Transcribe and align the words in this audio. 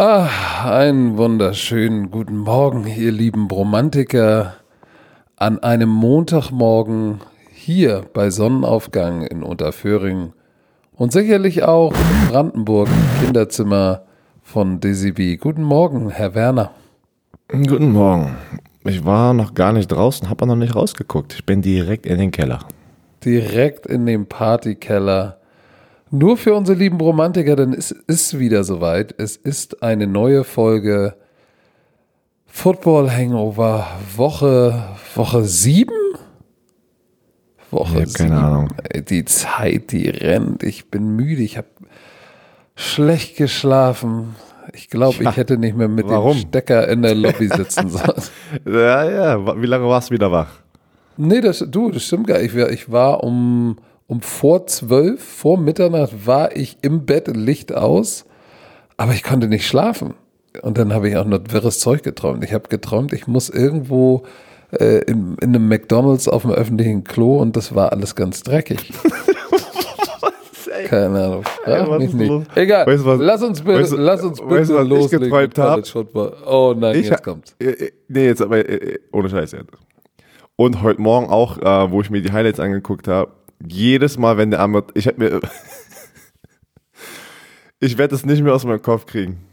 Ah, 0.00 0.28
einen 0.64 1.16
wunderschönen 1.16 2.12
guten 2.12 2.36
Morgen, 2.36 2.86
ihr 2.86 3.10
lieben 3.10 3.48
Romantiker, 3.50 4.54
an 5.34 5.58
einem 5.58 5.88
Montagmorgen 5.88 7.20
hier 7.50 8.04
bei 8.14 8.30
Sonnenaufgang 8.30 9.22
in 9.22 9.42
Unterföhring 9.42 10.34
und 10.94 11.10
sicherlich 11.10 11.64
auch 11.64 11.92
in 11.94 12.30
Brandenburg 12.30 12.86
im 12.86 13.24
Kinderzimmer 13.24 14.02
von 14.40 14.78
Desibi. 14.78 15.36
Guten 15.36 15.64
Morgen, 15.64 16.10
Herr 16.10 16.36
Werner. 16.36 16.70
Guten 17.48 17.90
Morgen. 17.90 18.36
Ich 18.84 19.04
war 19.04 19.34
noch 19.34 19.52
gar 19.54 19.72
nicht 19.72 19.88
draußen, 19.88 20.30
habe 20.30 20.46
noch 20.46 20.54
nicht 20.54 20.76
rausgeguckt. 20.76 21.34
Ich 21.34 21.44
bin 21.44 21.60
direkt 21.60 22.06
in 22.06 22.18
den 22.18 22.30
Keller. 22.30 22.60
Direkt 23.24 23.84
in 23.84 24.06
den 24.06 24.26
Partykeller. 24.26 25.37
Nur 26.10 26.36
für 26.36 26.54
unsere 26.54 26.78
lieben 26.78 26.98
Romantiker, 27.00 27.56
denn 27.56 27.72
es 27.74 27.90
ist 27.90 28.38
wieder 28.38 28.64
soweit. 28.64 29.14
Es 29.18 29.36
ist 29.36 29.82
eine 29.82 30.06
neue 30.06 30.44
Folge 30.44 31.14
Football 32.46 33.10
Hangover 33.10 33.86
Woche 34.16 34.82
Woche 35.14 35.44
7? 35.44 35.92
Woche 37.70 38.02
Ich 38.02 38.08
hab 38.08 38.14
keine 38.14 38.30
sieben. 38.30 38.32
Ahnung. 38.32 38.74
Die 39.10 39.24
Zeit, 39.26 39.92
die 39.92 40.08
rennt. 40.08 40.62
Ich 40.62 40.90
bin 40.90 41.14
müde. 41.14 41.42
Ich 41.42 41.58
habe 41.58 41.68
schlecht 42.74 43.36
geschlafen. 43.36 44.34
Ich 44.72 44.88
glaube, 44.88 45.22
Ja, 45.24 45.30
ich 45.30 45.36
hätte 45.36 45.58
nicht 45.58 45.76
mehr 45.76 45.88
mit 45.88 46.08
warum? 46.08 46.36
dem 46.38 46.48
Stecker 46.48 46.88
in 46.88 47.02
der 47.02 47.14
Lobby 47.14 47.48
sitzen 47.48 47.88
sollen. 47.90 48.22
Ja, 48.66 49.04
ja. 49.10 49.60
Wie 49.60 49.66
lange 49.66 49.86
warst 49.86 50.08
du 50.10 50.14
wieder 50.14 50.32
wach? 50.32 50.48
Nee, 51.18 51.40
das, 51.40 51.64
du, 51.68 51.90
das 51.90 52.04
stimmt 52.04 52.26
gar 52.28 52.38
nicht. 52.38 52.54
Ich 52.54 52.60
war, 52.60 52.70
ich 52.70 52.90
war 52.92 53.24
um, 53.24 53.76
um 54.08 54.20
vor 54.22 54.66
zwölf, 54.66 55.22
vor 55.22 55.56
Mitternacht 55.58 56.26
war 56.26 56.56
ich 56.56 56.78
im 56.82 57.06
Bett, 57.06 57.28
Licht 57.28 57.72
aus, 57.72 58.24
aber 58.96 59.12
ich 59.12 59.22
konnte 59.22 59.46
nicht 59.46 59.66
schlafen. 59.66 60.14
Und 60.62 60.76
dann 60.78 60.92
habe 60.92 61.08
ich 61.08 61.16
auch 61.16 61.24
noch 61.26 61.38
wirres 61.50 61.78
Zeug 61.78 62.02
geträumt. 62.02 62.42
Ich 62.42 62.52
habe 62.52 62.68
geträumt, 62.68 63.12
ich 63.12 63.26
muss 63.28 63.48
irgendwo 63.50 64.24
äh, 64.72 64.98
in, 65.04 65.36
in 65.40 65.54
einem 65.54 65.68
McDonalds 65.68 66.26
auf 66.26 66.42
dem 66.42 66.50
öffentlichen 66.50 67.04
Klo 67.04 67.36
und 67.38 67.54
das 67.56 67.74
war 67.74 67.92
alles 67.92 68.16
ganz 68.16 68.42
dreckig. 68.42 68.92
Keine 70.86 71.22
Ahnung. 71.24 71.42
Frag 71.64 71.88
was 71.90 71.98
mich 71.98 72.14
nicht. 72.14 72.28
los? 72.28 72.44
Egal. 72.54 72.86
Weißt 72.86 73.04
was- 73.04 73.20
lass 73.20 73.42
uns 73.42 73.60
bitte, 73.60 73.80
weißt 73.80 73.92
lass 73.96 74.22
uns 74.22 74.40
bitte 74.40 74.50
weißt 74.52 74.72
was 74.72 74.82
ich 74.84 74.88
loslegen 74.88 75.24
geträumt 75.30 75.56
mit 75.56 75.94
hab? 76.14 76.46
Oh 76.46 76.74
nein, 76.76 76.96
Ich 76.96 77.08
jetzt 77.08 77.22
kommt's. 77.22 77.54
Äh, 77.58 77.64
äh, 77.66 77.90
Nee, 78.08 78.26
jetzt 78.26 78.40
aber 78.40 78.58
äh, 78.68 78.98
ohne 79.12 79.28
Scheiß 79.28 79.52
jetzt. 79.52 79.66
Und 80.56 80.82
heute 80.82 81.00
Morgen 81.00 81.28
auch, 81.28 81.58
äh, 81.58 81.90
wo 81.90 82.00
ich 82.00 82.10
mir 82.10 82.22
die 82.22 82.32
Highlights 82.32 82.58
angeguckt 82.58 83.06
habe, 83.06 83.32
jedes 83.66 84.18
Mal, 84.18 84.36
wenn 84.36 84.50
der 84.50 84.60
Arme, 84.60 84.84
ich 84.94 85.06
hab 85.06 85.18
mir, 85.18 85.40
ich 87.80 87.98
werde 87.98 88.14
es 88.14 88.24
nicht 88.24 88.42
mehr 88.42 88.54
aus 88.54 88.64
meinem 88.64 88.82
Kopf 88.82 89.06
kriegen. 89.06 89.44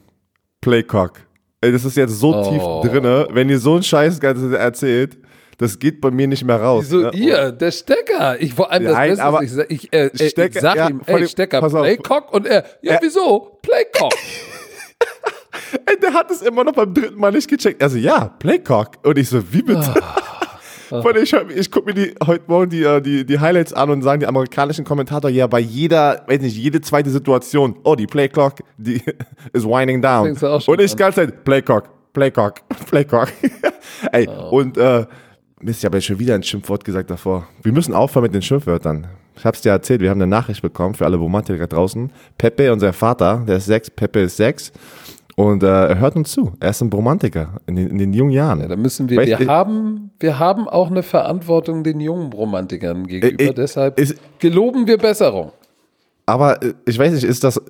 Playcock. 0.62 1.14
Ey, 1.62 1.72
das 1.72 1.86
ist 1.86 1.98
jetzt 1.98 2.20
so 2.20 2.34
Oh. 2.36 2.82
tief 2.84 2.92
drinne, 2.92 3.28
wenn 3.32 3.50
ihr 3.50 3.60
so 3.60 3.74
einen 3.74 3.84
Scheiß 3.84 4.20
Ganze 4.20 4.58
erzählt, 4.58 5.18
das 5.58 5.80
geht 5.80 6.02
bei 6.02 6.12
mir 6.12 6.28
nicht 6.28 6.44
mehr 6.44 6.62
raus. 6.62 6.86
Wieso 6.88 6.98
ne? 7.02 7.12
ihr? 7.14 7.52
Der 7.52 7.72
Stecker. 7.72 8.40
Ich 8.42 8.54
vor 8.54 8.72
allem 8.72 8.84
das 8.84 8.94
Nein, 8.94 9.10
Beste, 9.12 9.24
aber 9.24 9.44
ist, 9.44 9.58
ich, 9.70 9.84
ich, 9.86 9.94
äh, 9.94 10.06
äh, 10.08 10.30
Stecker- 10.30 10.56
ich 10.56 10.62
sag 10.62 10.76
ja, 10.76 10.90
ihm, 10.90 11.02
ey, 11.06 11.18
dem- 11.20 11.28
Stecker. 11.28 11.62
Playcock 11.70 12.34
und 12.34 12.46
er, 12.46 12.66
ja, 12.82 12.94
Ja. 12.94 13.00
wieso? 13.02 13.60
Playcock. 13.62 14.14
Ey, 15.88 16.00
der 16.00 16.14
hat 16.14 16.30
es 16.32 16.42
immer 16.42 16.64
noch 16.64 16.74
beim 16.74 16.94
dritten 16.94 17.20
Mal 17.20 17.32
nicht 17.32 17.50
gecheckt. 17.50 17.82
Also 17.82 17.98
ja, 17.98 18.30
Playcock. 18.40 18.92
Und 19.04 19.18
ich 19.18 19.30
so, 19.30 19.42
wie 19.54 19.62
bitte? 19.62 19.94
Vor 21.02 21.14
allem, 21.14 21.24
ich, 21.24 21.34
ich 21.34 21.72
gucke 21.72 21.88
mir 21.88 21.94
die, 21.94 22.16
heute 22.26 22.44
Morgen 22.48 22.70
die, 22.70 22.84
äh, 22.84 23.02
die, 23.02 23.26
die 23.26 23.40
Highlights 23.40 23.74
an 23.74 23.90
und 23.90 24.02
sagen 24.02 24.20
die 24.20 24.28
amerikanischen 24.28 24.86
Kommentator, 24.86 25.30
ja, 25.30 25.48
bei 25.48 25.60
jeder, 25.60 26.24
weiß 26.28 26.42
nicht, 26.42 26.58
jede 26.58 26.82
zweite 26.82 27.10
Situation, 27.10 27.76
oh, 27.84 27.96
die 27.96 28.08
Playclock, 28.08 28.60
die 28.78 29.02
is 29.54 29.66
winding 29.66 30.02
down. 30.02 30.30
Und 30.68 30.82
ich 30.82 30.92
die 30.92 30.98
ganze 30.98 31.22
Zeit, 31.22 31.44
Playcock, 31.44 31.90
Playcock, 32.14 32.56
Playcock. 32.90 33.28
Ey, 34.12 34.28
Oh. 34.28 34.58
und, 34.58 34.78
äh, 34.78 35.06
Mist, 35.62 35.80
ich 35.80 35.86
habe 35.86 35.98
jetzt 35.98 36.06
schon 36.06 36.20
wieder 36.20 36.36
ein 36.36 36.44
Schimpfwort 36.44 36.84
gesagt 36.84 37.10
davor. 37.10 37.48
Wir 37.64 37.72
müssen 37.72 37.94
aufhören 37.94 38.24
mit 38.24 38.34
den 38.34 38.42
Schimpfwörtern. 38.42 39.08
Ich 39.38 39.46
hab's 39.46 39.62
dir 39.62 39.72
erzählt, 39.72 40.00
wir 40.02 40.10
haben 40.10 40.22
eine 40.22 40.28
Nachricht 40.28 40.62
bekommen 40.62 40.94
für 40.96 41.06
alle 41.06 41.18
Romantiker 41.18 41.68
draußen. 41.68 42.12
Pepe, 42.38 42.72
unser 42.72 42.94
Vater, 42.94 43.44
der 43.48 43.58
ist 43.58 43.66
sechs, 43.66 43.90
Pepe 43.90 44.22
ist 44.22 44.38
sechs. 44.38 44.72
Und 45.38 45.64
äh, 45.64 45.68
er 45.88 46.00
hört 46.00 46.16
uns 46.16 46.32
zu. 46.32 46.54
Er 46.62 46.70
ist 46.70 46.82
ein 46.82 46.90
Romantiker 46.92 47.60
in 47.68 47.76
den, 47.76 47.90
in 47.90 47.98
den 47.98 48.14
jungen 48.14 48.32
Jahren. 48.32 48.62
Ja, 48.62 48.68
da 48.70 48.76
müssen 48.78 49.10
wir, 49.10 49.18
Weißt 49.18 49.40
wir 49.40 49.48
haben, 49.48 50.12
wir 50.20 50.40
haben 50.40 50.68
auch 50.70 50.90
eine 50.90 51.04
Verantwortung 51.04 51.84
den 51.84 52.00
jungen 52.00 52.32
Romantikern 52.32 53.06
gegenüber. 53.06 53.44
Äh, 53.44 53.48
äh, 53.48 53.54
Deshalb 53.54 54.00
ist- 54.00 54.16
geloben 54.40 54.88
wir 54.88 54.98
Besserung. 54.98 55.52
Aber 56.26 56.64
äh, 56.64 56.74
ich 56.88 56.98
weiß 56.98 57.12
nicht, 57.14 57.24
ist 57.26 57.44
das. 57.44 57.62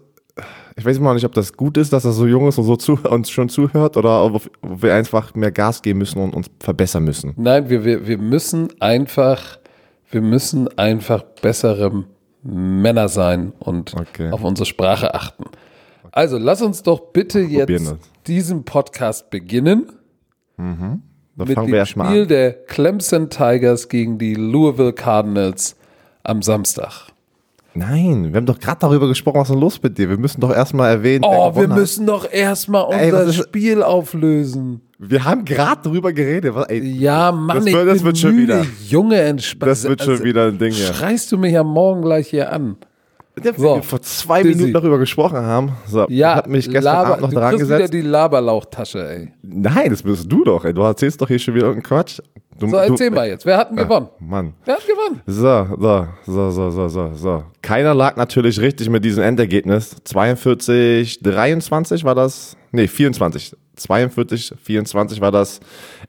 Ich 0.77 0.85
weiß 0.85 0.99
mal 0.99 1.13
nicht, 1.13 1.23
ob 1.25 1.33
das 1.33 1.53
gut 1.53 1.77
ist, 1.77 1.93
dass 1.93 2.03
er 2.03 2.11
so 2.11 2.27
jung 2.27 2.47
ist 2.49 2.57
und 2.57 2.65
so 2.65 2.75
zu, 2.75 2.99
uns 3.09 3.29
schon 3.29 3.47
zuhört 3.47 3.95
oder 3.95 4.25
ob 4.25 4.41
wir 4.61 4.93
einfach 4.93 5.33
mehr 5.33 5.51
Gas 5.51 5.81
geben 5.81 5.99
müssen 5.99 6.19
und 6.21 6.33
uns 6.35 6.47
verbessern 6.59 7.05
müssen. 7.05 7.33
Nein, 7.37 7.69
wir, 7.69 7.85
wir, 7.85 8.05
wir 8.07 8.17
müssen 8.17 8.67
einfach, 8.81 9.57
wir 10.11 10.19
müssen 10.21 10.67
einfach 10.77 11.23
bessere 11.41 12.03
Männer 12.43 13.07
sein 13.07 13.53
und 13.59 13.93
Okay. 13.97 14.29
auf 14.31 14.43
unsere 14.43 14.65
Sprache 14.65 15.13
achten. 15.15 15.45
Also 16.15 16.37
lass 16.37 16.61
uns 16.61 16.81
doch 16.81 17.11
bitte 17.11 17.41
jetzt 17.41 17.69
das. 17.87 17.95
diesen 18.25 18.63
Podcast 18.63 19.29
beginnen. 19.29 19.91
Da 20.57 20.63
mit 21.43 21.53
fangen 21.55 21.67
wir 21.73 21.83
dem 21.83 21.85
Spiel 21.85 22.21
an. 22.21 22.27
der 22.29 22.53
Clemson 22.53 23.29
Tigers 23.29 23.89
gegen 23.89 24.17
die 24.17 24.33
Louisville 24.35 24.93
Cardinals 24.93 25.75
am 26.23 26.41
Samstag. 26.41 27.09
Nein, 27.73 28.31
wir 28.31 28.37
haben 28.37 28.45
doch 28.45 28.57
gerade 28.61 28.79
darüber 28.79 29.09
gesprochen, 29.09 29.39
was 29.41 29.49
ist 29.49 29.53
denn 29.55 29.59
los 29.59 29.83
mit 29.83 29.97
dir? 29.97 30.07
Wir 30.07 30.17
müssen 30.17 30.39
doch 30.39 30.53
erstmal 30.55 30.91
erwähnen. 30.91 31.25
Oh, 31.27 31.53
wir 31.53 31.67
müssen 31.67 32.05
doch 32.07 32.31
erstmal 32.31 32.85
Ey, 32.93 33.11
unser 33.11 33.25
ist- 33.25 33.35
Spiel 33.35 33.83
auflösen. 33.83 34.79
Wir 34.97 35.25
haben 35.25 35.43
gerade 35.43 35.81
darüber 35.83 36.13
geredet. 36.13 36.55
Was, 36.55 36.67
ey, 36.69 36.79
Ja, 36.79 37.33
Mann, 37.33 37.57
Das 37.57 37.65
ich 37.65 37.73
das 37.73 37.85
bin 37.97 38.03
wird 38.05 38.17
schon 38.17 38.35
müde. 38.37 38.53
wieder. 38.61 38.65
Junge, 38.87 39.19
entspannt. 39.19 39.69
Das 39.69 39.83
wird 39.83 40.01
schon 40.01 40.23
wieder 40.23 40.45
ein 40.47 40.57
Ding, 40.57 40.71
ja. 40.71 40.93
Schreist 40.93 41.29
du 41.33 41.37
mich 41.37 41.57
am 41.57 41.67
Morgen 41.67 42.01
gleich 42.01 42.29
hier 42.29 42.53
an? 42.53 42.77
So, 43.57 43.75
wir 43.75 43.83
vor 43.83 44.01
zwei 44.01 44.41
Dizzy. 44.43 44.55
Minuten 44.55 44.73
darüber 44.73 44.97
gesprochen 44.97 45.37
haben. 45.37 45.71
So, 45.87 46.05
Ja, 46.09 46.35
habe 46.35 46.49
mich 46.49 46.65
gestern 46.65 46.83
Laber- 46.83 47.07
Abend 47.09 47.21
noch 47.21 47.29
du 47.29 47.35
dran 47.35 47.49
kriegst 47.51 47.65
wieder 47.65 47.77
gesetzt. 47.77 47.93
die 47.93 48.01
Laberlauchtasche, 48.01 49.09
ey. 49.09 49.33
Nein, 49.41 49.89
das 49.89 50.03
bist 50.03 50.31
du 50.31 50.43
doch. 50.43 50.63
Ey. 50.65 50.73
Du 50.73 50.81
erzählst 50.81 51.21
doch 51.21 51.27
hier 51.27 51.39
schon 51.39 51.53
wieder 51.55 51.67
irgendeinen 51.67 51.87
Quatsch. 51.99 52.19
Du, 52.57 52.69
So, 52.69 52.77
erzähl 52.77 53.09
du, 53.09 53.15
mal 53.15 53.27
jetzt. 53.27 53.45
Wer 53.45 53.57
hat 53.57 53.69
denn 53.71 53.75
gewonnen? 53.77 54.07
Mann. 54.19 54.53
Wer 54.63 54.75
hat 54.75 54.83
gewonnen? 54.87 55.21
So, 55.25 55.67
so, 55.77 56.07
so, 56.25 56.51
so, 56.51 56.69
so, 56.71 56.87
so, 56.87 57.11
so. 57.15 57.43
Keiner 57.61 57.93
lag 57.93 58.15
natürlich 58.15 58.61
richtig 58.61 58.89
mit 58.89 59.03
diesem 59.03 59.23
Endergebnis. 59.23 59.97
42, 60.05 61.19
23 61.21 62.05
war 62.05 62.15
das. 62.15 62.55
Nee, 62.71 62.87
24. 62.87 63.55
42, 63.75 64.53
24 64.63 65.19
war 65.19 65.31
das 65.33 65.59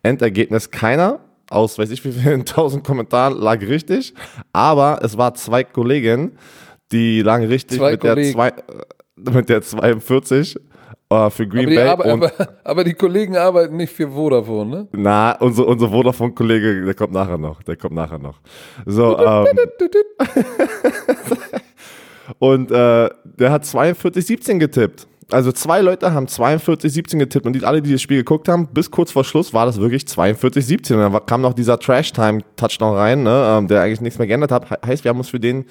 Endergebnis. 0.04 0.70
Keiner 0.70 1.18
aus, 1.50 1.78
weiß 1.78 1.90
ich 1.90 2.04
wie 2.04 2.12
vielen 2.12 2.44
tausend 2.44 2.84
Kommentaren 2.84 3.36
lag 3.36 3.60
richtig. 3.60 4.14
Aber 4.52 5.00
es 5.02 5.18
war 5.18 5.34
zwei 5.34 5.64
Kollegen, 5.64 6.32
die 6.92 7.22
lagen 7.22 7.46
richtig 7.46 7.78
Zwei 7.78 7.92
mit 7.92 8.02
der, 8.02 8.16
zwei, 8.22 8.48
äh, 8.48 9.30
mit 9.30 9.48
der 9.48 9.62
42 9.62 10.56
äh, 11.08 11.30
für 11.30 11.46
Green 11.46 11.66
Aber 11.66 11.74
Bay. 11.74 11.88
Arbe- 11.88 12.12
und, 12.12 12.24
aber, 12.24 12.48
aber 12.64 12.84
die 12.84 12.94
Kollegen 12.94 13.36
arbeiten 13.36 13.76
nicht 13.76 13.92
für 13.92 14.10
Vodafone, 14.10 14.70
ne? 14.70 14.88
na, 14.92 15.32
unser, 15.40 15.66
unser 15.66 15.88
Vodafone-Kollege, 15.88 16.84
der 16.84 16.94
kommt 16.94 17.12
nachher 17.12 17.38
noch. 17.38 17.62
Der 17.62 17.76
kommt 17.76 17.94
nachher 17.94 18.18
noch. 18.18 18.40
So, 18.84 19.18
ähm, 19.18 19.46
Und 22.38 22.70
äh, 22.70 23.08
der 23.24 23.52
hat 23.52 23.64
42-17 23.64 24.58
getippt. 24.58 25.06
Also 25.30 25.50
zwei 25.50 25.80
Leute 25.80 26.12
haben 26.12 26.26
42-17 26.26 27.18
getippt 27.18 27.46
und 27.46 27.52
die, 27.52 27.64
alle, 27.64 27.82
die 27.82 27.90
das 27.90 28.00
Spiel 28.00 28.18
geguckt 28.18 28.48
haben, 28.48 28.68
bis 28.68 28.90
kurz 28.92 29.10
vor 29.10 29.24
Schluss 29.24 29.52
war 29.52 29.66
das 29.66 29.80
wirklich 29.80 30.04
42-17. 30.04 30.94
Und 30.94 31.12
dann 31.12 31.26
kam 31.26 31.40
noch 31.40 31.52
dieser 31.52 31.78
Trash-Time-Touchdown 31.80 32.96
rein, 32.96 33.22
ne, 33.24 33.56
ähm, 33.58 33.66
der 33.66 33.82
eigentlich 33.82 34.00
nichts 34.00 34.18
mehr 34.18 34.28
geändert 34.28 34.52
hat. 34.52 34.68
He 34.68 34.76
heißt, 34.86 35.02
wir 35.04 35.08
haben 35.08 35.18
uns 35.18 35.28
für 35.28 35.40
den 35.40 35.64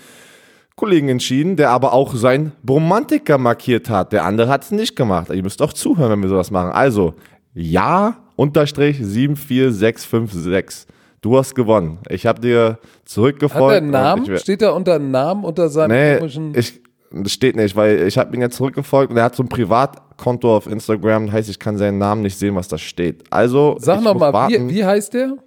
Kollegen 0.76 1.08
entschieden, 1.10 1.56
der 1.56 1.70
aber 1.70 1.94
auch 1.94 2.14
sein 2.16 2.52
Bromantiker 2.64 3.38
markiert 3.38 3.90
hat. 3.90 4.12
Der 4.12 4.26
andere 4.26 4.50
hat 4.50 4.64
es 4.64 4.72
nicht 4.72 4.96
gemacht. 4.96 5.30
Ihr 5.34 5.42
müsst 5.42 5.62
doch 5.62 5.72
zuhören, 5.74 6.12
wenn 6.12 6.22
wir 6.22 6.30
sowas 6.30 6.52
machen. 6.52 6.72
Also, 6.72 7.14
ja, 7.54 8.18
unterstrich 8.36 8.98
74656. 8.98 10.88
Du 11.22 11.38
hast 11.38 11.56
gewonnen. 11.56 12.00
Ich 12.10 12.26
habe 12.28 12.40
dir 12.42 12.66
Hat 12.72 12.80
zurückgefolgt. 13.06 13.72
er 13.72 13.78
einen 13.78 13.86
und 13.88 13.92
Namen? 13.92 14.38
Steht 14.38 14.62
da 14.62 14.72
unter 14.72 15.00
Namen, 15.00 15.44
unter 15.44 15.70
seinem 15.70 15.92
Nee, 15.92 16.18
komischen. 16.18 16.54
ich, 16.56 16.82
das 17.12 17.32
steht 17.32 17.56
nicht, 17.56 17.76
weil 17.76 18.06
ich 18.08 18.18
habe 18.18 18.36
ihn 18.36 18.42
jetzt 18.42 18.58
zurückgefolgt 18.58 19.12
und 19.12 19.18
er 19.18 19.24
hat 19.24 19.36
so 19.36 19.42
ein 19.44 19.50
Privatkonto 19.50 20.56
auf 20.56 20.68
Instagram, 20.68 21.32
heißt, 21.32 21.50
ich 21.50 21.58
kann 21.58 21.78
seinen 21.78 21.98
Namen 21.98 22.22
nicht 22.22 22.38
sehen, 22.38 22.56
was 22.56 22.68
da 22.68 22.78
steht. 22.78 23.24
Also, 23.32 23.78
Sag 23.80 24.00
ich 24.00 24.04
noch 24.04 24.14
muss 24.14 24.20
mal, 24.20 24.34
warten. 24.34 24.70
wie, 24.70 24.76
wie 24.76 24.86
heißt 24.86 25.14
der? 25.16 25.38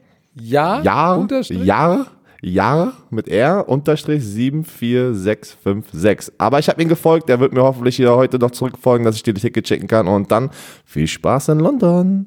Ja? 0.41 0.81
Jahr, 0.83 1.19
Unterstrich? 1.19 1.63
Jahr, 1.65 2.07
Jahr 2.43 2.93
mit 3.11 3.29
R, 3.29 3.69
Unterstrich 3.69 4.25
74656. 4.25 6.35
Aber 6.39 6.59
ich 6.59 6.69
habe 6.69 6.83
ihm 6.83 6.89
gefolgt, 6.89 7.29
der 7.29 7.41
wird 7.41 7.53
mir 7.53 7.63
hoffentlich 7.63 7.97
hier 7.97 8.15
heute 8.15 8.39
noch 8.39 8.51
zurückfolgen, 8.53 9.05
dass 9.05 9.17
ich 9.17 9.23
dir 9.23 9.35
die 9.35 9.41
Ticket 9.41 9.65
checken 9.67 9.89
kann 9.89 10.07
und 10.09 10.31
dann 10.31 10.51
viel 10.85 11.07
Spaß 11.07 11.49
in 11.51 11.59
London. 11.61 12.27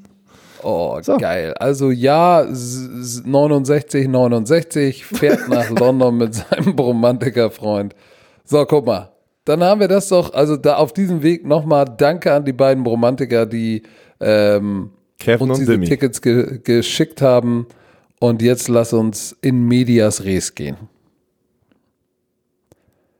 Oh, 0.63 0.99
So. 1.01 1.17
geil. 1.17 1.53
Also 1.59 1.89
ja, 1.91 2.41
s- 2.43 2.87
s- 3.01 3.23
69, 3.25 4.07
69, 4.07 5.05
fährt 5.05 5.49
nach 5.49 5.69
London 5.71 6.17
mit 6.17 6.35
seinem 6.35 6.73
Romantiker-Freund. 6.77 7.95
So, 8.43 8.63
guck 8.65 8.85
mal. 8.85 9.11
dann 9.45 9.63
haben 9.63 9.79
wir 9.79 9.87
das 9.87 10.07
doch, 10.09 10.31
also 10.33 10.57
da 10.57 10.75
auf 10.75 10.93
diesem 10.93 11.23
Weg 11.23 11.47
nochmal 11.47 11.85
Danke 11.97 12.31
an 12.31 12.45
die 12.45 12.53
beiden 12.53 12.85
Romantiker, 12.85 13.47
die 13.47 13.81
ähm, 14.19 14.91
Kevin 15.17 15.49
uns 15.49 15.57
und 15.57 15.61
diese 15.61 15.71
Demi. 15.71 15.87
Tickets 15.87 16.21
ge 16.21 16.59
geschickt 16.63 17.23
haben. 17.23 17.65
Und 18.21 18.43
jetzt 18.43 18.67
lass 18.67 18.93
uns 18.93 19.35
in 19.41 19.67
Medias 19.67 20.23
Res 20.23 20.53
gehen. 20.53 20.77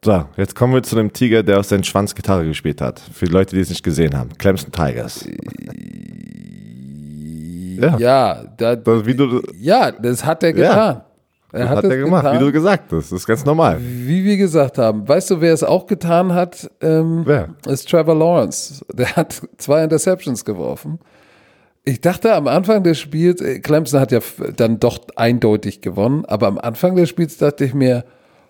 So, 0.06 0.26
jetzt 0.38 0.56
kommen 0.56 0.76
wir 0.76 0.84
zu 0.84 0.96
dem 0.96 1.12
Tiger, 1.12 1.42
der 1.42 1.58
aus 1.60 1.70
seinem 1.70 1.84
Schwanz 1.84 2.14
Gitarre 2.14 2.46
gespielt 2.46 2.82
hat. 2.82 3.00
Für 3.00 3.26
die 3.26 3.32
Leute, 3.32 3.56
die 3.56 3.62
es 3.64 3.70
nicht 3.70 3.82
gesehen 3.84 4.16
haben. 4.16 4.30
Clemson 4.38 4.72
Tigers. 4.72 5.26
Ja. 7.80 7.98
Ja, 7.98 8.44
da, 8.58 8.76
Das, 8.76 9.04
du, 9.04 9.42
ja 9.60 9.92
das 9.92 10.24
hat 10.24 10.44
er 10.44 10.50
Ja. 10.56 10.70
getan. 10.70 11.02
Er 11.54 11.60
das 11.62 11.70
hat, 11.70 11.78
hat 11.78 11.84
er 11.86 11.98
gemacht, 11.98 12.24
getan, 12.24 12.40
wie 12.40 12.46
du 12.46 12.52
gesagt 12.52 12.92
hast. 12.94 13.12
Das 13.12 13.20
ist 13.20 13.26
ganz 13.26 13.44
normal. 13.44 13.78
wie 13.82 14.24
wir 14.24 14.38
gesagt 14.38 14.78
haben. 14.78 15.08
Weißt 15.08 15.32
du, 15.32 15.42
wer 15.42 15.52
es 15.54 15.64
auch 15.64 15.88
getan 15.88 16.32
hat? 16.34 16.70
Ähm, 16.80 17.24
Wer? 17.26 17.50
Ist 17.66 17.90
Trevor 17.90 18.16
Lawrence. 18.16 18.86
Der 18.94 19.16
hat 19.16 19.42
zwei 19.58 19.84
Interceptions 19.84 20.46
geworfen. 20.46 21.00
Ich 21.84 22.00
dachte 22.02 22.34
am 22.36 22.48
Anfang 22.48 22.84
des 22.84 23.00
Spiels, 23.00 23.42
äh, 23.42 23.60
Clemson 23.60 24.00
hat 24.00 24.12
ja 24.12 24.20
dann 24.56 24.80
doch 24.80 25.00
eindeutig 25.16 25.82
gewonnen, 25.82 26.26
aber 26.26 26.48
am 26.48 26.60
Anfang 26.60 26.96
des 26.96 27.10
Spiels 27.10 27.38
dachte 27.38 27.66
ich 27.66 27.74
mir, 27.74 28.06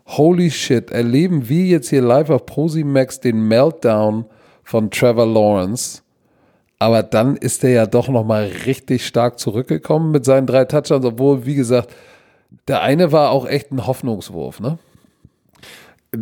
holy 0.06 0.52
shit, 0.52 0.92
erleben 0.92 1.48
wir 1.48 1.66
jetzt 1.66 1.90
hier 1.90 2.02
live 2.02 2.30
auf 2.30 2.44
Max 2.84 3.22
den 3.22 3.48
Meltdown 3.48 4.26
von 4.64 4.92
Trevor 4.92 5.26
Lawrence. 5.26 6.02
Aber 6.80 7.04
dann 7.04 7.38
ist 7.38 7.64
er 7.64 7.70
ja 7.70 7.86
doch 7.86 8.10
nochmal 8.10 8.50
richtig 8.66 9.06
stark 9.06 9.40
zurückgekommen 9.40 10.12
mit 10.12 10.26
seinen 10.26 10.48
drei 10.48 10.66
Touchdowns, 10.66 11.06
obwohl, 11.06 11.46
wie 11.46 11.56
gesagt, 11.56 11.92
der 12.68 12.82
eine 12.82 13.12
war 13.14 13.30
auch 13.30 13.46
echt 13.48 13.72
ein 13.72 13.86
Hoffnungswurf, 13.88 14.60
ne? 14.60 14.78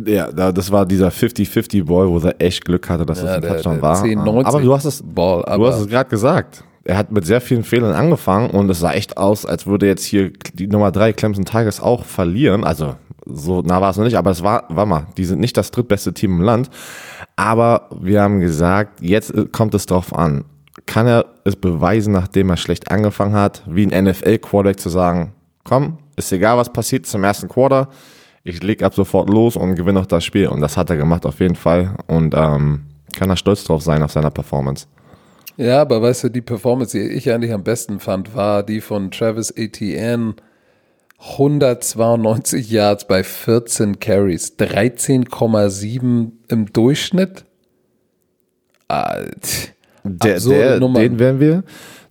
Ja, 0.06 0.30
da- 0.30 0.52
das 0.52 0.70
war 0.70 0.86
dieser 0.86 1.08
50-50-Ball, 1.08 2.08
wo 2.08 2.18
er 2.18 2.34
echt 2.40 2.64
Glück 2.64 2.88
hatte, 2.88 3.04
dass 3.04 3.18
Ja, 3.22 3.24
das 3.24 3.36
ein 3.36 3.42
Touchdown 3.56 3.82
war. 3.82 4.04
10-90 4.04 4.44
aber 4.46 4.60
du 4.60 4.72
hast 4.72 4.84
es, 4.84 5.02
Ball, 5.04 5.42
du 5.56 5.66
hast 5.66 5.80
es 5.80 5.88
gerade 5.88 6.08
gesagt. 6.08 6.62
Er 6.90 6.98
hat 6.98 7.12
mit 7.12 7.24
sehr 7.24 7.40
vielen 7.40 7.62
Fehlern 7.62 7.92
angefangen 7.92 8.50
und 8.50 8.68
es 8.68 8.80
sah 8.80 8.90
echt 8.90 9.16
aus, 9.16 9.46
als 9.46 9.64
würde 9.64 9.86
jetzt 9.86 10.02
hier 10.02 10.32
die 10.54 10.66
Nummer 10.66 10.90
drei 10.90 11.12
Clemson 11.12 11.44
Tigers 11.44 11.80
auch 11.80 12.04
verlieren. 12.04 12.64
Also 12.64 12.96
so 13.26 13.62
nah 13.62 13.80
war 13.80 13.90
es 13.90 13.96
noch 13.96 14.02
nicht, 14.02 14.18
aber 14.18 14.32
es 14.32 14.42
war, 14.42 14.64
war 14.70 14.86
mal, 14.86 15.06
die 15.16 15.24
sind 15.24 15.38
nicht 15.38 15.56
das 15.56 15.70
drittbeste 15.70 16.12
Team 16.12 16.38
im 16.38 16.42
Land. 16.42 16.68
Aber 17.36 17.88
wir 18.00 18.20
haben 18.22 18.40
gesagt, 18.40 19.00
jetzt 19.02 19.32
kommt 19.52 19.72
es 19.74 19.86
drauf 19.86 20.12
an. 20.12 20.44
Kann 20.86 21.06
er 21.06 21.26
es 21.44 21.54
beweisen, 21.54 22.12
nachdem 22.12 22.50
er 22.50 22.56
schlecht 22.56 22.90
angefangen 22.90 23.34
hat, 23.34 23.62
wie 23.68 23.86
ein 23.86 24.06
NFL-Quarterback 24.06 24.80
zu 24.80 24.88
sagen, 24.88 25.32
komm, 25.62 25.98
ist 26.16 26.32
egal, 26.32 26.56
was 26.56 26.72
passiert 26.72 27.06
zum 27.06 27.22
ersten 27.22 27.46
Quarter, 27.46 27.88
ich 28.42 28.64
leg 28.64 28.82
ab 28.82 28.94
sofort 28.96 29.30
los 29.30 29.54
und 29.54 29.76
gewinne 29.76 30.00
auch 30.00 30.06
das 30.06 30.24
Spiel. 30.24 30.48
Und 30.48 30.60
das 30.60 30.76
hat 30.76 30.90
er 30.90 30.96
gemacht 30.96 31.24
auf 31.24 31.38
jeden 31.38 31.54
Fall. 31.54 31.94
Und 32.08 32.34
ähm, 32.36 32.86
kann 33.14 33.30
er 33.30 33.36
stolz 33.36 33.62
drauf 33.62 33.80
sein 33.80 34.02
auf 34.02 34.10
seiner 34.10 34.32
Performance. 34.32 34.88
Ja, 35.60 35.82
aber 35.82 36.00
weißt 36.00 36.24
du, 36.24 36.28
die 36.30 36.40
Performance, 36.40 36.96
die 36.96 37.04
ich 37.04 37.30
eigentlich 37.30 37.52
am 37.52 37.62
besten 37.62 38.00
fand, 38.00 38.34
war 38.34 38.62
die 38.62 38.80
von 38.80 39.10
Travis 39.10 39.50
Etienne. 39.50 40.36
192 41.18 42.70
Yards 42.70 43.06
bei 43.06 43.22
14 43.22 44.00
Carries, 44.00 44.56
13,7 44.58 46.30
im 46.48 46.72
Durchschnitt. 46.72 47.44
Alt. 48.88 49.74
Der, 50.02 50.40
der, 50.40 50.80
den 50.80 51.18
werden 51.18 51.40
wir, 51.40 51.62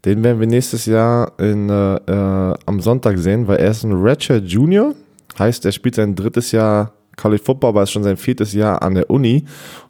den 0.06 0.24
werden 0.24 0.40
wir 0.40 0.46
nächstes 0.46 0.86
Jahr 0.86 1.31
in, 1.40 1.72
äh, 1.72 1.96
äh, 1.96 2.56
am 2.68 2.80
Sonntag 2.81 3.18
sehen, 3.18 3.48
weil 3.48 3.57
er 3.57 3.72
ist 3.72 3.84
ein 3.84 3.94
Redshirt 3.94 4.46
Junior. 4.46 4.94
Heißt, 5.40 5.66
er 5.66 5.72
spielt 5.72 5.96
sein 5.96 6.13
drittes 6.13 6.51
Jahr 6.51 6.94
College 7.18 7.42
Football, 7.44 7.69
aber 7.69 7.81
ist 7.81 7.92
schon 7.92 8.04
sein 8.04 8.18
viertes 8.18 8.54
Jahr 8.54 8.84
an 8.84 8.94
der 8.94 9.10
Uni. 9.10 9.46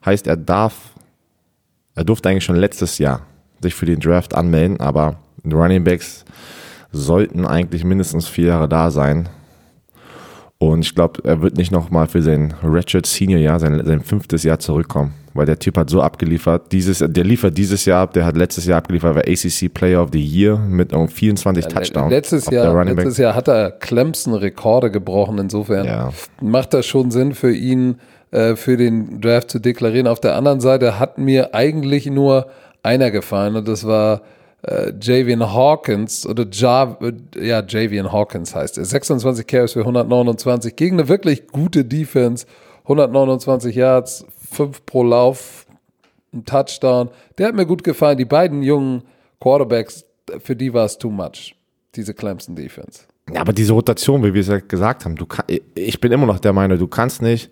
Heißt, 0.05 0.27
er 0.27 0.37
darf, 0.37 0.93
er 1.93 2.05
durfte 2.05 2.29
eigentlich 2.29 2.45
schon 2.45 2.55
letztes 2.55 2.99
Jahr 2.99 3.25
sich 3.61 3.75
für 3.75 3.85
den 3.85 3.99
Draft 3.99 4.35
anmelden, 4.35 4.79
aber 4.79 5.17
Running 5.45 5.83
Backs 5.83 6.25
sollten 6.91 7.45
eigentlich 7.45 7.83
mindestens 7.83 8.27
vier 8.27 8.47
Jahre 8.47 8.67
da 8.69 8.91
sein. 8.91 9.29
Und 10.61 10.81
ich 10.81 10.93
glaube, 10.93 11.21
er 11.23 11.41
wird 11.41 11.55
nicht 11.55 11.71
nochmal 11.71 12.07
für 12.07 12.21
sein 12.21 12.53
Redshirt 12.61 13.05
Senior 13.05 13.39
Jahr, 13.39 13.59
sein, 13.59 13.81
sein 13.85 14.01
fünftes 14.01 14.43
Jahr 14.43 14.59
zurückkommen, 14.59 15.13
weil 15.33 15.45
der 15.45 15.57
Typ 15.57 15.77
hat 15.77 15.89
so 15.89 16.01
abgeliefert. 16.01 16.73
Dieses, 16.73 16.97
der 16.99 17.23
liefert 17.23 17.57
dieses 17.57 17.85
Jahr 17.85 18.01
ab, 18.01 18.13
der 18.13 18.25
hat 18.25 18.35
letztes 18.35 18.65
Jahr 18.65 18.79
abgeliefert, 18.79 19.15
war 19.15 19.21
ACC 19.25 19.73
Player 19.73 20.03
of 20.03 20.09
the 20.11 20.21
Year 20.21 20.57
mit 20.57 20.91
um 20.91 21.07
24 21.07 21.65
Touchdowns. 21.67 22.11
Letztes 22.11 22.49
Jahr, 22.49 22.83
letztes 22.83 23.17
Jahr 23.17 23.35
hat 23.35 23.47
er 23.47 23.71
Clemson 23.71 24.33
Rekorde 24.33 24.91
gebrochen. 24.91 25.37
Insofern 25.37 25.85
Ja. 25.85 26.11
macht 26.41 26.73
das 26.73 26.85
schon 26.85 27.09
Sinn 27.09 27.33
für 27.33 27.53
ihn, 27.53 27.95
äh, 28.31 28.57
für 28.57 28.75
den 28.75 29.21
Draft 29.21 29.49
zu 29.51 29.59
deklarieren. 29.59 30.07
Auf 30.07 30.19
der 30.19 30.35
anderen 30.35 30.59
Seite 30.59 30.99
hat 30.99 31.17
mir 31.17 31.55
eigentlich 31.55 32.07
nur 32.07 32.47
einer 32.83 33.11
gefallen 33.11 33.55
und 33.55 33.67
das 33.67 33.85
war 33.85 34.21
äh, 34.63 34.91
Javian 35.01 35.53
Hawkins 35.53 36.25
oder 36.25 36.45
ja, 36.51 36.97
ja, 37.39 37.63
Javian 37.65 38.11
Hawkins 38.11 38.55
heißt 38.55 38.77
er. 38.77 38.85
26 38.85 39.47
Carries 39.47 39.73
für 39.73 39.81
129 39.81 40.75
gegen 40.75 40.99
eine 40.99 41.07
wirklich 41.07 41.47
gute 41.47 41.85
Defense. 41.85 42.45
129 42.83 43.75
Yards, 43.75 44.25
5 44.51 44.85
pro 44.85 45.03
Lauf, 45.03 45.67
ein 46.33 46.43
Touchdown. 46.43 47.09
Der 47.37 47.47
hat 47.47 47.55
mir 47.55 47.67
gut 47.67 47.83
gefallen. 47.83 48.17
Die 48.17 48.25
beiden 48.25 48.63
jungen 48.63 49.03
Quarterbacks, 49.39 50.05
für 50.39 50.55
die 50.55 50.73
war 50.73 50.85
es 50.85 50.97
too 50.97 51.11
much, 51.11 51.55
diese 51.95 52.13
Clemson 52.13 52.55
Defense. 52.55 53.01
Ja, 53.31 53.41
aber 53.41 53.53
diese 53.53 53.73
Rotation, 53.73 54.23
wie 54.23 54.33
wir 54.33 54.41
es 54.41 54.47
ja 54.47 54.59
gesagt 54.59 55.05
haben, 55.05 55.15
du 55.15 55.27
kann, 55.27 55.45
ich 55.75 56.01
bin 56.01 56.11
immer 56.11 56.25
noch 56.25 56.39
der 56.39 56.51
Meinung, 56.51 56.79
du 56.79 56.87
kannst 56.87 57.21
nicht 57.21 57.51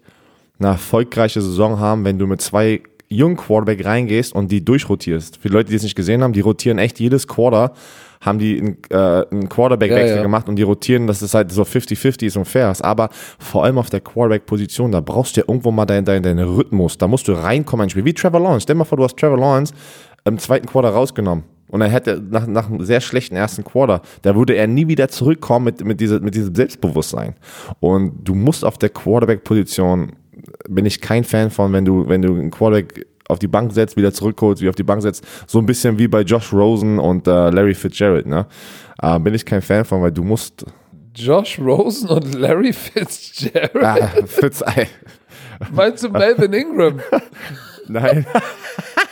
eine 0.57 0.69
erfolgreiche 0.69 1.39
Saison 1.39 1.79
haben, 1.79 2.03
wenn 2.03 2.17
du 2.17 2.25
mit 2.25 2.41
zwei 2.41 2.81
jungen 3.09 3.37
Quarterback 3.37 3.85
reingehst 3.85 4.33
und 4.33 4.51
die 4.51 4.63
durchrotierst. 4.63 5.37
Für 5.37 5.47
die 5.47 5.53
Leute, 5.53 5.69
die 5.69 5.75
es 5.75 5.83
nicht 5.83 5.95
gesehen 5.95 6.23
haben, 6.23 6.33
die 6.33 6.41
rotieren 6.41 6.77
echt 6.77 6.99
jedes 6.99 7.27
Quarter, 7.27 7.73
haben 8.21 8.39
die 8.39 8.59
einen, 8.59 8.77
äh, 8.89 9.25
einen 9.31 9.47
Quarterback-Wechsel 9.47 10.09
Ja, 10.09 10.15
ja. 10.17 10.21
gemacht 10.23 10.49
und 10.49 10.55
die 10.55 10.63
rotieren, 10.63 11.07
dass 11.07 11.21
es 11.21 11.33
halt 11.33 11.51
so 11.51 11.63
50-50 11.63 12.25
ist 12.25 12.37
und 12.37 12.45
fair 12.45 12.71
ist. 12.71 12.83
Aber 12.83 13.09
vor 13.39 13.63
allem 13.63 13.77
auf 13.77 13.89
der 13.89 14.01
Quarterback-Position, 14.01 14.91
da 14.91 15.01
brauchst 15.01 15.37
du 15.37 15.41
ja 15.41 15.45
irgendwo 15.47 15.71
mal 15.71 15.85
deinen 15.85 16.05
dein, 16.05 16.23
deinen 16.23 16.47
Rhythmus. 16.47 16.97
Da 16.97 17.07
musst 17.07 17.27
du 17.27 17.33
reinkommen 17.33 17.85
ins 17.85 17.91
Spiel. 17.91 18.05
Wie 18.05 18.13
Trevor 18.13 18.39
Lawrence. 18.39 18.61
Stell 18.63 18.75
dir 18.75 18.79
mal 18.79 18.85
vor, 18.85 18.97
du 18.97 19.03
hast 19.03 19.17
Trevor 19.17 19.37
Lawrence 19.37 19.73
im 20.25 20.37
zweiten 20.39 20.65
Quarter 20.65 20.89
rausgenommen. 20.89 21.43
Und 21.69 21.81
dann 21.81 21.91
hätte 21.91 22.21
nach, 22.29 22.47
nach 22.47 22.69
einem 22.69 22.83
sehr 22.85 23.01
schlechten 23.01 23.35
ersten 23.35 23.63
Quarter, 23.63 24.01
da 24.21 24.35
würde 24.35 24.55
er 24.55 24.67
nie 24.67 24.87
wieder 24.87 25.09
zurückkommen 25.09 25.65
mit, 25.65 25.83
mit, 25.83 25.99
diese, 25.99 26.19
mit 26.21 26.33
diesem 26.33 26.55
Selbstbewusstsein. 26.55 27.35
Und 27.79 28.23
du 28.23 28.35
musst 28.35 28.63
auf 28.63 28.77
der 28.77 28.89
Quarterback-Position, 28.89 30.13
bin 30.67 30.85
ich 30.85 31.01
kein 31.01 31.23
Fan 31.23 31.49
von, 31.49 31.73
wenn 31.73 31.85
du, 31.85 32.07
wenn 32.07 32.21
du 32.21 32.29
einen 32.33 32.51
Quarterback 32.51 33.05
auf 33.29 33.39
die 33.39 33.47
Bank 33.47 33.73
setzt, 33.73 33.97
wieder 33.97 34.13
zurückholst, 34.13 34.61
wie 34.61 34.69
auf 34.69 34.75
die 34.75 34.83
Bank 34.83 35.01
setzt, 35.01 35.25
so 35.47 35.59
ein 35.59 35.65
bisschen 35.65 35.97
wie 35.97 36.07
bei 36.07 36.21
Josh 36.21 36.53
Rosen 36.53 36.97
und 36.99 37.27
äh, 37.27 37.49
Larry 37.49 37.73
Fitzgerald, 37.73 38.25
ne? 38.25 38.45
Äh, 39.01 39.19
bin 39.19 39.33
ich 39.33 39.45
kein 39.45 39.61
Fan 39.61 39.83
von, 39.85 40.01
weil 40.01 40.11
du 40.11 40.23
musst, 40.23 40.65
Josh 41.15 41.59
Rosen 41.59 42.09
und 42.09 42.35
Larry 42.35 42.71
Fitzgerald. 42.73 43.75
ah, 43.83 44.09
Fitz, 44.27 44.61
ey, 44.61 44.87
Meinst 45.71 46.03
du 46.03 46.09
Melvin 46.09 46.53
Ingram? 46.53 46.99
nein, 47.87 48.25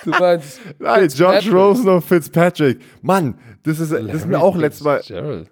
Du 0.03 0.11
meinst 0.11 0.61
nein, 0.77 1.07
Josh. 1.09 1.51
Rosen 1.51 1.89
und 1.89 2.03
Fitzpatrick. 2.03 2.79
Mann, 3.01 3.35
das 3.63 3.79
ist, 3.79 3.91
das 3.91 4.01
ist 4.01 4.27
mir 4.27 4.39
auch 4.39 4.55
letztes 4.55 4.83
Mal, 4.83 4.97
Fitzgerald. 4.97 5.49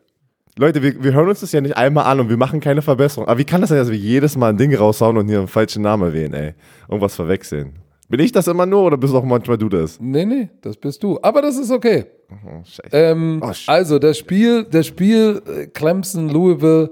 Leute, 0.58 0.84
wir, 0.84 1.04
wir 1.04 1.14
hören 1.14 1.30
uns 1.30 1.40
das 1.40 1.52
ja 1.52 1.62
nicht 1.62 1.76
einmal 1.76 2.06
an 2.06 2.20
und 2.20 2.30
wir 2.30 2.38
machen 2.38 2.60
keine 2.60 2.82
Verbesserung. 2.84 3.28
Aber 3.28 3.40
wie 3.40 3.44
kann 3.44 3.62
das 3.62 3.72
sein, 3.72 3.80
dass 3.80 3.90
wir 3.90 3.98
jedes 3.98 4.38
Mal 4.38 4.50
ein 4.50 4.58
Ding 4.58 4.74
raushauen 4.76 5.18
und 5.18 5.28
hier 5.28 5.40
einen 5.40 5.48
falschen 5.48 5.82
Namen 5.82 6.04
erwähnen, 6.04 6.34
ey? 6.36 6.54
Irgendwas 6.88 7.16
verwechseln. 7.16 7.74
Bin 8.08 8.20
ich 8.20 8.32
das 8.32 8.48
immer 8.48 8.68
nur 8.68 8.84
oder 8.84 8.98
bist 8.98 9.16
auch 9.16 9.24
manchmal 9.24 9.58
du 9.58 9.70
das? 9.70 10.00
Nee, 10.00 10.26
nee, 10.26 10.50
das 10.62 10.78
bist 10.78 11.02
du. 11.02 11.18
Aber 11.24 11.42
das 11.42 11.58
ist 11.58 11.72
okay. 11.72 12.06
Oh. 12.30 12.62
Ähm, 12.92 13.42
Oh, 13.44 13.52
also 13.66 13.98
das 13.98 14.20
Spiel, 14.20 14.66
das 14.70 14.86
Spiel 14.86 15.42
äh, 15.48 15.66
Clemson, 15.68 16.30
Louisville, 16.30 16.92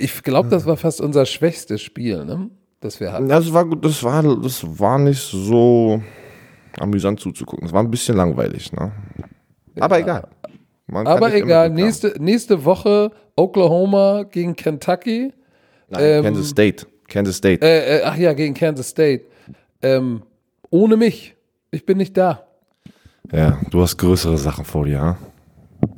ich 0.00 0.22
glaube, 0.22 0.48
das 0.48 0.64
war 0.64 0.78
fast 0.78 1.02
unser 1.02 1.26
schwächstes 1.26 1.82
Spiel, 1.82 2.24
ne? 2.24 2.48
Das 2.80 3.00
wir 3.00 3.12
hatten. 3.12 3.28
Das 3.28 3.52
war 3.52 3.66
gut, 3.66 3.84
das 3.84 4.02
war, 4.02 4.22
das 4.22 4.78
war 4.78 4.98
nicht 4.98 5.20
so 5.20 6.02
amüsant 6.78 7.20
zuzugucken. 7.20 7.66
Es 7.66 7.72
war 7.72 7.82
ein 7.82 7.90
bisschen 7.90 8.16
langweilig, 8.16 8.72
ne? 8.72 8.92
Aber 9.80 9.98
egal. 9.98 10.28
Man 10.86 11.06
Aber 11.06 11.34
egal, 11.34 11.70
nächste, 11.70 12.14
nächste 12.20 12.64
Woche 12.64 13.10
Oklahoma 13.36 14.24
gegen 14.24 14.54
Kentucky. 14.54 15.32
Nein, 15.88 16.02
ähm, 16.02 16.22
Kansas 16.24 16.48
State. 16.50 16.86
Kansas 17.08 17.36
State. 17.36 17.64
Äh, 17.64 17.98
äh, 17.98 18.02
ach 18.04 18.16
ja, 18.16 18.32
gegen 18.32 18.54
Kansas 18.54 18.88
State. 18.88 19.24
Ähm, 19.82 20.22
ohne 20.70 20.96
mich. 20.96 21.34
Ich 21.70 21.84
bin 21.86 21.98
nicht 21.98 22.16
da. 22.16 22.44
ja, 23.32 23.58
du 23.70 23.80
hast 23.82 23.96
größere 23.96 24.36
Sachen 24.38 24.64
vor 24.64 24.84
dir, 24.84 25.00
ha? 25.00 25.16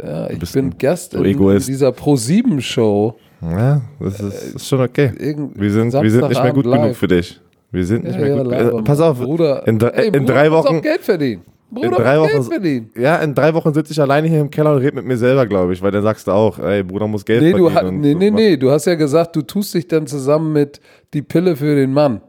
Ja, 0.02 0.31
ich 0.31 0.52
bin 0.52 0.66
ein- 0.66 0.78
Gast 0.78 1.14
in, 1.14 1.21
in 1.21 1.26
Egoist. 1.33 1.69
dieser 1.69 1.93
Pro-7-Show. 1.93 3.14
Ja, 3.43 3.83
das 4.00 4.21
ist, 4.21 4.55
ist 4.57 4.69
schon 4.69 4.81
okay. 4.81 5.12
Irgend- 5.19 5.59
Wir 5.61 5.71
sind, 5.71 5.93
wir 5.93 6.11
sind 6.11 6.28
nicht 6.28 6.43
mehr 6.43 6.52
gut 6.52 6.64
live. 6.66 6.81
genug 6.83 6.97
für 6.97 7.09
dich. 7.09 7.40
Wir 7.71 7.85
sind 7.85 8.05
nicht 8.05 8.14
Ja, 8.14 8.21
mehr 8.21 8.37
ja, 8.37 8.43
gut. 8.71 8.81
Äh, 8.81 8.83
pass 8.83 9.00
auf, 9.00 9.19
Bruder. 9.21 9.66
in, 9.66 9.81
Ey, 9.81 10.07
in 10.07 10.12
Bruder, 10.12 10.25
drei 10.35 10.50
Wochen. 10.50 10.76
auch 10.78 10.83
Geld 10.83 11.02
verdienen. 11.02 11.43
Bruder, 11.70 11.87
in 11.88 11.92
drei 11.94 12.16
Geld 12.26 12.35
Wochen, 12.38 12.42
verdienen. 12.50 12.90
ja, 12.96 13.16
in 13.16 13.35
drei 13.35 13.52
Wochen 13.54 13.75
sitze 13.75 13.92
ich 13.92 14.00
alleine 14.00 14.28
hier 14.28 14.40
im 14.40 14.50
Keller 14.50 14.73
und 14.73 14.78
rede 14.78 14.94
mit 14.94 15.04
mir 15.04 15.16
selber, 15.16 15.46
glaube 15.46 15.73
ich, 15.73 15.82
weil 15.82 15.90
dann 15.90 16.02
sagst 16.02 16.26
du 16.28 16.32
auch, 16.32 16.58
ey, 16.58 16.82
Bruder 16.82 17.06
muss 17.08 17.25
Geld 17.25 17.42
Nee, 17.42 17.52
du, 17.52 17.68
verdienen. 17.68 17.76
ha- 17.76 17.88
und 17.88 18.00
nee, 18.00 18.14
nee, 18.14 18.30
nee, 18.30 18.56
du 18.56 18.70
hast 18.70 18.85
ja 18.87 18.94
gesagt, 18.94 19.35
du 19.37 19.42
tust 19.42 19.75
dich 19.75 19.88
dann 19.88 20.06
zusammen 20.06 20.52
mit 20.52 20.80
die 21.12 21.23
Pille 21.23 21.56
für 21.56 21.75
den 21.75 21.92
Mann. 21.92 22.20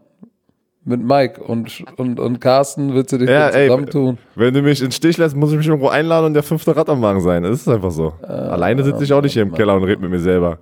mit 0.86 1.04
Mike 1.04 1.44
und, 1.44 1.84
und, 1.98 2.18
und 2.20 2.40
Carsten 2.40 2.94
willst 2.94 3.12
du 3.12 3.18
dich 3.18 3.30
Ja, 3.30 3.50
ey, 3.50 3.68
zusammentun. 3.68 4.18
Wenn 4.36 4.54
du 4.54 4.62
mich 4.62 4.80
in 4.80 4.88
den 4.88 4.92
Stich 4.94 5.18
lässt, 5.18 5.36
muss 5.36 5.52
ich 5.52 5.58
mich 5.58 5.68
irgendwo 5.68 5.90
einladen 5.90 6.28
und 6.28 6.34
der 6.34 6.44
fünfte 6.44 6.76
Rad 6.76 6.90
am 6.90 7.02
Wagen 7.02 7.20
sein. 7.22 7.44
Das 7.44 7.52
ist 7.62 7.68
einfach 7.68 7.92
so. 7.92 8.14
Alleine 8.24 8.84
sitze 8.84 9.04
ich 9.04 9.12
auch 9.14 9.22
nicht 9.22 9.34
hier 9.34 9.42
im 9.44 9.54
Keller 9.54 9.76
und 9.76 9.84
rede 9.84 10.02
mit 10.02 10.10
mir 10.12 10.20
selber. 10.20 10.60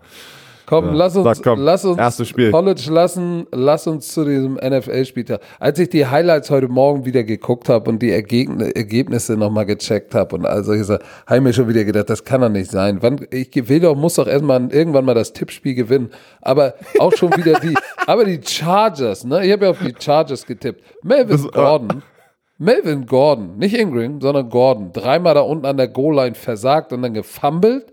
Komm, 0.65 0.85
Ja. 0.85 0.91
lass 0.93 1.15
uns, 1.15 1.25
Sag, 1.37 1.43
komm, 1.43 1.59
lass 1.59 1.85
uns 1.85 1.97
erstes 1.99 2.27
Spiel. 2.27 2.51
College 2.51 2.87
lassen, 2.89 3.45
lass 3.51 3.85
uns 3.87 4.07
zu 4.13 4.25
diesem 4.25 4.55
NFL-Spieltag. 4.55 5.39
Als 5.59 5.77
ich 5.79 5.89
die 5.89 6.05
Highlights 6.07 6.49
heute 6.49 6.67
Morgen 6.67 7.05
wieder 7.05 7.23
geguckt 7.23 7.69
habe 7.69 7.89
und 7.89 7.99
die 8.01 8.11
Ergeg 8.11 8.49
Ergebnisse 8.75 9.37
nochmal 9.37 9.65
gecheckt 9.65 10.15
habe 10.15 10.35
und 10.35 10.45
all 10.45 10.63
solche 10.63 10.83
Sachen, 10.83 11.03
habe 11.27 11.37
ich 11.37 11.43
mir 11.43 11.53
schon 11.53 11.67
wieder 11.67 11.83
gedacht, 11.83 12.09
das 12.09 12.23
kann 12.23 12.41
doch 12.41 12.49
nicht 12.49 12.71
sein. 12.71 12.97
Wann, 13.01 13.25
ich 13.31 13.49
will 13.69 13.79
doch, 13.79 13.95
muss 13.95 14.15
doch 14.15 14.27
erstmal 14.27 14.71
irgendwann 14.73 15.05
mal 15.05 15.13
das 15.13 15.33
Tippspiel 15.33 15.75
gewinnen. 15.75 16.09
Aber 16.41 16.73
auch 16.99 17.13
schon 17.13 17.35
wieder 17.37 17.59
die, 17.59 17.75
aber 18.07 18.25
die 18.25 18.39
Chargers, 18.43 19.23
ne? 19.25 19.45
Ich 19.45 19.51
habe 19.51 19.65
ja 19.65 19.71
auf 19.71 19.79
die 19.79 19.93
Chargers 19.99 20.45
getippt. 20.45 20.81
Melvin 21.03 21.29
Das- 21.37 21.45
äh, 21.45 21.49
Gordon. 21.49 22.03
Melvin 22.57 23.05
Gordon, 23.05 23.57
nicht 23.57 23.77
Ingram, 23.77 24.21
sondern 24.21 24.49
Gordon, 24.49 24.91
dreimal 24.93 25.33
da 25.35 25.41
unten 25.41 25.65
an 25.65 25.75
der 25.75 25.89
Goal-Line 25.89 26.35
versagt 26.35 26.93
und 26.93 27.01
dann 27.01 27.13
gefummelt. 27.13 27.87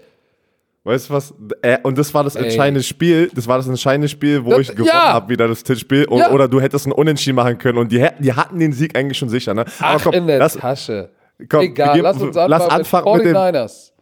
Weißt 0.85 1.11
du 1.11 1.15
was? 1.15 1.33
Äh, 1.63 1.79
und 1.85 1.97
das 1.97 2.13
war 2.13 2.25
das 2.25 2.35
entscheidende 2.35 2.83
Spiel. 2.83 3.31
Das 3.35 3.47
war 3.47 3.57
das 3.57 3.69
entscheidende 3.69 4.09
Spiel, 4.09 4.45
wo 4.45 4.51
Das- 4.51 4.61
ich 4.63 4.69
gewonnen 4.71 4.87
ja. 4.93 5.13
habe, 5.13 5.29
wieder 5.29 5.47
das 5.47 5.63
Tippspiel. 5.63 6.07
Und, 6.07 6.19
Ja. 6.19 6.31
Oder 6.33 6.49
du 6.49 6.61
hättest 6.61 6.87
ein 6.87 6.93
Unentschieden 6.93 7.37
machen 7.37 7.57
können 7.59 7.79
und 7.79 7.93
die, 7.93 8.05
die 8.19 8.33
hatten 8.33 8.59
den 8.59 8.73
Sieg 8.73 8.99
eigentlich 8.99 9.17
schon 9.17 9.29
sicher. 9.29 9.55
Ne? 9.55 9.65
Aber 9.79 10.01
Ach, 10.05 10.07
in 10.13 10.27
der 10.27 10.39
lass, 10.39 10.55
Tasche. 10.55 11.11
komm, 11.49 11.61
Egal, 11.63 11.93
geben- 11.95 12.03
lass 12.05 12.17
uns 12.17 12.37
anfangen, 12.37 12.51
lass 12.51 12.69
anfangen 12.69 13.13
mit 13.19 13.25
mit. 13.27 13.37
49ers. 13.37 13.93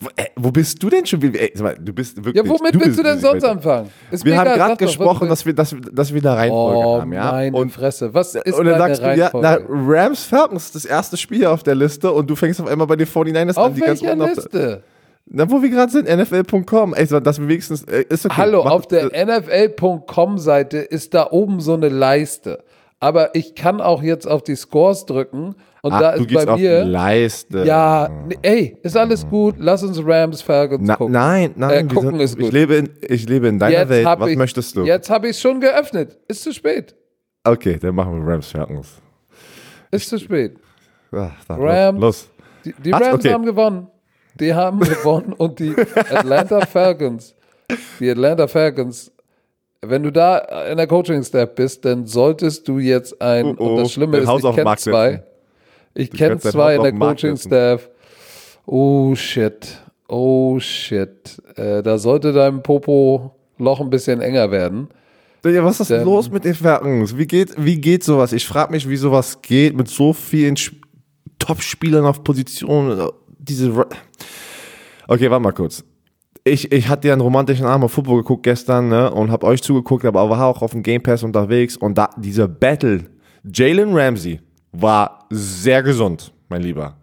Wo, 0.00 0.08
äh, 0.16 0.26
wo 0.36 0.50
bist 0.52 0.80
du 0.82 0.88
denn 0.88 1.04
schon 1.04 1.20
wieder? 1.20 1.40
Ey, 1.40 1.50
sag 1.54 1.64
mal, 1.64 1.76
du 1.78 1.92
bist 1.92 2.16
wirklich. 2.24 2.36
Ja, 2.36 2.48
womit 2.48 2.74
du 2.74 2.80
willst 2.80 2.98
du 2.98 3.02
denn 3.02 3.18
sonst 3.18 3.44
anfangen? 3.44 3.90
Ist 4.12 4.24
Wir 4.24 4.38
haben 4.38 4.44
gerade 4.54 4.70
doch, 4.74 4.78
gesprochen, 4.78 5.22
was- 5.28 5.40
dass 5.40 5.46
wir, 5.46 5.54
dass, 5.54 5.74
dass 5.92 6.14
wir 6.14 6.22
da 6.22 6.34
Reihenfolge 6.34 6.78
Oh, 6.78 7.00
haben. 7.00 7.12
Ja? 7.12 7.32
meine 7.32 7.54
Und, 7.56 7.70
Fresse. 7.70 8.14
Was 8.14 8.34
ist 8.36 8.54
und 8.56 8.64
dann 8.64 8.78
sagst 8.78 9.02
du, 9.02 9.14
ja, 9.16 9.30
na? 9.34 9.58
Rams 9.68 10.22
Falcons 10.24 10.66
ist 10.66 10.74
das 10.76 10.84
erste 10.84 11.16
Spiel 11.18 11.44
auf 11.46 11.64
der 11.64 11.74
Liste 11.74 12.12
und 12.12 12.30
du 12.30 12.36
fängst 12.36 12.60
auf 12.60 12.68
einmal 12.68 12.86
bei 12.86 12.94
den 12.96 13.08
49ers 13.08 13.58
an. 13.58 13.64
auf 13.64 13.74
die 13.74 13.80
ganz 13.80 14.00
unten 14.00 14.22
auf 14.22 14.28
der- 14.28 14.36
Liste? 14.36 14.82
Na, 15.30 15.50
wo 15.50 15.60
wir 15.62 15.68
gerade 15.68 15.92
sind, 15.92 16.08
NFL.com. 16.08 16.94
Ey, 16.94 17.06
wir 17.42 17.48
wenigstens. 17.48 17.82
Äh, 17.84 18.04
ist 18.08 18.24
okay. 18.26 18.34
Hallo, 18.36 18.64
Mach- 18.64 18.70
auf 18.72 18.86
der 18.86 19.12
äh, 19.12 19.24
NFL.com-Seite 19.26 20.78
ist 20.78 21.14
da 21.14 21.28
oben 21.30 21.60
so 21.60 21.74
eine 21.74 21.88
Leiste. 21.88 22.64
Aber 23.00 23.34
ich 23.36 23.54
kann 23.54 23.80
auch 23.80 24.02
jetzt 24.02 24.26
auf 24.26 24.42
die 24.42 24.56
Scores 24.56 25.06
drücken 25.06 25.54
und 25.82 25.92
Ach, 25.92 26.00
da 26.00 26.10
ist 26.12 26.32
bei 26.34 26.56
mir. 26.56 26.84
Leiste. 26.84 27.62
Ja, 27.64 28.08
ey, 28.42 28.76
ist 28.82 28.96
alles 28.96 29.28
gut. 29.28 29.54
Lass 29.58 29.84
uns 29.84 30.00
Rams 30.04 30.42
Falcons 30.42 30.82
Na, 30.84 30.96
gucken. 30.96 31.12
nein, 31.12 31.52
nein. 31.54 31.88
Äh, 31.88 31.94
gucken 31.94 32.10
sind, 32.12 32.20
ist 32.20 32.36
gut. 32.36 32.46
Ich 32.46 32.52
lebe 32.52 32.74
in, 32.74 32.90
ich 33.02 33.28
lebe 33.28 33.46
in 33.46 33.60
deiner 33.60 33.88
Welt. 33.88 34.04
hab 34.04 34.18
Was 34.20 34.30
ich, 34.30 34.36
möchtest 34.36 34.74
du? 34.76 34.84
Jetzt 34.84 35.10
habe 35.10 35.26
ich 35.28 35.36
es 35.36 35.40
schon 35.40 35.60
geöffnet. 35.60 36.18
Ist 36.26 36.42
zu 36.42 36.52
spät. 36.52 36.96
Okay, 37.44 37.78
dann 37.80 37.94
machen 37.94 38.20
wir 38.26 38.32
Rams 38.32 38.50
Falcons. 38.50 38.88
Ist 39.92 40.08
zu 40.08 40.18
spät. 40.18 40.56
Ach, 41.12 41.30
Rams. 41.48 42.00
Los. 42.00 42.28
Die, 42.64 42.74
die? 42.82 42.90
Rams 42.90 43.14
Okay. 43.14 43.32
haben 43.32 43.44
gewonnen. 43.44 43.86
Die 44.34 44.54
haben 44.54 44.80
gewonnen 44.80 45.32
und 45.32 45.58
die 45.58 45.74
Atlanta 45.94 46.64
Falcons, 46.66 47.34
die 47.98 48.10
Atlanta 48.10 48.46
Falcons, 48.46 49.10
wenn 49.82 50.02
du 50.02 50.10
da 50.12 50.38
in 50.70 50.76
der 50.76 50.86
Coaching-Staff 50.86 51.54
bist, 51.54 51.84
dann 51.84 52.06
solltest 52.06 52.66
du 52.68 52.78
jetzt 52.78 53.20
ein, 53.20 53.46
Oh, 53.46 53.54
oh, 53.58 53.64
und 53.70 53.76
das 53.82 53.92
Schlimme 53.92 54.18
ist, 54.18 54.26
Haus 54.28 54.42
ich 54.44 54.54
kenne 54.54 54.76
zwei, 54.76 55.22
ich 55.94 56.10
kenne 56.10 56.38
zwei 56.38 56.74
in 56.76 56.82
der 56.82 56.92
Coaching-Staff. 56.92 57.88
Oh 58.66 59.14
shit, 59.14 59.78
oh 60.08 60.58
shit, 60.60 61.40
äh, 61.56 61.82
da 61.82 61.98
sollte 61.98 62.32
dein 62.32 62.62
Popo-Loch 62.62 63.80
ein 63.80 63.90
bisschen 63.90 64.20
enger 64.20 64.50
werden. 64.50 64.88
Ja, 65.44 65.64
was 65.64 65.80
ist 65.80 65.90
Denn- 65.90 66.04
los 66.04 66.30
mit 66.30 66.44
den 66.44 66.54
Falcons? 66.54 67.16
Wie 67.16 67.26
geht, 67.26 67.54
wie 67.56 67.80
geht 67.80 68.04
sowas? 68.04 68.32
Ich 68.32 68.46
frage 68.46 68.72
mich, 68.72 68.88
wie 68.88 68.96
sowas 68.96 69.40
geht 69.40 69.76
mit 69.76 69.88
so 69.88 70.12
vielen 70.12 70.56
Sp- 70.58 70.76
Top-Spielern 71.38 72.04
auf 72.04 72.24
Positionen. 72.24 73.08
Diese. 73.48 73.86
Okay, 75.06 75.30
warte 75.30 75.42
mal 75.42 75.52
kurz. 75.52 75.84
Ich, 76.44 76.70
ich 76.72 76.88
hatte 76.88 77.08
ja 77.08 77.14
einen 77.14 77.20
romantischen 77.20 77.66
Abend 77.66 77.84
auf 77.84 77.92
Football 77.92 78.18
geguckt 78.18 78.42
gestern 78.42 78.88
ne, 78.88 79.10
und 79.10 79.30
habe 79.30 79.46
euch 79.46 79.62
zugeguckt, 79.62 80.04
aber 80.04 80.30
war 80.30 80.46
auch 80.46 80.62
auf 80.62 80.70
dem 80.70 80.82
Game 80.82 81.02
Pass 81.02 81.22
unterwegs 81.22 81.76
und 81.76 81.96
da 81.96 82.10
dieser 82.16 82.48
Battle. 82.48 83.04
Jalen 83.44 83.96
Ramsey 83.96 84.40
war 84.72 85.26
sehr 85.30 85.82
gesund, 85.82 86.32
mein 86.48 86.62
Lieber. 86.62 86.96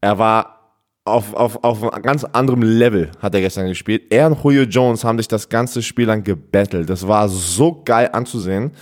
Er 0.00 0.18
war 0.18 0.56
auf, 1.04 1.34
auf, 1.34 1.62
auf 1.62 1.92
einem 1.92 2.02
ganz 2.02 2.24
anderem 2.24 2.62
Level, 2.62 3.10
hat 3.20 3.34
er 3.34 3.40
gestern 3.40 3.68
gespielt. 3.68 4.04
Er 4.10 4.26
und 4.26 4.42
Julio 4.42 4.64
Jones 4.64 5.04
haben 5.04 5.18
sich 5.18 5.28
das 5.28 5.48
ganze 5.48 5.82
Spiel 5.82 6.06
lang 6.06 6.22
gebettelt. 6.22 6.90
Das 6.90 7.06
war 7.06 7.28
so 7.28 7.82
geil 7.84 8.10
anzusehen. 8.12 8.72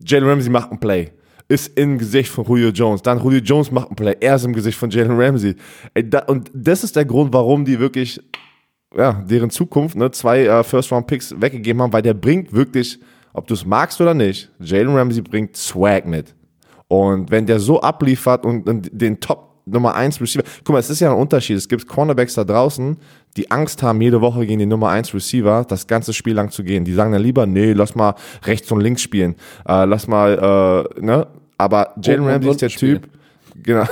Jalen 0.00 0.28
Ramsey 0.28 0.50
macht 0.50 0.70
ein 0.70 0.78
Play. 0.78 1.12
Ist 1.54 1.78
im 1.78 1.98
Gesicht 1.98 2.30
von 2.30 2.44
Julio 2.44 2.70
Jones. 2.70 3.00
Dann 3.00 3.22
Julio 3.22 3.38
Jones 3.38 3.70
macht 3.70 3.88
ein 3.88 3.94
Play. 3.94 4.16
Er 4.18 4.34
ist 4.34 4.44
im 4.44 4.52
Gesicht 4.52 4.76
von 4.76 4.90
Jalen 4.90 5.12
Ramsey. 5.12 5.54
Und 6.26 6.50
das 6.52 6.82
ist 6.82 6.96
der 6.96 7.04
Grund, 7.04 7.32
warum 7.32 7.64
die 7.64 7.78
wirklich, 7.78 8.20
ja, 8.96 9.22
deren 9.24 9.50
Zukunft, 9.50 9.94
ne, 9.94 10.10
zwei 10.10 10.46
äh, 10.46 10.64
First-Round-Picks 10.64 11.40
weggegeben 11.40 11.80
haben, 11.80 11.92
weil 11.92 12.02
der 12.02 12.14
bringt 12.14 12.52
wirklich, 12.52 12.98
ob 13.32 13.46
du 13.46 13.54
es 13.54 13.64
magst 13.64 14.00
oder 14.00 14.14
nicht, 14.14 14.50
Jalen 14.58 14.96
Ramsey 14.96 15.22
bringt 15.22 15.56
Swag 15.56 16.06
mit. 16.06 16.34
Und 16.88 17.30
wenn 17.30 17.46
der 17.46 17.60
so 17.60 17.80
abliefert 17.80 18.44
und, 18.44 18.68
und 18.68 18.90
den 18.92 19.20
Top 19.20 19.62
Nummer 19.66 19.94
1 19.94 20.20
Receiver, 20.20 20.42
guck 20.64 20.72
mal, 20.72 20.80
es 20.80 20.90
ist 20.90 21.00
ja 21.00 21.12
ein 21.12 21.16
Unterschied. 21.16 21.56
Es 21.56 21.68
gibt 21.68 21.86
Cornerbacks 21.86 22.34
da 22.34 22.42
draußen, 22.42 22.96
die 23.36 23.48
Angst 23.48 23.80
haben, 23.80 24.00
jede 24.00 24.20
Woche 24.20 24.44
gegen 24.44 24.58
den 24.58 24.68
Nummer 24.70 24.88
1 24.88 25.14
Receiver 25.14 25.64
das 25.68 25.86
ganze 25.86 26.12
Spiel 26.12 26.34
lang 26.34 26.50
zu 26.50 26.64
gehen. 26.64 26.84
Die 26.84 26.92
sagen 26.92 27.12
dann 27.12 27.22
lieber, 27.22 27.46
nee, 27.46 27.72
lass 27.74 27.94
mal 27.94 28.16
rechts 28.44 28.72
und 28.72 28.80
links 28.80 29.02
spielen. 29.02 29.36
Äh, 29.68 29.84
lass 29.84 30.08
mal, 30.08 30.88
äh, 30.98 31.00
ne? 31.00 31.28
Aber 31.58 31.94
Jalen 32.02 32.26
Ramsey 32.26 32.50
ist 32.50 32.62
der 32.62 32.68
spielen. 32.68 33.02
Typ, 33.02 33.10
genau. 33.62 33.86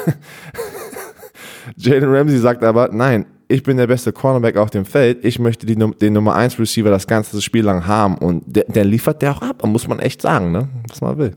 Jalen 1.77 2.13
Ramsey 2.13 2.39
sagt 2.39 2.65
aber, 2.65 2.89
nein, 2.93 3.27
ich 3.49 3.63
bin 3.63 3.77
der 3.77 3.87
beste 3.87 4.13
Cornerback 4.13 4.57
auf 4.57 4.71
dem 4.71 4.85
Feld. 4.85 5.25
Ich 5.25 5.39
möchte 5.39 5.67
die, 5.67 5.77
den 5.77 6.13
Nummer 6.13 6.35
1 6.35 6.59
Receiver 6.59 6.91
das 6.91 7.07
ganze 7.07 7.41
Spiel 7.43 7.65
lang 7.65 7.87
haben. 7.87 8.17
Und 8.17 8.45
der, 8.47 8.65
der 8.65 8.85
liefert 8.85 9.21
der 9.23 9.33
auch 9.33 9.43
ab, 9.43 9.65
muss 9.67 9.87
man 9.87 9.99
echt 9.99 10.23
sagen, 10.23 10.53
ne? 10.53 10.69
Was 10.89 11.01
man 11.01 11.19
will. 11.19 11.35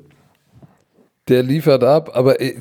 Der 1.28 1.44
liefert 1.44 1.84
ab, 1.84 2.12
aber 2.14 2.40
äh, 2.40 2.56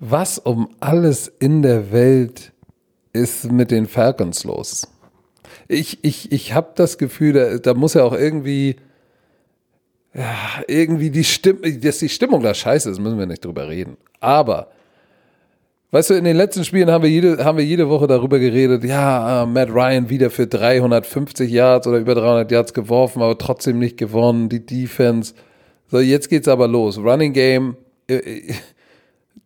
was 0.00 0.38
um 0.38 0.68
alles 0.80 1.28
in 1.38 1.62
der 1.62 1.90
Welt 1.90 2.52
ist 3.12 3.50
mit 3.50 3.70
den 3.70 3.86
Falcons 3.86 4.44
los? 4.44 4.88
Ich, 5.66 6.04
ich, 6.04 6.30
ich 6.30 6.54
habe 6.54 6.72
das 6.74 6.98
Gefühl, 6.98 7.32
da, 7.32 7.58
da 7.58 7.74
muss 7.74 7.94
ja 7.94 8.04
auch 8.04 8.12
irgendwie, 8.12 8.76
ja, 10.18 10.64
irgendwie 10.66 11.10
die 11.10 11.22
Stimmung, 11.22 11.80
dass 11.80 11.98
die 11.98 12.08
Stimmung 12.08 12.42
da 12.42 12.52
scheiße 12.52 12.90
ist, 12.90 12.98
müssen 12.98 13.18
wir 13.20 13.26
nicht 13.26 13.44
drüber 13.44 13.68
reden. 13.68 13.96
Aber, 14.18 14.68
weißt 15.92 16.10
du, 16.10 16.14
in 16.14 16.24
den 16.24 16.36
letzten 16.36 16.64
Spielen 16.64 16.90
haben 16.90 17.04
wir 17.04 17.10
jede, 17.10 17.44
haben 17.44 17.56
wir 17.56 17.64
jede 17.64 17.88
Woche 17.88 18.08
darüber 18.08 18.40
geredet, 18.40 18.82
ja, 18.82 19.44
äh, 19.44 19.46
Matt 19.46 19.70
Ryan 19.70 20.10
wieder 20.10 20.30
für 20.30 20.48
350 20.48 21.48
Yards 21.48 21.86
oder 21.86 21.98
über 21.98 22.16
300 22.16 22.50
Yards 22.50 22.74
geworfen, 22.74 23.22
aber 23.22 23.38
trotzdem 23.38 23.78
nicht 23.78 23.96
gewonnen, 23.96 24.48
die 24.48 24.66
Defense. 24.66 25.34
So, 25.86 26.00
jetzt 26.00 26.28
geht's 26.28 26.48
aber 26.48 26.66
los. 26.66 26.98
Running 26.98 27.32
Game. 27.32 27.76
Äh, 28.08 28.16
äh, 28.16 28.54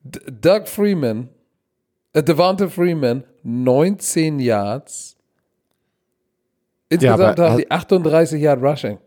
Doug 0.05 0.67
Freeman, 0.67 1.29
äh, 2.14 2.23
Devonta 2.23 2.69
Freeman, 2.69 3.25
19 3.43 4.41
Yards. 4.41 5.17
Insgesamt 6.88 7.38
aber 7.38 7.50
haben 7.50 7.59
die 7.59 7.71
38 7.71 8.41
Yard 8.41 8.62
Rushing. 8.62 8.99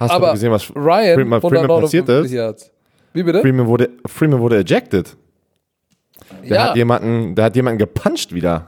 Hast 0.00 0.10
aber 0.10 0.26
du 0.28 0.32
gesehen, 0.32 0.50
was 0.50 0.68
Ryan, 0.74 1.14
Freeman, 1.14 1.40
Freeman 1.40 1.68
passiert 1.82 2.08
159 2.08 2.24
ist? 2.24 2.32
Yards. 2.32 2.70
Wie 3.12 3.22
bitte? 3.22 3.40
Freeman 3.40 3.66
wurde, 3.66 3.90
Freeman 4.06 4.40
wurde 4.40 4.56
ejected. 4.58 5.16
Der 6.42 6.56
ja, 6.56 6.68
hat 6.70 6.76
jemanden, 6.76 7.34
der 7.34 7.44
hat 7.46 7.56
jemanden 7.56 7.78
gepuncht 7.78 8.32
wieder. 8.34 8.66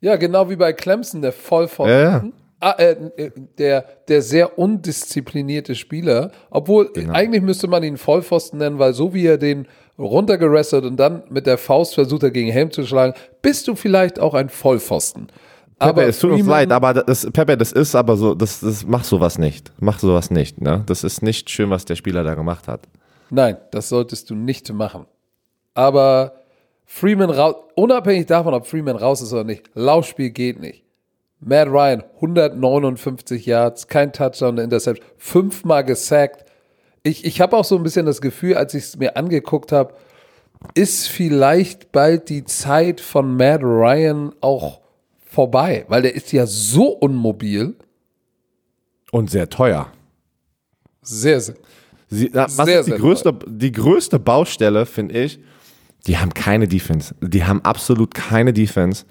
ja, 0.00 0.16
genau 0.16 0.48
wie 0.50 0.56
bei 0.56 0.72
Clemson, 0.72 1.22
der 1.22 1.32
Vollpfosten. 1.32 1.94
Ja, 1.94 2.02
ja. 2.02 2.24
Ah, 2.60 2.74
äh, 2.78 2.96
äh, 3.16 3.30
der, 3.58 3.84
der 4.08 4.22
sehr 4.22 4.58
undisziplinierte 4.58 5.74
Spieler, 5.74 6.30
obwohl 6.50 6.90
Genau. 6.92 7.12
eigentlich 7.12 7.42
müsste 7.42 7.66
man 7.68 7.82
ihn 7.82 7.96
Vollpfosten 7.98 8.58
nennen, 8.58 8.78
weil 8.78 8.94
so 8.94 9.12
wie 9.12 9.26
er 9.26 9.36
den 9.38 9.66
runtergerestert 9.98 10.84
und 10.84 10.96
dann 10.96 11.24
mit 11.28 11.46
der 11.46 11.58
Faust 11.58 11.94
versucht 11.94 12.22
er 12.22 12.30
gegen 12.30 12.50
Helm 12.50 12.70
zu 12.70 12.84
schlagen, 12.86 13.12
bist 13.42 13.68
du 13.68 13.74
vielleicht 13.74 14.18
auch 14.18 14.34
ein 14.34 14.48
Vollpfosten. 14.48 15.28
Pepe, 15.78 16.02
es 16.02 16.18
tut 16.18 16.30
uns 16.30 16.40
Freeman- 16.42 16.50
leid, 16.68 16.72
aber 16.72 16.94
das, 16.94 17.28
Pepe, 17.32 17.56
das 17.56 17.72
ist 17.72 17.94
aber 17.94 18.16
so, 18.16 18.34
das, 18.34 18.60
das 18.60 18.86
macht 18.86 19.04
sowas 19.04 19.38
nicht. 19.38 19.72
Mach 19.78 19.98
sowas 19.98 20.30
nicht, 20.30 20.60
ne? 20.60 20.82
Das 20.86 21.04
ist 21.04 21.22
nicht 21.22 21.50
schön, 21.50 21.70
was 21.70 21.84
der 21.84 21.96
Spieler 21.96 22.22
da 22.24 22.34
gemacht 22.34 22.68
hat. 22.68 22.88
Nein, 23.30 23.56
das 23.72 23.88
solltest 23.88 24.30
du 24.30 24.34
nicht 24.34 24.72
machen. 24.72 25.06
Aber 25.74 26.34
Freeman 26.86 27.30
raus, 27.30 27.56
unabhängig 27.74 28.26
davon, 28.26 28.54
ob 28.54 28.66
Freeman 28.66 28.96
raus 28.96 29.20
ist 29.22 29.32
oder 29.32 29.44
nicht, 29.44 29.70
Laufspiel 29.74 30.30
geht 30.30 30.60
nicht. 30.60 30.84
Matt 31.40 31.68
Ryan, 31.68 32.04
159 32.16 33.44
Yards, 33.46 33.88
kein 33.88 34.12
Touchdown, 34.12 34.54
eine 34.54 34.62
Interception, 34.62 35.06
fünfmal 35.18 35.84
gesackt. 35.84 36.44
Ich, 37.02 37.24
ich 37.24 37.40
habe 37.40 37.56
auch 37.56 37.64
so 37.64 37.76
ein 37.76 37.82
bisschen 37.82 38.06
das 38.06 38.20
Gefühl, 38.20 38.56
als 38.56 38.74
ich 38.74 38.84
es 38.84 38.96
mir 38.96 39.16
angeguckt 39.16 39.72
habe, 39.72 39.94
ist 40.74 41.08
vielleicht 41.08 41.92
bald 41.92 42.28
die 42.30 42.44
Zeit 42.44 43.00
von 43.00 43.36
Matt 43.36 43.62
Ryan 43.62 44.32
auch 44.40 44.80
vorbei, 45.34 45.84
weil 45.88 46.02
der 46.02 46.14
ist 46.14 46.32
ja 46.32 46.46
so 46.46 46.88
unmobil. 46.88 47.74
Und 49.10 49.30
sehr 49.30 49.48
teuer. 49.48 49.92
Sehr, 51.02 51.40
sehr. 51.40 51.56
Sie, 52.08 52.30
na, 52.32 52.44
was 52.44 52.66
Sehr, 52.66 52.80
ist 52.80 52.86
die 52.86 52.92
größte, 52.92 53.38
die 53.46 53.72
größte 53.72 54.18
Baustelle, 54.18 54.86
finde 54.86 55.22
ich, 55.22 55.38
die 56.06 56.18
haben 56.18 56.32
keine 56.34 56.68
Defense. 56.68 57.14
Die 57.20 57.44
haben 57.44 57.62
absolut 57.62 58.14
keine 58.14 58.52
Defense. 58.52 59.04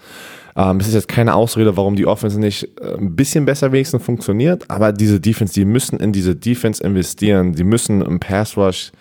Ähm, 0.56 0.78
es 0.78 0.88
ist 0.88 0.94
jetzt 0.94 1.08
keine 1.08 1.34
Ausrede, 1.34 1.76
warum 1.76 1.96
die 1.96 2.06
Offense 2.06 2.40
nicht 2.40 2.70
äh, 2.80 2.96
ein 2.98 3.16
bisschen 3.16 3.46
besser 3.46 3.72
wenigstens 3.72 4.04
funktioniert, 4.04 4.70
aber 4.70 4.94
diese 4.94 5.20
Defense, 5.20 5.54
die 5.54 5.66
müssen 5.66 6.00
in 6.00 6.14
diese 6.14 6.36
Defense 6.36 6.84
investieren. 6.84 7.54
Die 7.54 7.64
müssen 7.64 8.02
im 8.02 8.20
Pass 8.20 8.56
Rush. 8.56 8.92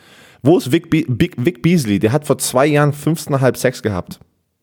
Wo 0.42 0.56
ist 0.58 0.72
Vic, 0.72 0.90
Be 0.90 1.04
Vic, 1.06 1.34
Vic 1.36 1.62
Beasley? 1.62 1.98
Der 1.98 2.12
hat 2.12 2.26
vor 2.26 2.38
zwei 2.38 2.66
Jahren 2.66 2.92
15,5 2.92 3.56
Sex 3.56 3.82
gehabt. 3.82 4.18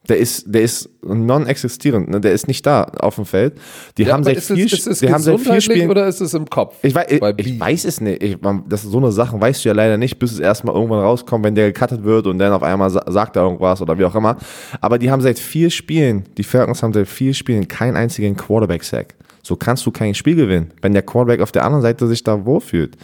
Der 0.09 0.17
ist, 0.17 0.43
der 0.47 0.63
ist 0.63 0.89
non-existierend, 1.03 2.09
ne? 2.09 2.19
der 2.19 2.33
ist 2.33 2.47
nicht 2.47 2.65
da 2.65 2.83
auf 2.83 3.15
dem 3.15 3.25
Feld. 3.25 3.53
Die 3.97 4.03
Ja, 4.03 4.13
haben 4.13 4.23
seit 4.23 4.37
ist 4.37 4.49
es, 4.49 4.55
vier, 4.57 4.65
ist 4.65 4.87
es 4.87 4.99
die 4.99 5.13
haben 5.13 5.21
seit 5.21 5.39
vier 5.39 5.61
Spielen 5.61 5.89
oder 5.89 6.07
ist 6.07 6.19
es 6.19 6.33
im 6.33 6.49
Kopf? 6.49 6.75
ich 6.81 6.93
weiß, 6.95 7.05
ich, 7.09 7.21
ich 7.37 7.59
weiß 7.59 7.85
es 7.85 8.01
nicht. 8.01 8.23
Ich, 8.23 8.41
man, 8.41 8.63
das 8.67 8.81
so 8.81 8.97
eine 8.97 9.11
Sache, 9.11 9.39
weißt 9.39 9.63
du 9.63 9.69
ja 9.69 9.75
leider 9.75 9.97
nicht, 9.97 10.17
bis 10.17 10.31
es 10.31 10.39
erstmal 10.39 10.75
irgendwann 10.75 10.99
rauskommt, 10.99 11.45
wenn 11.45 11.55
der 11.55 11.71
gecuttet 11.71 12.03
wird 12.03 12.25
und 12.27 12.39
dann 12.39 12.51
auf 12.51 12.63
einmal 12.63 12.89
sa 12.89 13.03
sagt 13.07 13.35
er 13.35 13.43
irgendwas 13.43 13.81
oder 13.81 13.97
wie 13.97 14.05
auch 14.05 14.15
immer. 14.15 14.37
Aber 14.81 14.97
die 14.97 15.11
haben 15.11 15.21
seit 15.21 15.37
vier 15.39 15.69
Spielen, 15.69 16.25
die 16.37 16.43
Falcons 16.43 16.81
haben 16.81 16.93
seit 16.93 17.07
vier 17.07 17.33
Spielen 17.33 17.67
keinen 17.67 17.95
einzigen 17.95 18.35
Quarterback-Sack. 18.35 19.15
So 19.43 19.55
kannst 19.55 19.85
du 19.85 19.91
kein 19.91 20.15
Spiel 20.15 20.35
gewinnen, 20.35 20.73
wenn 20.81 20.93
der 20.93 21.03
Quarterback 21.03 21.41
auf 21.41 21.51
der 21.51 21.63
anderen 21.65 21.81
Seite 21.81 22.07
sich 22.07 22.23
da 22.23 22.45
wohlfühlt. 22.45 22.97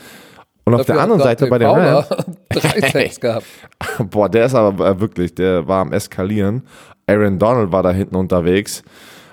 Und 0.65 0.73
auf 0.73 0.85
der 0.85 0.99
anderen 0.99 1.21
Seite 1.21 1.45
bei 1.45 1.59
den 1.59 1.67
Rams, 1.67 2.07
drei 2.49 2.81
Sacks 2.89 3.19
gehabt. 3.19 3.45
boah, 4.09 4.27
der 4.27 4.45
ist 4.45 4.55
aber 4.55 4.99
wirklich, 4.99 5.35
der 5.35 5.67
war 5.67 5.81
am 5.81 5.93
Eskalieren. 5.93 6.63
Aaron 7.07 7.39
Donald 7.39 7.71
war 7.71 7.83
da 7.83 7.91
hinten 7.91 8.15
unterwegs, 8.15 8.83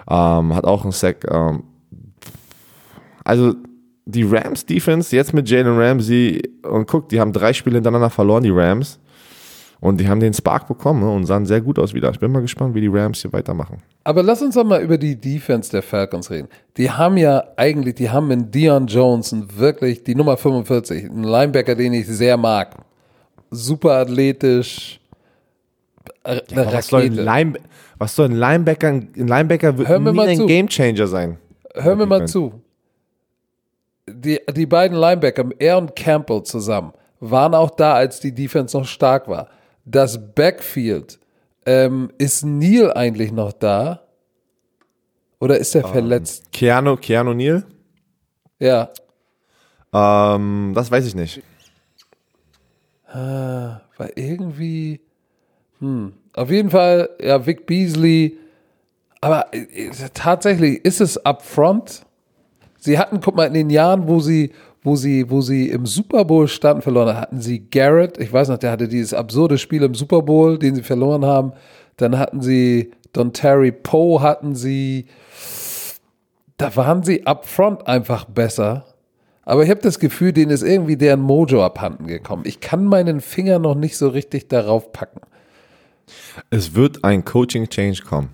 ähm, 0.08 0.54
hat 0.54 0.64
auch 0.64 0.82
einen 0.82 0.92
Sack. 0.92 1.26
Ähm, 1.30 1.64
also 3.24 3.54
die 4.04 4.24
Rams 4.24 4.66
Defense 4.66 5.14
jetzt 5.14 5.32
mit 5.32 5.48
Jalen 5.48 5.78
Ramsey 5.78 6.42
und 6.62 6.86
guck, 6.86 7.08
die 7.08 7.20
haben 7.20 7.32
drei 7.32 7.52
Spiele 7.52 7.76
hintereinander 7.76 8.10
verloren, 8.10 8.42
die 8.42 8.50
Rams. 8.50 8.98
Und 9.80 9.98
die 9.98 10.06
haben 10.06 10.20
den 10.20 10.32
Spark 10.32 10.68
bekommen 10.68 11.00
ne, 11.00 11.10
und 11.10 11.26
sahen 11.26 11.44
sehr 11.44 11.60
gut 11.60 11.76
aus 11.76 11.92
wieder. 11.92 12.08
Ich 12.10 12.20
bin 12.20 12.30
mal 12.30 12.40
gespannt, 12.40 12.72
wie 12.76 12.80
die 12.80 12.86
Rams 12.86 13.20
hier 13.20 13.32
weitermachen. 13.32 13.82
Aber 14.04 14.22
lass 14.22 14.40
uns 14.40 14.54
doch 14.54 14.62
mal 14.62 14.80
über 14.80 14.96
die 14.96 15.20
Defense 15.20 15.72
der 15.72 15.82
Falcons 15.82 16.30
reden. 16.30 16.46
Die 16.76 16.88
haben 16.88 17.16
ja 17.16 17.42
eigentlich, 17.56 17.96
die 17.96 18.08
haben 18.08 18.30
in 18.30 18.48
Dion 18.52 18.86
Jones 18.86 19.34
wirklich 19.56 20.04
die 20.04 20.14
Nummer 20.14 20.36
45, 20.36 21.06
einen 21.06 21.24
Linebacker, 21.24 21.74
den 21.74 21.94
ich 21.94 22.06
sehr 22.06 22.36
mag. 22.36 22.76
Super 23.50 23.94
athletisch, 23.98 25.00
äh, 26.24 26.40
eine 26.50 26.72
Was 26.72 26.88
soll, 26.88 27.02
ein. 27.02 27.14
Line, 27.14 27.54
was 27.98 28.14
soll 28.14 28.26
ein 28.26 28.36
Linebacker? 28.36 28.88
Ein 28.88 29.12
Linebacker 29.14 29.76
wird 29.78 29.88
nie 29.88 30.20
ein 30.20 30.36
zu. 30.36 30.46
Gamechanger 30.46 31.06
sein. 31.06 31.38
Hör 31.74 31.96
mir 31.96 32.06
mal 32.06 32.20
Defense. 32.20 32.32
zu. 32.32 32.62
Die, 34.08 34.40
die 34.54 34.66
beiden 34.66 34.96
Linebacker, 34.96 35.44
er 35.58 35.78
und 35.78 35.94
Campbell 35.94 36.42
zusammen, 36.42 36.92
waren 37.20 37.54
auch 37.54 37.70
da, 37.70 37.94
als 37.94 38.20
die 38.20 38.34
Defense 38.34 38.76
noch 38.76 38.86
stark 38.86 39.28
war. 39.28 39.48
Das 39.84 40.34
Backfield, 40.34 41.18
ähm, 41.66 42.10
ist 42.18 42.44
Neil 42.44 42.92
eigentlich 42.92 43.32
noch 43.32 43.52
da? 43.52 44.00
Oder 45.38 45.58
ist 45.58 45.74
er 45.74 45.86
verletzt? 45.86 46.52
Keanu, 46.52 46.96
Keanu 46.96 47.34
Neal? 47.34 47.64
Ja. 48.58 48.90
Ähm, 49.92 50.72
das 50.74 50.90
weiß 50.90 51.06
ich 51.06 51.14
nicht. 51.14 51.42
Weil 53.12 54.12
irgendwie, 54.14 55.00
hm, 55.82 56.12
auf 56.34 56.48
jeden 56.48 56.70
Fall, 56.70 57.10
ja, 57.20 57.44
Vic 57.44 57.66
Beasley, 57.66 58.38
aber 59.20 59.52
äh, 59.52 59.90
tatsächlich 60.14 60.84
ist 60.84 61.00
es 61.00 61.16
upfront. 61.26 62.06
Sie 62.78 62.98
hatten, 62.98 63.20
guck 63.20 63.34
mal, 63.34 63.46
in 63.46 63.54
den 63.54 63.68
Jahren, 63.70 64.06
wo 64.06 64.20
sie, 64.20 64.52
wo 64.82 64.94
sie, 64.94 65.28
wo 65.28 65.40
sie 65.40 65.70
im 65.70 65.84
Super 65.84 66.24
Bowl 66.24 66.46
standen, 66.46 66.82
verloren 66.82 67.16
hatten 67.16 67.40
sie 67.40 67.68
Garrett, 67.68 68.16
ich 68.18 68.32
weiß 68.32 68.48
noch, 68.48 68.58
der 68.58 68.70
hatte 68.70 68.86
dieses 68.86 69.12
absurde 69.12 69.58
Spiel 69.58 69.82
im 69.82 69.94
Super 69.94 70.22
Bowl, 70.22 70.56
den 70.56 70.76
sie 70.76 70.82
verloren 70.82 71.24
haben. 71.24 71.52
Dann 71.96 72.16
hatten 72.16 72.42
sie 72.42 72.92
Don 73.12 73.32
Terry 73.32 73.72
Poe, 73.72 74.22
hatten 74.22 74.54
sie, 74.54 75.06
da 76.58 76.74
waren 76.76 77.02
sie 77.02 77.26
upfront 77.26 77.88
einfach 77.88 78.24
besser. 78.24 78.84
Aber 79.44 79.64
ich 79.64 79.70
habe 79.70 79.80
das 79.80 79.98
Gefühl, 79.98 80.32
denen 80.32 80.52
ist 80.52 80.62
irgendwie 80.62 80.96
deren 80.96 81.20
Mojo 81.20 81.64
abhanden 81.64 82.06
gekommen. 82.06 82.44
Ich 82.46 82.60
kann 82.60 82.86
meinen 82.86 83.20
Finger 83.20 83.58
noch 83.58 83.74
nicht 83.74 83.96
so 83.96 84.08
richtig 84.08 84.48
darauf 84.48 84.92
packen. 84.92 85.20
Es 86.50 86.74
wird 86.74 87.04
ein 87.04 87.24
Coaching-Change 87.24 88.02
kommen. 88.02 88.30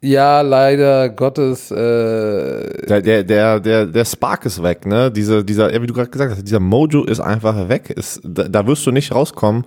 Ja, 0.00 0.42
leider 0.42 1.08
Gottes. 1.08 1.70
Äh, 1.72 2.86
Der, 2.86 3.02
der, 3.02 3.24
der, 3.24 3.60
der, 3.60 3.86
der 3.86 4.04
Spark 4.04 4.44
ist 4.46 4.62
weg, 4.62 4.86
ne? 4.86 5.10
Diese, 5.10 5.44
dieser, 5.44 5.72
ja, 5.72 5.82
wie 5.82 5.86
du 5.88 5.94
gerade 5.94 6.10
gesagt 6.10 6.30
hast, 6.32 6.42
dieser 6.46 6.60
Mojo 6.60 7.04
ist 7.04 7.20
einfach 7.20 7.68
weg. 7.68 7.90
Ist, 7.90 8.20
da, 8.22 8.44
da 8.48 8.66
wirst 8.66 8.86
du 8.86 8.92
nicht 8.92 9.12
rauskommen. 9.12 9.64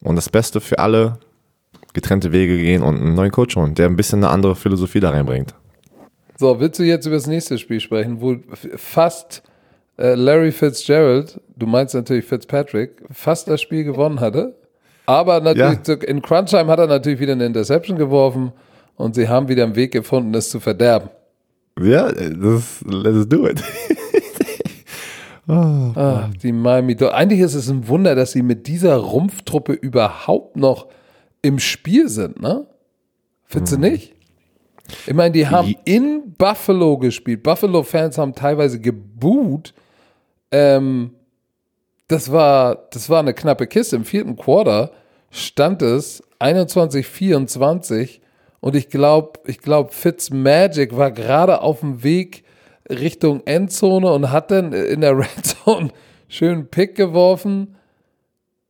Und 0.00 0.16
das 0.16 0.28
Beste 0.30 0.60
für 0.60 0.78
alle, 0.78 1.18
getrennte 1.92 2.32
Wege 2.32 2.56
gehen 2.56 2.82
und 2.82 2.96
einen 2.96 3.14
neuen 3.14 3.30
Coach 3.30 3.56
holen, 3.56 3.74
der 3.74 3.86
ein 3.86 3.96
bisschen 3.96 4.24
eine 4.24 4.32
andere 4.32 4.56
Philosophie 4.56 5.00
da 5.00 5.10
reinbringt. 5.10 5.54
so, 6.38 6.58
willst 6.60 6.78
du 6.78 6.82
jetzt 6.82 7.06
über 7.06 7.16
das 7.16 7.26
nächste 7.26 7.56
Spiel 7.58 7.80
sprechen, 7.80 8.20
wo 8.20 8.36
fast 8.76 9.42
äh, 9.96 10.14
Larry 10.14 10.50
Fitzgerald, 10.50 11.40
du 11.56 11.66
meinst 11.66 11.94
natürlich 11.94 12.24
Fitzpatrick, 12.24 13.02
fast 13.10 13.48
das 13.48 13.60
Spiel 13.62 13.84
gewonnen 13.84 14.18
hatte. 14.20 14.56
Aber 15.06 15.40
natürlich 15.40 15.86
Ja. 15.86 15.94
in 15.94 16.22
Crunchtime 16.22 16.66
hat 16.66 16.78
er 16.78 16.86
natürlich 16.86 17.20
wieder 17.20 17.32
eine 17.32 17.46
Interception 17.46 17.98
geworfen 17.98 18.52
und 18.96 19.14
sie 19.14 19.28
haben 19.28 19.48
wieder 19.48 19.64
einen 19.64 19.76
Weg 19.76 19.92
gefunden, 19.92 20.34
es 20.34 20.48
zu 20.50 20.60
verderben. 20.60 21.10
Ja, 21.80 22.10
das, 22.12 22.82
let's 22.86 23.28
do 23.28 23.46
it. 23.48 23.62
Ah, 25.46 26.30
die 26.42 26.52
Miami 26.52 26.96
Dolphins. 26.96 27.18
Eigentlich 27.20 27.40
ist 27.40 27.54
es 27.54 27.68
ein 27.68 27.86
Wunder, 27.88 28.14
dass 28.14 28.32
sie 28.32 28.42
mit 28.42 28.66
dieser 28.66 28.96
Rumpftruppe 28.96 29.74
überhaupt 29.74 30.56
noch 30.56 30.86
im 31.42 31.58
Spiel 31.58 32.08
sind, 32.08 32.40
ne? 32.40 32.66
Findest 33.44 33.74
du 33.74 33.78
nicht? 33.78 34.14
Ich 35.06 35.12
meine, 35.12 35.32
die 35.32 35.46
haben 35.46 35.74
in 35.84 36.32
Buffalo 36.38 36.96
gespielt. 36.96 37.42
Buffalo-Fans 37.42 38.16
haben 38.16 38.34
teilweise 38.34 38.80
geboot. 38.80 39.74
Ähm, 40.50 41.10
das 42.08 42.30
war, 42.30 42.86
das 42.90 43.08
war 43.08 43.20
eine 43.20 43.34
knappe 43.34 43.66
Kiste. 43.66 43.96
Im 43.96 44.04
vierten 44.04 44.36
Quarter 44.36 44.90
stand 45.30 45.82
es 45.82 46.22
21-24 46.40 48.20
und 48.60 48.76
ich 48.76 48.88
glaube, 48.88 49.40
ich 49.46 49.58
glaube, 49.58 49.92
Fitzmagic 49.92 50.96
war 50.96 51.10
gerade 51.10 51.60
auf 51.60 51.80
dem 51.80 52.02
Weg 52.02 52.44
Richtung 52.88 53.42
Endzone 53.46 54.12
und 54.12 54.30
hat 54.30 54.50
dann 54.50 54.72
in 54.72 55.00
der 55.00 55.18
Red 55.18 55.44
Zone 55.44 55.90
schönen 56.28 56.68
Pick 56.68 56.94
geworfen. 56.94 57.76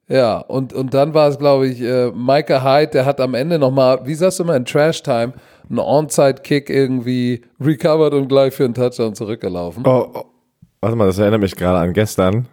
Ja, 0.07 0.39
und, 0.39 0.73
und 0.73 0.93
dann 0.93 1.15
war 1.15 1.29
es, 1.29 1.39
glaube 1.39 1.67
ich, 1.69 1.81
äh, 1.81 2.11
Micah 2.13 2.63
Hyde, 2.63 2.91
der 2.91 3.07
hat 3.07 3.21
am 3.21 3.35
Ende 3.35 3.59
nochmal, 3.59 4.01
wie 4.05 4.15
sagst 4.15 4.39
du 4.39 4.43
immer, 4.43 4.55
in 4.55 4.67
Trash 4.67 5.03
Time, 5.03 5.33
einen 5.69 5.79
Onside-Kick 5.79 6.69
irgendwie 6.69 7.43
recovered 7.59 8.13
und 8.13 8.29
gleich 8.29 8.53
für 8.53 8.65
einen 8.65 8.75
Touchdown 8.75 9.15
zurückgelaufen. 9.15 9.85
Oh, 9.87 10.09
oh. 10.13 10.25
Warte 10.83 10.97
mal, 10.97 11.07
das 11.07 11.19
erinnert 11.19 11.41
mich 11.41 11.57
gerade 11.57 11.79
an 11.79 11.95
gestern. 11.95 12.47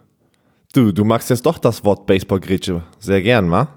Du, 0.72 0.90
du 0.92 1.04
magst 1.04 1.28
jetzt 1.30 1.44
doch 1.44 1.58
das 1.58 1.84
Wort 1.84 2.06
Baseball-Grätsche 2.06 2.82
sehr 2.98 3.20
gern, 3.22 3.48
ma? 3.48 3.68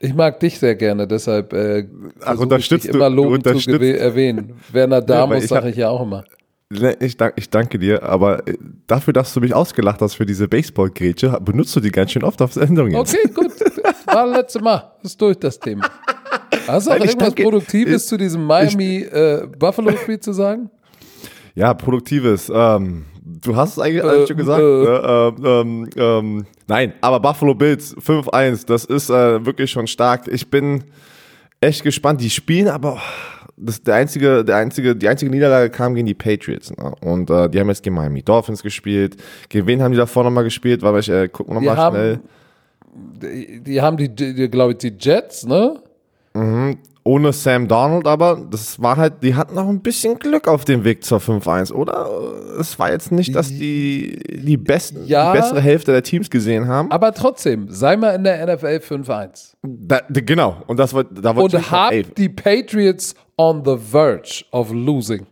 Ich 0.00 0.14
mag 0.14 0.40
dich 0.40 0.58
sehr 0.58 0.74
gerne, 0.74 1.06
deshalb 1.06 1.52
äh, 1.52 1.86
versuche 2.18 2.42
unterstützt 2.42 2.84
ich 2.86 2.90
dich 2.92 2.96
immer 2.96 3.10
du 3.10 3.16
lobend 3.16 3.44
zu 3.46 3.78
erwähnen. 3.98 4.54
Werner 4.72 5.00
Damus 5.00 5.44
ich 5.44 5.48
sage 5.48 5.70
ich 5.70 5.76
ja 5.76 5.88
auch 5.90 6.02
immer. 6.02 6.24
Ne, 6.70 6.96
Ich, 7.00 7.16
dank, 7.16 7.34
ich 7.36 7.48
danke 7.50 7.78
dir, 7.78 8.02
aber 8.02 8.46
äh, 8.48 8.56
dafür, 8.86 9.12
dass 9.12 9.32
du 9.34 9.40
mich 9.40 9.54
ausgelacht 9.54 10.00
hast 10.00 10.14
für 10.14 10.26
diese 10.26 10.48
Baseball-Grätsche, 10.48 11.38
benutzt 11.42 11.76
du 11.76 11.80
die 11.80 11.90
ganz 11.90 12.12
schön 12.12 12.24
oft 12.24 12.40
auf 12.42 12.52
Sendung 12.52 12.90
jetzt. 12.90 13.14
Okay, 13.14 13.28
gut. 13.32 13.52
War 14.06 14.26
letzte 14.26 14.60
Mal. 14.60 14.92
Ist 15.02 15.20
durch 15.20 15.38
das 15.38 15.58
Thema. 15.60 15.88
Hast 16.66 16.86
du 16.86 16.90
auch 16.90 16.96
irgendwas 16.96 17.18
danke- 17.28 17.42
Produktives 17.42 18.02
ich- 18.04 18.08
zu 18.08 18.16
diesem 18.16 18.44
Miami 18.44 18.96
äh, 19.02 19.46
zu 20.20 20.32
sagen? 20.32 20.70
Ja, 21.54 21.72
Produktives. 21.74 22.50
Ähm, 22.52 23.04
du 23.24 23.56
hast 23.56 23.72
es 23.72 23.78
eigentlich 23.78 24.04
Äh, 24.04 24.26
schon 24.26 24.36
gesagt. 24.36 24.60
äh. 24.60 24.64
Ne? 24.64 25.02
Ähm, 25.06 25.44
ähm, 25.44 25.90
ähm, 25.96 26.46
nein, 26.66 26.92
aber 27.00 27.20
Buffalo 27.20 27.54
Bills 27.54 27.96
5-1, 27.96 28.66
das 28.66 28.84
ist 28.84 29.10
äh, 29.10 29.44
wirklich 29.44 29.70
schon 29.70 29.86
stark. 29.86 30.28
Ich 30.28 30.50
bin 30.50 30.84
echt 31.60 31.82
gespannt. 31.82 32.20
Die 32.20 32.30
spielen 32.30 32.68
aber. 32.68 33.00
Das, 33.56 33.80
der 33.80 33.94
einzige, 33.94 34.44
der 34.44 34.56
einzige, 34.56 34.96
die 34.96 35.06
einzige 35.08 35.30
Niederlage 35.30 35.70
kam 35.70 35.94
gegen 35.94 36.06
die 36.08 36.14
Patriots. 36.14 36.76
Ne? 36.76 36.92
Und 37.02 37.30
äh, 37.30 37.48
die 37.48 37.60
haben 37.60 37.68
jetzt 37.68 37.84
gegen 37.84 37.94
Miami 37.94 38.20
Dolphins 38.20 38.64
gespielt. 38.64 39.16
Gegen 39.48 39.66
wen 39.68 39.80
haben 39.80 39.92
die 39.92 39.96
davor 39.96 40.24
nochmal 40.24 40.42
gespielt? 40.42 40.82
Weil 40.82 40.98
ich 40.98 41.08
äh, 41.08 41.28
Die 41.28 41.52
nochmal 41.54 41.90
schnell. 41.90 42.14
haben, 42.14 42.20
die, 43.22 43.60
die 43.62 43.80
haben 43.80 43.96
die, 43.96 44.08
die 44.08 44.48
glaube 44.48 44.72
ich, 44.72 44.78
die 44.78 44.92
Jets, 44.98 45.46
ne? 45.46 45.80
Ohne 47.06 47.34
Sam 47.34 47.68
Donald, 47.68 48.06
aber 48.06 48.46
das 48.50 48.80
war 48.80 48.96
halt, 48.96 49.22
die 49.22 49.34
hatten 49.34 49.58
auch 49.58 49.68
ein 49.68 49.82
bisschen 49.82 50.18
Glück 50.18 50.48
auf 50.48 50.64
dem 50.64 50.84
Weg 50.84 51.04
zur 51.04 51.18
5-1, 51.18 51.70
oder? 51.70 52.08
Es 52.58 52.78
war 52.78 52.90
jetzt 52.90 53.12
nicht, 53.12 53.34
dass 53.36 53.48
die 53.48 54.18
die, 54.42 54.56
besten, 54.56 55.04
Ja. 55.04 55.30
die 55.32 55.38
bessere 55.38 55.60
Hälfte 55.60 55.92
der 55.92 56.02
Teams 56.02 56.30
gesehen 56.30 56.66
haben. 56.66 56.90
Aber 56.90 57.12
trotzdem, 57.12 57.66
sei 57.68 57.98
mal 57.98 58.12
in 58.14 58.24
der 58.24 58.42
NFL 58.46 58.80
5-1. 58.80 59.52
Da, 59.62 60.00
d- 60.08 60.22
genau, 60.22 60.56
und 60.66 60.78
das 60.78 60.94
war, 60.94 61.04
da 61.04 61.36
wollte 61.36 61.58
Und 61.58 61.70
hab 61.70 61.92
die 62.16 62.28
Patriots 62.30 63.14
on 63.36 63.62
the 63.66 63.76
verge 63.76 64.42
of 64.52 64.72
losing. 64.72 65.26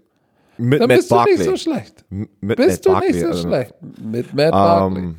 mit 0.58 0.78
Dann 0.78 0.88
Matt 0.88 0.98
bist 0.98 1.10
du 1.10 1.14
Barkley. 1.14 1.38
nicht 1.38 1.44
so 1.46 1.56
schlecht. 1.56 2.04
M- 2.10 2.28
mit 2.42 2.56
Bist 2.58 2.68
Matt 2.68 2.84
du 2.84 2.90
Barkley, 2.92 3.12
nicht 3.12 3.20
so 3.22 3.26
also, 3.28 3.48
schlecht. 3.48 3.74
Mit 4.02 4.34
Matt 4.34 4.50
Barkley. 4.50 4.98
Ähm, 5.04 5.14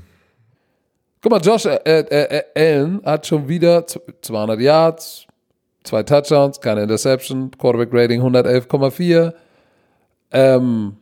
Guck 1.20 1.32
mal, 1.32 1.42
Josh 1.42 1.66
äh, 1.66 1.78
äh, 1.86 2.38
äh, 2.38 2.44
Allen 2.56 3.02
hat 3.04 3.26
schon 3.26 3.48
wieder 3.48 3.88
200 3.88 4.60
Yards, 4.60 5.26
zwei 5.84 6.04
Touchdowns, 6.04 6.62
keine 6.62 6.84
Interception, 6.84 7.52
Quarterback 7.58 7.90
Rating 7.92 8.22
111,4. 8.22 9.34
Ähm, 10.32 10.98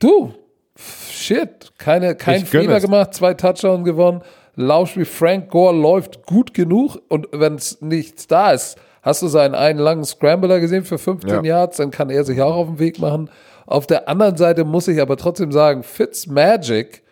du, 0.00 0.32
shit, 0.76 1.72
keine, 1.78 2.14
kein 2.14 2.44
Fehler 2.46 2.76
es. 2.76 2.82
gemacht, 2.82 3.14
zwei 3.14 3.34
Touchdowns 3.34 3.84
gewonnen. 3.84 4.22
Laufspiel 4.56 5.04
Frank 5.04 5.50
Gore 5.50 5.76
läuft 5.76 6.26
gut 6.26 6.54
genug 6.54 7.00
und 7.08 7.28
wenn 7.32 7.54
es 7.54 7.80
nichts 7.80 8.26
da 8.26 8.52
ist, 8.52 8.76
hast 9.02 9.22
du 9.22 9.28
seinen 9.28 9.54
einen 9.54 9.78
langen 9.78 10.04
Scrambler 10.04 10.60
gesehen 10.60 10.84
für 10.84 10.98
15 10.98 11.30
Ja. 11.30 11.42
Yards, 11.42 11.78
dann 11.78 11.90
kann 11.90 12.10
er 12.10 12.24
sich 12.24 12.40
auch 12.42 12.54
auf 12.54 12.66
den 12.66 12.78
Weg 12.78 12.98
machen. 12.98 13.30
Auf 13.66 13.86
der 13.86 14.08
anderen 14.08 14.36
Seite 14.36 14.64
muss 14.64 14.88
ich 14.88 15.00
aber 15.00 15.16
trotzdem 15.16 15.52
sagen, 15.52 15.82
Fitzmagic, 15.82 17.02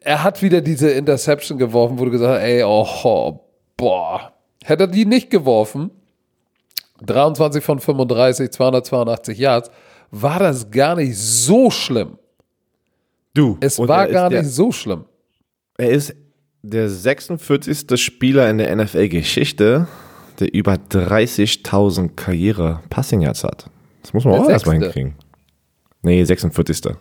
er 0.00 0.24
hat 0.24 0.42
wieder 0.42 0.60
diese 0.60 0.90
Interception 0.90 1.58
geworfen, 1.58 1.98
wo 1.98 2.04
du 2.04 2.10
gesagt 2.10 2.38
hast, 2.38 2.42
ey, 2.42 2.62
oh, 2.64 3.40
boah. 3.76 4.32
Hätte 4.64 4.84
er 4.84 4.88
die 4.88 5.04
nicht 5.04 5.30
geworfen, 5.30 5.90
23 7.04 7.62
von 7.62 7.78
35, 7.78 8.50
282 8.50 9.38
Yards, 9.38 9.70
war 10.10 10.38
das 10.38 10.70
gar 10.70 10.96
nicht 10.96 11.16
so 11.16 11.70
schlimm. 11.70 12.18
Du. 13.34 13.56
Es 13.60 13.78
war 13.78 14.08
gar 14.08 14.30
der, 14.30 14.42
nicht 14.42 14.50
so 14.52 14.72
schlimm. 14.72 15.04
Er 15.76 15.90
ist 15.90 16.14
der 16.62 16.88
46. 16.88 18.00
Spieler 18.00 18.50
in 18.50 18.58
der 18.58 18.74
NFL-Geschichte, 18.74 19.86
der 20.40 20.54
über 20.54 20.74
30.000 20.74 22.16
Karriere-Passing-Yards 22.16 23.44
hat. 23.44 23.70
Das 24.02 24.12
muss 24.12 24.24
man 24.24 24.34
Der 24.34 24.42
auch 24.42 24.48
erstmal 24.48 24.80
hinkriegen. 24.80 25.14
Nee, 26.02 26.24
46. 26.24 26.96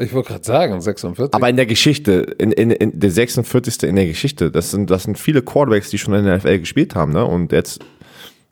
Ich 0.00 0.12
wollte 0.12 0.28
gerade 0.30 0.44
sagen, 0.44 0.80
46. 0.80 1.34
Aber 1.34 1.48
in 1.48 1.56
der 1.56 1.66
Geschichte, 1.66 2.12
in, 2.38 2.52
in, 2.52 2.70
in 2.70 2.98
der 3.00 3.10
46. 3.10 3.82
in 3.82 3.96
der 3.96 4.06
Geschichte, 4.06 4.50
das 4.50 4.70
sind, 4.70 4.90
das 4.90 5.02
sind 5.04 5.18
viele 5.18 5.42
Quarterbacks, 5.42 5.90
die 5.90 5.98
schon 5.98 6.14
in 6.14 6.24
der 6.24 6.36
NFL 6.38 6.58
gespielt 6.60 6.94
haben, 6.94 7.12
ne? 7.12 7.24
Und 7.24 7.52
jetzt 7.52 7.80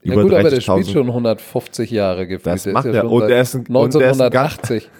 ja 0.02 0.12
über 0.12 0.22
gut, 0.22 0.34
aber 0.34 0.50
der 0.50 0.60
spielt 0.60 0.86
30.000. 0.86 0.92
schon 0.92 1.06
150 1.08 1.90
Jahre 1.90 2.26
gefühlt. 2.26 2.46
Das 2.54 2.62
Der 2.64 2.72
macht 2.72 2.86
ja 2.86 2.92
er. 2.92 3.00
schon 3.02 3.10
Und 3.10 3.20
seit 3.22 3.30
er 3.30 3.40
ist 3.40 3.54
ein- 3.54 3.66
und 3.66 3.94
er 3.94 4.10
ist 4.10 4.20
ein 4.20 4.30
ganz- 4.30 4.58
1980. 4.58 4.90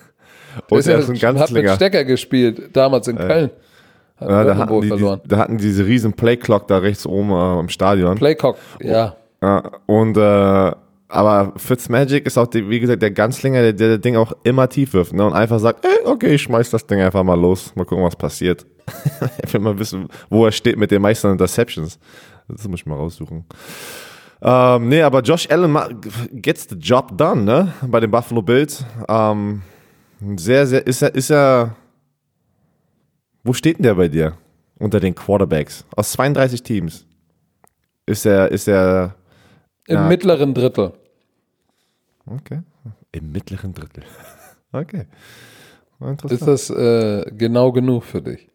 Und 0.71 0.79
ist 0.79 0.87
er 0.87 0.93
ja, 0.95 0.99
ist 1.01 1.11
ein 1.25 1.39
hat 1.39 1.51
mit. 1.53 1.71
Stecker 1.71 2.05
gespielt, 2.05 2.71
damals 2.75 3.09
in 3.09 3.17
Köln. 3.17 3.51
Hat 4.19 4.29
Ja, 4.31 4.45
da, 4.45 4.57
hatten 4.57 4.81
die, 4.81 4.89
verloren. 4.89 5.21
da 5.27 5.37
hatten 5.37 5.59
die 5.59 5.65
diese 5.65 5.85
riesen 5.87 6.15
Playclock 6.15 6.67
da 6.69 6.79
rechts 6.79 7.07
oben 7.07 7.31
äh, 7.31 7.61
im 7.61 7.69
Stadion. 7.69 8.15
Playcock, 8.17 8.57
ja. 8.81 9.15
Ja, 9.43 9.71
und 9.85 10.17
äh, 10.17 10.73
aber 11.09 11.53
Fitzmagic 11.57 12.27
ist 12.27 12.37
auch, 12.37 12.49
wie 12.53 12.81
gesagt, 12.81 13.03
der 13.03 13.13
Ganzlinger, 13.13 13.63
der, 13.63 13.73
der 13.73 13.89
das 13.91 14.01
Ding 14.01 14.17
auch 14.17 14.33
immer 14.43 14.69
tief 14.69 14.93
wirft 14.93 15.13
ne? 15.13 15.25
und 15.25 15.35
einfach 15.35 15.61
sagt, 15.61 15.85
ey, 15.85 16.07
okay, 16.07 16.35
ich 16.35 16.43
schmeiß 16.43 16.71
das 16.71 16.87
Ding 16.87 17.01
einfach 17.01 17.23
mal 17.23 17.39
los, 17.39 17.75
mal 17.77 17.85
gucken, 17.85 18.05
was 18.05 18.17
passiert. 18.17 18.67
ich 19.45 19.53
will 19.53 19.61
mal 19.61 19.79
wissen, 19.79 20.09
wo 20.31 20.47
er 20.47 20.53
steht 20.53 20.77
mit 20.77 20.91
den 20.91 21.03
meisten 21.03 21.31
Interceptions. 21.31 21.99
Das 22.49 22.67
muss 22.69 22.81
ich 22.81 22.87
mal 22.87 22.97
raussuchen. 22.97 23.45
Ähm, 24.43 24.89
nee, 24.89 25.03
aber 25.03 25.23
Josh 25.23 25.49
Allen 25.51 25.77
gets 26.33 26.67
the 26.69 26.77
job 26.77 27.17
done, 27.17 27.43
ne? 27.43 27.73
Bei 27.83 28.01
den 28.01 28.11
Buffalo 28.11 28.43
Bills. 28.43 28.85
Ähm, 29.09 29.63
sehr, 30.37 30.67
sehr, 30.67 30.87
ist 30.87 31.03
er, 31.03 31.15
ist 31.15 31.31
er, 31.31 31.75
wo 33.43 33.53
steht 33.53 33.79
denn 33.79 33.85
der 33.85 33.95
bei 33.95 34.09
dir? 34.09 34.37
Unter 34.79 35.01
den 35.01 35.15
Quarterbacks. 35.15 35.85
Aus 35.97 36.13
32 36.13 36.63
Teams. 36.63 37.07
Ist 38.05 38.27
er, 38.27 38.51
ist 38.53 38.69
er, 38.69 39.15
Im 39.89 39.95
Ja. 39.97 40.09
mittleren 40.09 40.55
Drittel. 40.55 40.93
Okay. 42.27 42.61
Im 43.13 43.33
mittleren 43.33 43.73
Drittel. 43.75 44.03
Okay. 44.73 45.07
War 46.01 46.13
Ist 46.13 46.23
Interessant. 46.25 46.49
das 46.51 46.71
äh, 46.71 47.31
genau 47.33 47.73
genug 47.73 48.05
für 48.05 48.21
dich? 48.21 48.51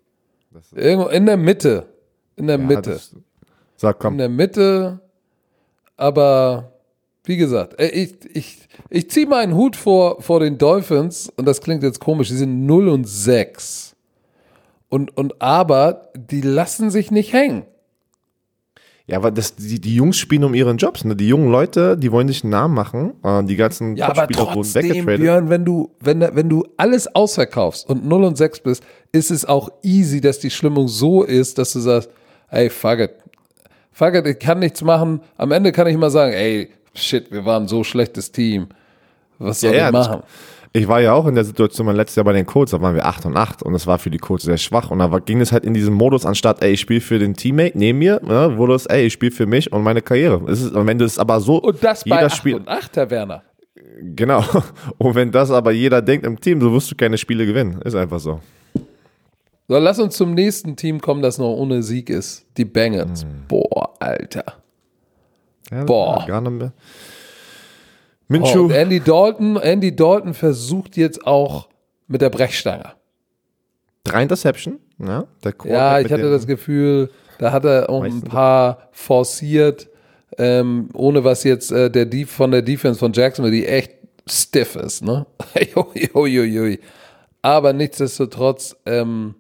Irgendwo 0.75 1.07
in 1.07 1.25
der 1.25 1.37
Mitte. 1.37 1.87
In 2.35 2.45
der 2.47 2.59
Ja, 2.59 2.65
Mitte. 2.65 2.99
Sag, 3.77 3.95
In 3.95 3.99
komm. 3.99 4.17
der 4.19 4.29
Mitte. 4.29 4.99
Aber 5.97 6.73
wie 7.23 7.37
gesagt, 7.37 7.79
äh, 7.79 7.87
ich, 7.87 8.13
ich, 8.35 8.67
ich 8.89 9.09
ziehe 9.09 9.25
meinen 9.25 9.55
Hut 9.55 9.75
vor, 9.75 10.21
vor 10.21 10.39
den 10.41 10.59
Dolphins 10.59 11.29
und 11.29 11.45
das 11.47 11.61
klingt 11.61 11.81
jetzt 11.81 11.99
komisch, 12.01 12.27
die 12.27 12.35
sind 12.35 12.65
0 12.67 12.89
und 12.89 13.05
6. 13.07 13.95
Und, 14.89 15.15
und 15.17 15.41
aber 15.41 16.09
die 16.15 16.41
lassen 16.41 16.91
sich 16.91 17.09
nicht 17.09 17.33
hängen. 17.33 17.63
Ja, 19.07 19.17
aber 19.17 19.31
das, 19.31 19.55
die, 19.55 19.79
die 19.81 19.95
Jungs 19.95 20.17
spielen 20.17 20.43
um 20.43 20.53
ihren 20.53 20.77
Jobs. 20.77 21.03
Ne? 21.03 21.15
Die 21.15 21.27
jungen 21.27 21.51
Leute, 21.51 21.97
die 21.97 22.11
wollen 22.11 22.27
sich 22.27 22.43
einen 22.43 22.51
Namen 22.51 22.73
machen. 22.75 23.13
Äh, 23.23 23.43
die 23.43 23.55
ganzen 23.55 23.95
Ja, 23.95 24.09
aber 24.09 24.27
trotzdem, 24.27 24.83
weggetradet. 24.83 25.19
Björn, 25.21 25.49
wenn 25.49 25.65
du, 25.65 25.91
wenn, 25.99 26.21
wenn 26.21 26.47
du 26.49 26.65
alles 26.77 27.13
ausverkaufst 27.13 27.89
und 27.89 28.05
0 28.05 28.23
und 28.23 28.37
6 28.37 28.59
bist, 28.61 28.83
ist 29.11 29.31
es 29.31 29.43
auch 29.45 29.69
easy, 29.83 30.21
dass 30.21 30.39
die 30.39 30.49
Stimmung 30.51 30.87
so 30.87 31.23
ist, 31.23 31.57
dass 31.57 31.73
du 31.73 31.79
sagst, 31.79 32.09
ey, 32.49 32.69
fuck 32.69 32.99
it. 32.99 33.11
Fuck 33.91 34.13
it, 34.15 34.25
ich 34.27 34.39
kann 34.39 34.59
nichts 34.59 34.81
machen. 34.83 35.21
Am 35.35 35.51
Ende 35.51 35.71
kann 35.71 35.87
ich 35.87 35.97
mal 35.97 36.09
sagen, 36.11 36.31
ey, 36.33 36.69
shit, 36.93 37.31
wir 37.31 37.43
waren 37.43 37.67
so 37.67 37.83
schlechtes 37.83 38.31
Team. 38.31 38.67
Was 39.39 39.59
soll 39.61 39.71
Ja, 39.71 39.77
ja, 39.77 39.85
ich 39.87 39.93
das- 39.93 40.07
machen? 40.07 40.23
Ich 40.73 40.87
war 40.87 41.01
ja 41.01 41.13
auch 41.13 41.27
in 41.27 41.35
der 41.35 41.43
Situation 41.43 41.85
mein 41.85 41.97
letztes 41.97 42.15
Jahr 42.15 42.23
bei 42.23 42.31
den 42.31 42.45
Colts, 42.45 42.71
da 42.71 42.79
waren 42.79 42.95
wir 42.95 43.05
8 43.05 43.25
und 43.25 43.35
8 43.35 43.61
und 43.61 43.73
das 43.73 43.87
war 43.87 43.99
für 43.99 44.09
die 44.09 44.19
Colts 44.19 44.45
sehr 44.45 44.57
schwach. 44.57 44.89
Und 44.89 44.99
da 44.99 45.07
ging 45.19 45.41
es 45.41 45.51
halt 45.51 45.65
in 45.65 45.73
diesem 45.73 45.93
Modus, 45.93 46.25
anstatt, 46.25 46.63
ey, 46.63 46.71
ich 46.71 46.79
spiele 46.79 47.01
für 47.01 47.19
den 47.19 47.33
Teammate 47.33 47.77
neben 47.77 47.99
mir, 47.99 48.21
ne, 48.23 48.57
wurde 48.57 48.75
es, 48.75 48.85
ey, 48.85 49.07
ich 49.07 49.13
spiele 49.13 49.31
für 49.33 49.45
mich 49.45 49.73
und 49.73 49.83
meine 49.83 50.01
Karriere. 50.01 50.41
Es 50.49 50.61
ist, 50.61 50.73
und 50.73 50.87
wenn 50.87 50.97
du 50.97 51.03
es 51.03 51.19
aber 51.19 51.41
so, 51.41 51.61
Und 51.61 51.83
das 51.83 52.05
bei 52.05 52.15
jeder 52.15 52.27
8 52.27 52.35
spielt, 52.35 52.55
und 52.55 52.69
8, 52.69 52.95
Herr 52.95 53.09
Werner. 53.09 53.43
genau. 54.15 54.45
Und 54.97 55.15
wenn 55.15 55.29
das 55.31 55.51
aber 55.51 55.71
jeder 55.71 56.01
denkt 56.01 56.25
im 56.25 56.39
Team, 56.39 56.61
so 56.61 56.71
wirst 56.71 56.89
du 56.89 56.95
keine 56.95 57.17
Spiele 57.17 57.45
gewinnen. 57.45 57.81
Ist 57.81 57.95
einfach 57.95 58.19
so. 58.19 58.39
So, 59.67 59.77
lass 59.77 59.99
uns 59.99 60.15
zum 60.15 60.33
nächsten 60.33 60.75
Team 60.75 61.01
kommen, 61.01 61.21
das 61.21 61.37
noch 61.37 61.53
ohne 61.53 61.83
Sieg 61.83 62.09
ist. 62.09 62.45
Die 62.57 62.65
Bengals. 62.65 63.23
Hm. 63.23 63.45
Boah, 63.47 63.93
Alter. 63.99 64.43
Ja, 65.71 65.83
Boah. 65.83 66.25
Gar 66.27 66.41
nicht 66.41 66.51
mehr. 66.51 66.73
Oh, 68.31 68.37
Minshew, 68.37 68.65
und 68.65 68.71
Andy 68.71 68.99
Dalton, 68.99 69.57
Andy 69.57 69.95
Dalton 69.95 70.33
versucht 70.33 70.95
jetzt 70.95 71.27
auch 71.27 71.67
mit 72.07 72.21
der 72.21 72.29
Brechstange. 72.29 72.93
drei 74.03 74.23
Interception. 74.23 74.79
Ja, 74.99 75.25
Ja, 75.65 75.99
ich 75.99 76.11
hatte 76.11 76.29
das 76.31 76.47
Gefühl, 76.47 77.09
da 77.39 77.51
hat 77.51 77.65
er 77.65 77.89
auch 77.89 78.03
ein 78.03 78.21
paar 78.21 78.89
forciert, 78.91 79.89
ähm, 80.37 80.89
ohne 80.93 81.23
was 81.23 81.43
jetzt 81.43 81.71
äh, 81.71 81.89
der 81.89 82.05
Def 82.05 82.29
von 82.31 82.51
der 82.51 82.61
Defense 82.61 82.99
von 82.99 83.11
Jacksonville, 83.13 83.55
die 83.55 83.65
echt 83.67 83.91
stiff 84.29 84.75
ist, 84.75 85.03
ne? 85.03 85.25
Uiuiui. 86.13 86.79
Aber 87.41 87.73
nichtsdestotrotz, 87.73 88.75
ähm, 88.85 89.35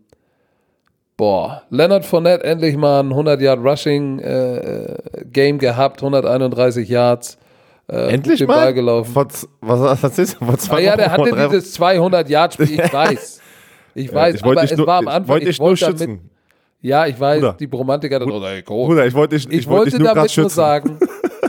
boah, 1.17 1.63
Leonard 1.69 2.05
Fournette 2.05 2.43
endlich 2.43 2.75
mal 2.75 3.01
ein 3.01 3.09
100 3.09 3.39
Yard 3.39 3.59
Rushing 3.63 4.19
äh, 4.19 4.57
äh, 4.57 4.97
Game 5.31 5.59
gehabt, 5.59 6.01
131 6.01 6.89
Yards. 6.89 7.37
Äh, 7.91 8.13
Endlich 8.13 8.39
den 8.39 8.47
mal? 8.47 8.55
Ball 8.55 8.73
gelaufen. 8.73 9.11
Vor, 9.11 9.27
was, 9.59 10.01
was 10.01 10.17
ist 10.19 10.35
Vor 10.35 10.57
zwei 10.57 10.77
Ah 10.77 10.79
ja, 10.79 10.95
der 10.97 11.11
hatte 11.11 11.31
dieses 11.49 11.73
200 11.73 12.29
Yard 12.29 12.53
Spiel, 12.53 12.79
ich 12.79 12.93
weiß. 12.93 13.41
Ich 13.93 14.13
weiß, 14.13 14.35
ich 14.35 14.43
wollte 14.45 14.61
aber 14.61 14.71
es 14.71 14.77
nur, 14.77 14.87
war 14.87 14.97
am 14.99 15.03
ich 15.03 15.09
Anfang, 15.09 15.27
wollte 15.27 15.45
dich 15.47 15.59
nur 15.59 15.75
damit- 15.75 15.79
schützen. 15.99 16.29
ja, 16.79 17.05
ich 17.07 17.19
weiß, 17.19 17.39
Bruder. 17.41 17.53
die 17.59 17.67
Bromantik 17.67 18.13
hat 18.13 18.21
oh, 18.21 18.41
ey, 18.45 18.61
go. 18.61 18.85
Bruder, 18.87 19.05
ich 19.05 19.13
wollte 19.13 19.35
dich, 19.35 19.45
ich, 19.49 19.53
Ich 19.59 19.67
wollte 19.67 19.91
wollte 19.91 19.99
nur 20.03 20.13
damit 20.15 20.37
nur 20.37 20.49
sagen, 20.49 20.99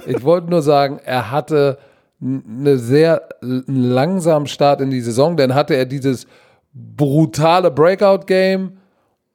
ich 0.07 0.23
wollte 0.25 0.51
nur 0.51 0.63
sagen, 0.63 0.99
er 1.05 1.31
hatte 1.31 1.79
n- 2.21 2.43
eine 2.59 2.77
sehr 2.79 3.23
einen 3.41 3.65
langsamen 3.93 4.49
Start 4.49 4.81
in 4.81 4.91
die 4.91 5.01
Saison, 5.01 5.37
dann 5.37 5.55
hatte 5.55 5.75
er 5.77 5.87
dieses 5.87 6.27
brutale 6.75 7.71
Breakout-Game 7.71 8.79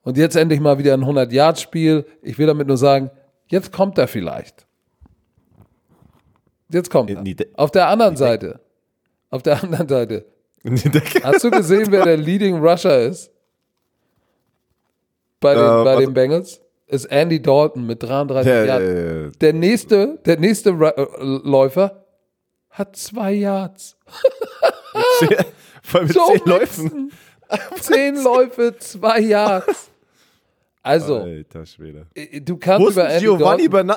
und 0.02 0.18
jetzt 0.18 0.36
endlich 0.36 0.60
mal 0.60 0.78
wieder 0.78 0.94
ein 0.94 1.06
100-Yard-Spiel. 1.06 2.06
Ich 2.22 2.38
will 2.38 2.48
damit 2.48 2.68
nur 2.68 2.78
sagen, 2.78 3.10
jetzt 3.48 3.72
kommt 3.72 3.98
er 3.98 4.10
vielleicht. 4.10 4.67
Jetzt 6.70 6.90
kommt 6.90 7.10
er. 7.10 7.22
Die 7.22 7.36
De- 7.36 7.48
Auf 7.56 7.72
der 7.72 7.88
anderen 7.88 8.16
Seite, 8.18 8.60
auf 9.30 9.42
der 9.44 9.64
anderen 9.64 9.88
Seite, 9.88 10.26
hast 11.24 11.44
du 11.44 11.52
gesehen, 11.52 11.88
wer 11.92 12.04
der 12.04 12.18
Leading 12.18 12.58
Rusher 12.58 13.00
ist? 13.04 13.32
Bei 15.40 15.54
den, 15.54 15.64
Äh, 15.64 15.84
bei 15.84 15.96
den 15.98 16.14
Bengals? 16.14 16.62
Ist 16.88 17.06
Andy 17.06 17.42
Dalton 17.42 17.86
mit 17.86 18.02
33 18.02 18.50
Ja, 18.52 18.64
Yards. 18.64 18.86
ja, 18.86 19.22
ja. 19.24 19.30
Der 19.42 19.54
nächste, 19.54 20.20
der 20.26 20.40
nächste 20.40 20.72
Ra 20.72 20.90
äh, 20.92 21.06
Läufer 21.44 22.06
hat 22.70 22.96
zwei 22.96 23.34
Yards. 23.34 23.98
Zehn- 25.20 25.46
Voll 25.84 26.04
mit 26.06 26.14
So 26.14 26.26
zehn 26.32 26.42
Läufen. 26.46 27.12
Zehn 27.82 28.24
Läufe, 28.24 28.76
zwei 28.80 29.20
Yards. 29.20 29.90
Also, 30.84 31.18
Alter 31.20 31.66
Schwede. 31.66 32.08
äh, 32.16 32.40
du 32.42 32.58
kannst 32.58 32.88
ist 32.88 32.94
über 32.94 33.10
Andy 33.10 33.26
Giovanni 33.26 33.70
Dalton? 33.70 33.96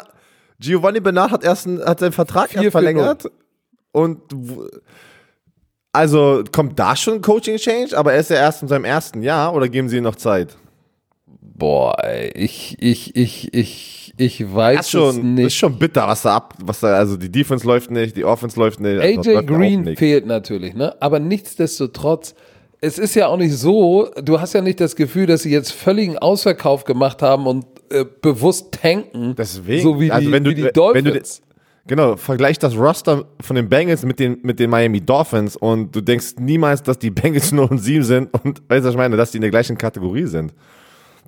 Giovanni 0.60 1.00
Bernard 1.00 1.32
hat 1.32 1.42
erst 1.44 1.66
einen, 1.66 1.84
hat 1.84 2.00
seinen 2.00 2.12
Vertrag 2.12 2.50
Vier 2.50 2.62
erst 2.62 2.72
verlängert. 2.72 3.30
Und 3.92 4.20
also 5.92 6.44
kommt 6.52 6.78
da 6.78 6.94
schon 6.94 7.14
ein 7.14 7.22
Coaching 7.22 7.56
Change, 7.56 7.96
aber 7.98 8.12
er 8.12 8.20
ist 8.20 8.30
ja 8.30 8.36
erst 8.36 8.62
in 8.62 8.68
seinem 8.68 8.84
ersten 8.84 9.22
Jahr 9.22 9.54
oder 9.54 9.68
geben 9.68 9.88
sie 9.88 9.96
ihm 9.96 10.04
noch 10.04 10.14
Zeit? 10.16 10.56
Boah, 11.26 11.96
ey, 12.04 12.30
ich, 12.34 12.76
ich, 12.80 13.16
ich, 13.16 13.52
ich, 13.52 14.14
ich 14.16 14.54
weiß 14.54 14.76
Das 14.78 14.86
ist 14.86 14.94
es 14.94 15.00
schon, 15.00 15.16
ist 15.16 15.24
nicht. 15.24 15.56
schon 15.56 15.78
bitter, 15.78 16.06
was 16.06 16.22
da 16.22 16.36
ab, 16.36 16.54
was 16.62 16.80
da, 16.80 16.94
also 16.94 17.16
die 17.16 17.30
Defense 17.30 17.66
läuft 17.66 17.90
nicht, 17.90 18.16
die 18.16 18.24
Offense 18.24 18.58
läuft 18.58 18.80
nicht. 18.80 19.00
also 19.00 19.30
AJ 19.30 19.36
auch 19.38 19.46
Green 19.46 19.82
nicht. 19.82 19.98
fehlt 19.98 20.26
natürlich, 20.26 20.74
ne? 20.74 20.94
Aber 21.02 21.18
nichtsdestotrotz, 21.18 22.34
es 22.80 22.98
ist 22.98 23.14
ja 23.14 23.26
auch 23.26 23.36
nicht 23.36 23.56
so, 23.56 24.08
du 24.22 24.40
hast 24.40 24.52
ja 24.54 24.60
nicht 24.62 24.80
das 24.80 24.96
Gefühl, 24.96 25.26
dass 25.26 25.42
sie 25.42 25.50
jetzt 25.50 25.72
völligen 25.72 26.16
Ausverkauf 26.18 26.84
gemacht 26.84 27.20
haben 27.22 27.46
und 27.46 27.66
äh, 27.90 28.04
bewusst 28.22 28.72
tanken. 28.72 29.34
Deswegen, 29.36 29.82
So 29.82 30.00
wie 30.00 30.10
also 30.10 30.26
die, 30.26 30.32
wenn 30.32 30.44
du- 30.44 30.50
wie 30.50 30.54
die 30.56 30.64
wenn 30.64 30.72
Dolphins. 30.72 31.40
du- 31.40 31.50
Genau, 31.86 32.16
vergleich 32.16 32.58
das 32.58 32.76
Roster 32.76 33.24
von 33.40 33.56
den 33.56 33.68
Bengals 33.68 34.04
mit 34.04 34.20
den, 34.20 34.38
mit 34.42 34.60
den 34.60 34.70
Miami 34.70 35.00
Dolphins 35.00 35.56
und 35.56 35.94
du 35.96 36.00
denkst 36.00 36.34
niemals, 36.38 36.82
dass 36.82 36.98
die 36.98 37.10
Bengals 37.10 37.50
0 37.52 37.66
und 37.68 37.78
7 37.78 38.04
sind 38.04 38.28
und 38.44 38.60
weißt 38.68 38.82
du, 38.84 38.88
was 38.88 38.90
ich 38.94 38.96
meine, 38.96 39.16
dass 39.16 39.30
die 39.32 39.38
in 39.38 39.42
der 39.42 39.50
gleichen 39.50 39.76
Kategorie 39.76 40.26
sind. 40.26 40.52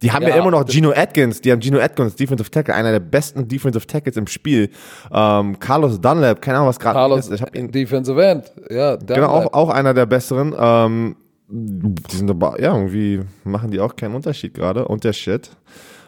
Die 0.02 0.12
haben 0.12 0.22
ja, 0.22 0.30
Ja. 0.30 0.36
immer 0.36 0.50
noch 0.50 0.64
Gino 0.68 0.92
Atkins, 0.94 1.40
die 1.40 1.50
haben 1.50 1.60
Gino 1.62 1.80
Atkins, 1.80 2.14
Defensive 2.16 2.50
Tackle, 2.50 2.74
einer 2.74 2.92
der 2.92 3.00
besten 3.00 3.48
Defensive 3.48 3.86
Tackles 3.86 4.16
im 4.16 4.26
Spiel. 4.26 4.68
Ähm, 5.12 5.58
Carlos 5.58 6.00
Dunlap, 6.00 6.40
keine 6.42 6.58
Ahnung, 6.58 6.68
was 6.68 6.78
gerade 6.78 6.96
Carlos, 6.98 7.26
ist. 7.28 7.32
Ich 7.34 7.42
hab 7.42 7.56
ihn, 7.56 7.70
Defensive 7.70 8.22
End. 8.24 8.52
Ja, 8.70 8.96
genau, 8.96 9.28
auch, 9.28 9.52
auch 9.54 9.68
einer 9.70 9.94
der 9.94 10.06
besseren. 10.06 10.54
Ähm, 10.58 11.16
die 11.48 12.16
sind 12.16 12.30
aber, 12.30 12.60
ja, 12.60 12.74
irgendwie 12.74 13.20
machen 13.44 13.70
die 13.70 13.80
auch 13.80 13.94
keinen 13.94 14.14
Unterschied 14.14 14.54
gerade 14.54 14.86
und 14.86 15.04
der 15.04 15.12
Shit. 15.12 15.50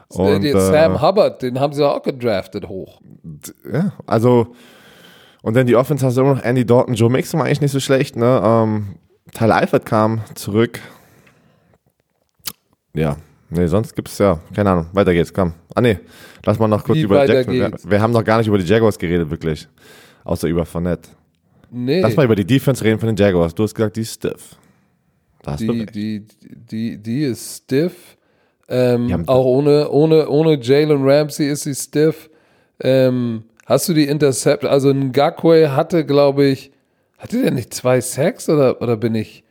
Und, 0.08 0.42
den 0.42 0.56
äh, 0.56 0.60
Sam 0.60 1.02
Hubbard, 1.02 1.42
den 1.42 1.58
haben 1.58 1.72
sie 1.72 1.86
auch 1.86 2.02
gedraftet 2.02 2.68
hoch. 2.68 3.00
ja, 3.70 3.92
also 4.06 4.54
und 5.42 5.54
dann 5.54 5.66
die 5.66 5.76
Offense 5.76 6.06
hast 6.06 6.16
du 6.16 6.22
immer 6.22 6.36
noch 6.36 6.42
Andy 6.42 6.64
Dalton, 6.64 6.94
Joe 6.94 7.10
Mixon 7.10 7.38
war 7.38 7.46
eigentlich 7.46 7.60
nicht 7.60 7.72
so 7.72 7.80
schlecht, 7.80 8.16
ne? 8.16 8.40
Ähm, 8.42 8.96
Tyler 9.32 9.56
Eifert 9.56 9.84
kam 9.84 10.22
zurück. 10.34 10.80
Ja, 12.94 13.16
nee, 13.50 13.66
sonst 13.66 13.94
gibt's 13.94 14.16
ja, 14.18 14.40
keine 14.54 14.70
Ahnung, 14.70 14.86
weiter 14.92 15.12
geht's, 15.12 15.34
komm. 15.34 15.52
Ah 15.74 15.80
nee, 15.80 15.98
lass 16.46 16.58
mal 16.58 16.68
noch 16.68 16.84
kurz 16.84 16.96
Wie 16.96 17.02
über 17.02 17.26
Jackson. 17.26 17.52
Wir, 17.52 17.72
wir 17.84 18.00
haben 18.00 18.12
noch 18.12 18.24
gar 18.24 18.38
nicht 18.38 18.46
über 18.46 18.56
die 18.56 18.64
Jaguars 18.64 18.98
geredet, 18.98 19.28
wirklich. 19.30 19.68
Außer 20.24 20.48
über 20.48 20.64
Fournette. 20.64 21.10
Nee, 21.70 22.00
Lass 22.00 22.16
mal 22.16 22.24
über 22.24 22.36
die 22.36 22.46
Defense 22.46 22.82
reden 22.82 22.98
von 22.98 23.08
den 23.08 23.16
Jaguars. 23.16 23.54
Du 23.54 23.64
hast 23.64 23.74
gesagt, 23.74 23.96
die 23.96 24.02
ist 24.02 24.14
stiff. 24.14 24.56
Die, 25.58 25.86
die, 25.86 26.26
die, 26.42 26.98
die 26.98 27.22
ist 27.24 27.64
stiff. 27.64 28.16
Ähm, 28.68 29.24
auch 29.26 29.44
ohne, 29.44 29.90
ohne, 29.90 30.28
ohne 30.28 30.58
Jalen 30.60 31.02
Ramsey 31.06 31.48
ist 31.48 31.64
sie 31.64 31.74
stiff. 31.74 32.30
Ähm, 32.80 33.44
hast 33.66 33.88
du 33.88 33.94
die 33.94 34.06
Intercept? 34.06 34.64
Also 34.64 34.92
Ngakwe 34.92 35.76
hatte, 35.76 36.04
glaube 36.04 36.46
ich, 36.46 36.70
hatte 37.18 37.42
der 37.42 37.50
nicht 37.50 37.74
zwei 37.74 38.00
Sacks 38.00 38.48
oder, 38.48 38.80
oder 38.80 38.96
bin 38.96 39.14
ich? 39.14 39.44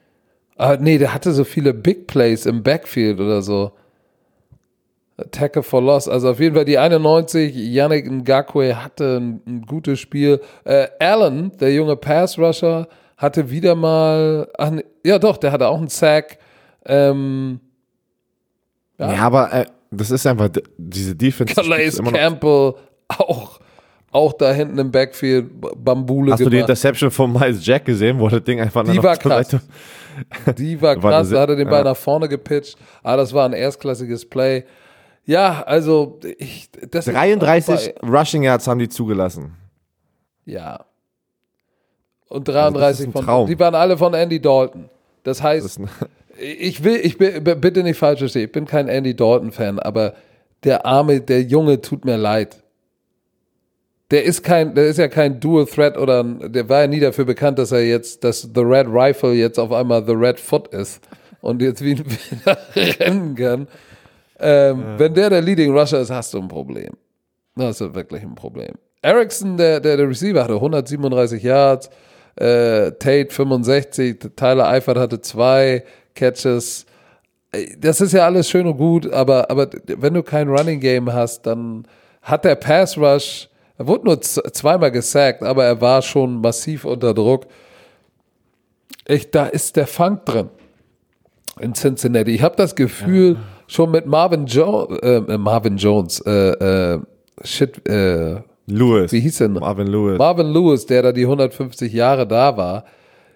Ah, 0.58 0.78
nee, 0.80 0.98
der 0.98 1.14
hatte 1.14 1.32
so 1.32 1.44
viele 1.44 1.74
Big 1.74 2.08
Plays 2.08 2.46
im 2.46 2.64
Backfield 2.64 3.20
oder 3.20 3.42
so. 3.42 3.72
Tackle 5.32 5.64
for 5.64 5.82
Loss. 5.82 6.08
Also 6.08 6.32
auf 6.32 6.40
jeden 6.40 6.56
Fall 6.56 6.66
die 6.66 6.78
91. 6.78 7.56
Yannick 7.56 8.10
Ngakwe 8.10 8.84
hatte 8.84 9.18
ein, 9.18 9.42
ein 9.46 9.62
gutes 9.62 10.00
Spiel. 10.00 10.42
Äh, 10.64 10.88
Allen, 11.00 11.52
der 11.60 11.74
junge 11.74 11.96
Pass 11.96 12.38
Rusher, 12.38 12.88
hatte 13.24 13.50
wieder 13.50 13.74
mal. 13.76 14.48
Ach, 14.58 14.70
nee, 14.70 14.84
ja, 15.04 15.18
doch, 15.18 15.38
der 15.38 15.52
hatte 15.52 15.68
auch 15.68 15.78
einen 15.80 15.88
Sack. 15.88 16.38
Ähm, 16.86 17.60
Ja, 19.00 19.08
aber 19.26 19.52
äh, 19.54 19.66
das 19.92 20.12
ist 20.12 20.26
einfach, 20.28 20.50
diese 20.78 21.16
Defense. 21.16 21.54
Calais 21.56 21.92
Campbell 22.04 22.74
auch, 23.08 23.60
auch 24.12 24.34
da 24.34 24.52
hinten 24.52 24.78
im 24.80 24.92
Backfield 24.92 25.50
Bambule 25.84 26.32
Hast 26.34 26.40
du 26.42 26.46
die 26.46 26.58
gemacht. 26.58 26.70
Interception 26.70 27.12
von 27.12 27.32
Miles 27.34 27.66
Jack 27.66 27.86
gesehen, 27.86 28.20
wo 28.20 28.28
das 28.30 28.44
Ding 28.44 28.60
einfach 28.60 28.84
Die 28.84 29.02
war 29.04 29.18
krass. 29.18 29.56
Die 30.58 30.80
war 30.82 30.96
krass, 30.98 31.30
da 31.30 31.42
hat 31.42 31.50
er 31.50 31.56
den 31.56 31.68
Ball 31.70 31.80
ja. 31.84 31.92
nach 31.92 31.98
vorne 31.98 32.28
gepitcht. 32.30 32.78
Ah, 33.02 33.16
das 33.18 33.34
war 33.34 33.46
ein 33.46 33.54
erstklassiges 33.54 34.28
Play. 34.30 34.64
Ja, 35.26 35.64
also 35.64 36.20
ich, 36.38 36.70
das 36.92 37.08
ist 37.08 37.14
33 37.14 37.96
bei- 38.02 38.08
Rushing 38.08 38.44
Yards 38.44 38.68
haben 38.68 38.80
die 38.80 38.90
zugelassen. 38.90 39.56
Ja. 40.46 40.86
Und 42.34 42.50
Also 42.50 42.78
das 42.80 42.98
33 42.98 43.08
ist 43.10 43.16
ein 43.16 43.24
von, 43.26 43.48
die 43.48 43.60
waren 43.60 43.76
alle 43.76 43.96
von 43.96 44.14
Andy 44.16 44.42
Dalton. 44.42 44.90
Das 45.24 45.44
heißt, 45.44 45.66
Das 45.66 45.80
ich 46.36 46.84
will, 46.84 47.00
ich 47.04 47.20
bin, 47.20 47.44
bitte 47.44 47.84
nicht 47.84 47.98
falsch 48.00 48.20
verstehen, 48.20 48.46
ich 48.46 48.52
bin 48.52 48.66
kein 48.66 48.88
Andy 48.88 49.16
Dalton-Fan, 49.16 49.78
aber 49.78 50.16
der 50.64 50.84
arme, 50.84 51.22
der 51.22 51.44
Junge 51.44 51.80
tut 51.80 52.06
mir 52.06 52.18
leid. 52.18 52.58
Der 54.10 54.24
ist 54.24 54.42
kein, 54.42 54.74
der 54.74 54.88
ist 54.88 54.98
ja 54.98 55.08
kein 55.08 55.40
Dual 55.40 55.68
Threat 55.68 55.96
oder 55.96 56.24
der 56.24 56.68
war 56.70 56.82
ja 56.82 56.88
nie 56.88 57.00
dafür 57.00 57.26
bekannt, 57.26 57.60
dass 57.60 57.72
er 57.72 57.86
jetzt, 57.86 58.24
dass 58.24 58.42
The 58.42 58.62
Red 58.62 58.88
Rifle 58.88 59.34
jetzt 59.34 59.60
auf 59.60 59.72
einmal 59.72 60.04
The 60.04 60.14
Red 60.14 60.40
Foot 60.40 60.70
ist 60.70 61.02
und 61.42 61.62
jetzt 61.62 61.84
wie 61.84 61.92
ein 61.92 62.04
Wilder 62.06 62.58
rennen 63.00 63.36
kann. 63.36 63.68
Ähm, 64.40 64.84
Wenn 64.98 65.14
der 65.14 65.30
der 65.30 65.42
Leading 65.42 65.78
Rusher 65.78 66.02
ist, 66.02 66.10
hast 66.10 66.34
du 66.34 66.40
ein 66.40 66.48
Problem. 66.48 66.94
Das 67.56 67.80
ist 67.80 67.94
wirklich 67.94 68.24
ein 68.24 68.34
Problem. 68.34 68.74
Erickson, 69.04 69.58
der, 69.58 69.80
der, 69.80 69.98
der 69.98 70.10
Receiver, 70.10 70.44
hatte 70.44 70.56
137 70.56 71.44
Yards, 71.44 71.90
äh, 72.36 72.92
Tate 72.92 73.28
65, 73.30 74.20
Tyler 74.36 74.68
Eifert 74.68 74.98
hatte 74.98 75.22
zwei 75.22 75.84
Catches. 76.16 76.86
Äh, 77.52 77.78
Das 77.80 78.02
ist 78.02 78.14
ja 78.14 78.26
alles 78.26 78.50
schön 78.50 78.66
und 78.68 78.78
gut, 78.78 79.12
aber, 79.12 79.50
aber 79.50 79.70
wenn 79.86 80.14
du 80.14 80.24
kein 80.24 80.50
Running 80.50 80.80
Game 80.80 81.12
hast, 81.12 81.46
dann 81.46 81.86
hat 82.22 82.46
der 82.46 82.56
Pass 82.56 82.98
Rush, 82.98 83.50
er 83.78 83.88
wurde 83.88 84.06
nur 84.06 84.22
zweimal 84.22 84.92
gesackt, 84.92 85.44
aber 85.44 85.66
er 85.66 85.82
war 85.82 86.02
schon 86.02 86.42
massiv 86.42 86.86
unter 86.86 87.14
Druck. 87.14 87.48
Ich, 89.08 89.30
da 89.32 89.48
ist 89.48 89.76
der 89.76 89.88
Funk 89.88 90.26
drin 90.26 90.50
in 91.60 91.74
Cincinnati. 91.74 92.32
Ich 92.32 92.42
habe 92.42 92.56
das 92.56 92.76
Gefühl, 92.76 93.38
schon 93.68 93.92
mit 93.92 94.06
Marvin, 94.06 94.46
jo 94.46 94.86
äh, 95.02 95.38
Marvin 95.38 95.78
Jones, 95.78 96.22
äh, 96.22 96.94
äh, 96.94 97.00
shit, 97.44 97.88
äh, 97.88 98.42
Lewis. 98.66 99.12
wie 99.12 99.20
hieß 99.20 99.42
noch? 99.42 99.62
Marvin 99.62 99.88
Lewis. 99.88 100.18
Marvin 100.18 100.48
Lewis, 100.48 100.86
der 100.86 101.02
da 101.02 101.12
die 101.12 101.24
150 101.24 101.92
Jahre 101.92 102.28
da 102.28 102.56
war. 102.58 102.86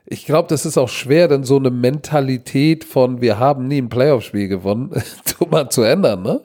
Ich 0.06 0.26
glaube, 0.26 0.48
das 0.48 0.66
ist 0.66 0.78
auch 0.78 0.88
schwer, 0.88 1.28
dann 1.28 1.44
so 1.44 1.58
eine 1.58 1.70
Mentalität 1.70 2.86
von 2.86 3.20
wir 3.20 3.40
haben 3.40 3.68
nie 3.68 3.82
ein 3.82 3.90
Playoff-Spiel 3.90 4.48
gewonnen, 4.48 4.92
mal 5.52 5.70
zu 5.70 5.84
ändern, 5.84 6.24
ne? 6.24 6.42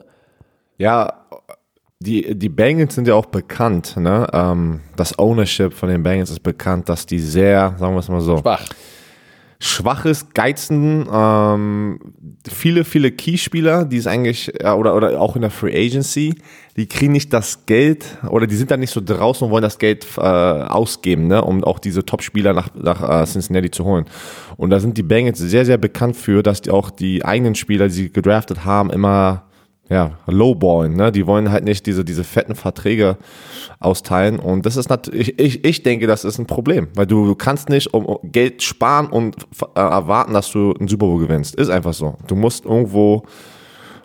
Ja, 0.77 1.13
die, 1.99 2.35
die 2.35 2.49
Bengals 2.49 2.95
sind 2.95 3.07
ja 3.07 3.15
auch 3.15 3.27
bekannt, 3.27 3.95
ne? 3.95 4.27
Ähm, 4.33 4.81
das 4.97 5.17
Ownership 5.17 5.73
von 5.73 5.87
den 5.87 6.03
Bengals 6.03 6.29
ist 6.29 6.43
bekannt, 6.43 6.89
dass 6.89 7.05
die 7.05 7.19
sehr, 7.19 7.75
sagen 7.79 7.93
wir 7.93 7.99
es 7.99 8.09
mal 8.09 8.19
so, 8.19 8.37
Schwach. 8.39 8.65
Schwaches, 9.63 10.33
geizen, 10.33 11.07
ähm, 11.11 11.99
viele, 12.51 12.83
viele 12.83 13.11
Keyspieler, 13.11 13.85
die 13.85 13.95
es 13.95 14.07
eigentlich, 14.07 14.51
ja, 14.61 14.75
oder, 14.75 14.93
oder 14.93 15.21
auch 15.21 15.37
in 15.37 15.41
der 15.41 15.51
Free 15.51 15.73
Agency, 15.73 16.35
die 16.75 16.85
kriegen 16.87 17.13
nicht 17.13 17.31
das 17.31 17.65
Geld 17.65 18.05
oder 18.29 18.45
die 18.45 18.55
sind 18.55 18.71
da 18.71 18.77
nicht 18.77 18.91
so 18.91 18.99
draußen 18.99 19.45
und 19.45 19.51
wollen 19.51 19.61
das 19.63 19.79
Geld 19.79 20.05
äh, 20.17 20.21
ausgeben, 20.21 21.27
ne, 21.27 21.41
um 21.41 21.63
auch 21.63 21.79
diese 21.79 22.05
Top-Spieler 22.05 22.53
nach, 22.53 22.75
nach 22.75 23.21
äh, 23.21 23.25
Cincinnati 23.25 23.71
zu 23.71 23.85
holen. 23.85 24.05
Und 24.57 24.69
da 24.69 24.81
sind 24.81 24.97
die 24.97 25.03
Bengals 25.03 25.39
sehr, 25.39 25.65
sehr 25.65 25.77
bekannt 25.77 26.17
für, 26.17 26.43
dass 26.43 26.61
die 26.61 26.71
auch 26.71 26.89
die 26.89 27.23
eigenen 27.23 27.55
Spieler, 27.55 27.87
die 27.87 27.93
sie 27.93 28.11
gedraftet 28.11 28.65
haben, 28.65 28.89
immer 28.89 29.43
ja, 29.93 30.13
lowballen, 30.25 30.95
ne? 30.95 31.11
Die 31.11 31.27
wollen 31.27 31.51
halt 31.51 31.65
nicht 31.65 31.85
diese, 31.85 32.03
diese 32.03 32.23
fetten 32.23 32.55
Verträge 32.55 33.15
austeilen. 33.79 34.39
Und 34.39 34.65
das 34.65 34.75
ist 34.75 34.89
natürlich, 34.89 35.37
ich, 35.39 35.63
ich 35.63 35.83
denke, 35.83 36.07
das 36.07 36.25
ist 36.25 36.39
ein 36.39 36.47
Problem, 36.47 36.87
weil 36.95 37.05
du, 37.05 37.27
du 37.27 37.35
kannst 37.35 37.69
nicht 37.69 37.93
um, 37.93 38.03
um 38.07 38.31
Geld 38.31 38.63
sparen 38.63 39.05
und 39.05 39.35
äh, 39.75 39.79
erwarten, 39.79 40.33
dass 40.33 40.51
du 40.51 40.73
einen 40.73 40.87
Super 40.87 41.05
Bowl 41.05 41.19
gewinnst. 41.19 41.53
Ist 41.53 41.69
einfach 41.69 41.93
so. 41.93 42.15
Du 42.25 42.35
musst 42.35 42.65
irgendwo, 42.65 43.21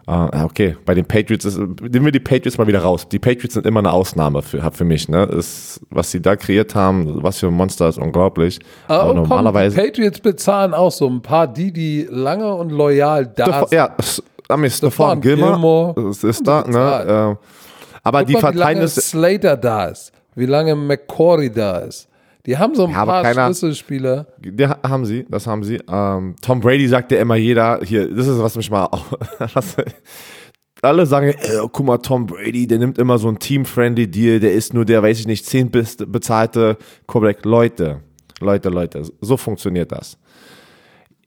äh, 0.07 0.45
okay, 0.45 0.77
bei 0.85 0.93
den 0.93 1.07
Patriots 1.07 1.47
ist, 1.47 1.57
nehmen 1.57 2.05
wir 2.05 2.13
die 2.13 2.21
Patriots 2.21 2.59
mal 2.59 2.67
wieder 2.67 2.83
raus. 2.83 3.09
Die 3.09 3.19
Patriots 3.19 3.55
sind 3.55 3.65
immer 3.65 3.81
eine 3.81 3.91
Ausnahme 3.91 4.43
für, 4.43 4.71
für 4.71 4.85
mich, 4.85 5.09
ne? 5.09 5.23
Ist, 5.25 5.81
was 5.89 6.11
sie 6.11 6.21
da 6.21 6.37
kreiert 6.37 6.75
haben, 6.75 7.23
was 7.23 7.39
für 7.39 7.47
ein 7.47 7.55
Monster 7.55 7.89
ist 7.89 7.97
unglaublich. 7.97 8.59
Aber, 8.89 9.05
Aber 9.05 9.15
komm, 9.15 9.23
normalerweise. 9.23 9.75
die 9.75 9.81
Patriots 9.87 10.21
bezahlen 10.21 10.75
auch 10.75 10.93
so 10.93 11.09
ein 11.09 11.23
paar, 11.23 11.47
die, 11.47 11.73
die 11.73 12.07
lange 12.11 12.55
und 12.55 12.69
loyal 12.73 13.27
da 13.27 13.61
sind. 13.61 13.73
ja, 13.73 13.97
S- 14.49 14.57
I 14.57 14.61
mean, 14.61 14.71
Stefan 14.71 14.91
Stephon 15.19 15.21
Gilmore, 15.21 15.53
Gilmore. 15.53 15.95
das 16.09 16.25
ist 16.25 16.47
da, 16.47 16.65
ne? 16.67 17.37
Äh, 17.41 17.47
aber 18.03 18.25
die 18.25 18.33
Guck 18.35 18.43
wie 18.43 18.47
verteilen 18.47 18.59
lange 18.79 18.81
es. 18.83 18.95
Slater 18.95 19.57
da 19.57 19.87
ist, 19.87 20.13
wie 20.35 20.47
lange 20.47 20.75
McCory 20.75 21.51
da 21.51 21.79
ist. 21.81 22.09
Die 22.47 22.57
haben 22.57 22.75
so 22.75 22.87
ein 22.87 22.93
Ja, 22.93 23.05
paar 23.05 23.23
keiner- 23.23 23.47
Schlüsselspieler. 23.47 24.27
Die 24.39 24.67
ha- 24.67 24.79
haben 24.87 25.05
sie, 25.05 25.27
das 25.29 25.47
haben 25.47 25.65
sie. 25.65 25.79
Ähm, 25.91 26.35
Tom 26.41 26.61
Brady 26.61 26.89
sagt 26.89 27.13
ja 27.13 27.19
immer 27.21 27.35
jeder, 27.37 27.81
hier, 27.83 28.09
das 28.15 28.27
ist 28.27 28.39
was 28.43 28.57
mich 28.57 28.71
mal, 28.71 28.89
was, 29.53 29.77
alle 30.81 31.05
sagen, 31.05 31.29
äh, 31.29 31.35
guck 31.71 31.85
mal, 31.85 31.99
Tom 31.99 32.25
Brady, 32.27 32.67
der 32.67 32.79
nimmt 32.79 32.97
immer 32.99 33.19
so 33.19 33.29
einen 33.29 33.39
Team-Friendly 33.39 34.09
Deal, 34.11 34.41
der 34.41 34.53
ist 34.55 34.73
nur 34.73 34.85
der, 34.87 35.03
weiß 35.03 35.19
ich 35.21 35.27
nicht, 35.27 35.45
zehn 35.45 35.71
bezahlte 35.71 36.79
Quarterback. 37.07 37.45
Leute, 37.45 38.01
Leute, 38.41 38.69
Leute, 38.71 39.03
so 39.21 39.37
funktioniert 39.37 39.93
das. 39.93 40.17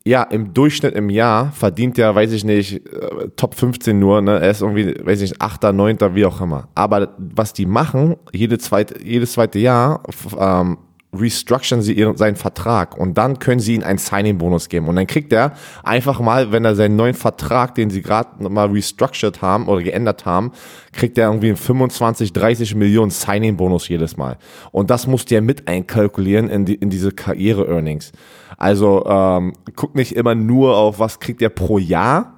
Ja, 0.03 0.23
im 0.23 0.53
Durchschnitt 0.53 0.95
im 0.95 1.11
Jahr 1.11 1.51
verdient 1.51 1.99
er, 1.99 2.15
weiß 2.15 2.31
ich 2.31 2.43
nicht, 2.43 2.87
äh, 2.87 3.29
Top 3.35 3.53
15 3.53 3.99
nur, 3.99 4.21
ne? 4.21 4.39
Er 4.39 4.49
ist 4.49 4.61
irgendwie, 4.61 4.95
weiß 5.03 5.21
ich 5.21 5.31
nicht, 5.31 5.41
8., 5.41 5.71
9., 5.73 6.15
wie 6.15 6.25
auch 6.25 6.41
immer. 6.41 6.69
Aber 6.73 7.13
was 7.17 7.53
die 7.53 7.67
machen, 7.67 8.15
jede 8.33 8.57
zweite, 8.57 8.99
jedes 9.03 9.33
zweite 9.33 9.59
Jahr 9.59 10.01
ähm, 10.39 10.79
restructuren 11.13 11.81
sie 11.81 11.93
ihren, 11.93 12.15
seinen 12.15 12.35
Vertrag 12.35 12.97
und 12.97 13.17
dann 13.17 13.39
können 13.39 13.59
sie 13.59 13.75
ihm 13.75 13.83
einen 13.83 13.97
Signing-Bonus 13.97 14.69
geben. 14.69 14.87
Und 14.87 14.95
dann 14.95 15.07
kriegt 15.07 15.33
er 15.33 15.53
einfach 15.83 16.19
mal, 16.19 16.51
wenn 16.51 16.63
er 16.63 16.75
seinen 16.75 16.95
neuen 16.95 17.13
Vertrag, 17.13 17.75
den 17.75 17.89
sie 17.89 18.01
gerade 18.01 18.47
mal 18.49 18.69
restructured 18.69 19.41
haben 19.41 19.67
oder 19.67 19.83
geändert 19.83 20.25
haben, 20.25 20.51
kriegt 20.93 21.17
er 21.17 21.27
irgendwie 21.27 21.47
einen 21.47 21.57
25, 21.57 22.31
30 22.31 22.75
Millionen 22.75 23.11
Signing-Bonus 23.11 23.89
jedes 23.89 24.15
Mal. 24.15 24.37
Und 24.71 24.89
das 24.89 25.05
musst 25.05 25.29
du 25.29 25.35
ja 25.35 25.41
mit 25.41 25.67
einkalkulieren 25.67 26.49
in, 26.49 26.65
die, 26.65 26.75
in 26.75 26.89
diese 26.89 27.11
Karriere-Earnings. 27.11 28.13
Also 28.57 29.05
ähm, 29.05 29.53
guck 29.75 29.95
nicht 29.95 30.15
immer 30.15 30.35
nur 30.35 30.77
auf, 30.77 30.99
was 30.99 31.19
kriegt 31.19 31.41
er 31.41 31.49
pro 31.49 31.77
Jahr, 31.77 32.37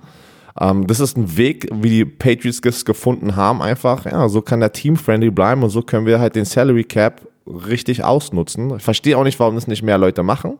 ähm, 0.60 0.88
das 0.88 1.00
ist 1.00 1.18
ein 1.18 1.36
Weg, 1.38 1.68
wie 1.74 1.90
die 1.90 2.06
Patriots 2.06 2.62
gefunden 2.62 3.36
haben, 3.36 3.62
einfach. 3.62 4.06
Ja, 4.06 4.30
so 4.30 4.42
kann 4.42 4.60
der 4.60 4.72
Team-friendly 4.72 5.32
bleiben 5.32 5.64
und 5.64 5.70
so 5.70 5.82
können 5.82 6.06
wir 6.06 6.20
halt 6.20 6.36
den 6.36 6.46
Salary 6.46 6.84
Cap 6.84 7.22
richtig 7.46 8.04
ausnutzen. 8.04 8.76
Ich 8.78 8.84
verstehe 8.84 9.18
auch 9.18 9.24
nicht, 9.24 9.40
warum 9.40 9.56
das 9.56 9.68
nicht 9.68 9.84
mehr 9.84 9.98
Leute 9.98 10.24
machen. 10.24 10.60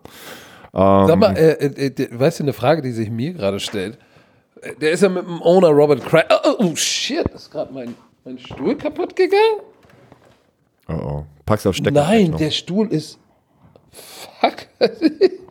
Ähm, 0.74 1.08
Sag 1.08 1.20
mal, 1.20 1.38
äh, 1.38 1.54
äh, 1.54 1.86
äh, 1.88 2.08
weißt 2.12 2.40
du, 2.40 2.44
eine 2.44 2.54
Frage, 2.54 2.82
die 2.82 2.92
sich 2.92 3.10
mir 3.10 3.34
gerade 3.34 3.60
stellt. 3.60 3.98
Äh, 4.62 4.76
der 4.76 4.92
ist 4.92 5.04
ja 5.04 5.10
mit 5.10 5.26
dem 5.26 5.42
Owner 5.42 5.70
Robert 5.70 6.06
Kraft. 6.06 6.28
Oh, 6.30 6.50
oh, 6.50 6.66
oh, 6.66 6.76
shit, 6.76 7.28
ist 7.30 7.52
gerade 7.52 7.74
mein, 7.74 7.96
mein 8.26 8.40
Stuhl 8.40 8.76
kaputt 8.76 9.16
gegangen? 9.16 9.62
Oh, 10.88 10.94
oh. 10.94 11.26
Packst 11.46 11.66
du 11.66 11.70
auf 11.70 11.76
Stecker? 11.76 11.92
Nein, 11.92 12.36
der 12.38 12.52
Stuhl 12.52 12.88
ist. 12.88 13.20
Fuck. 14.42 14.68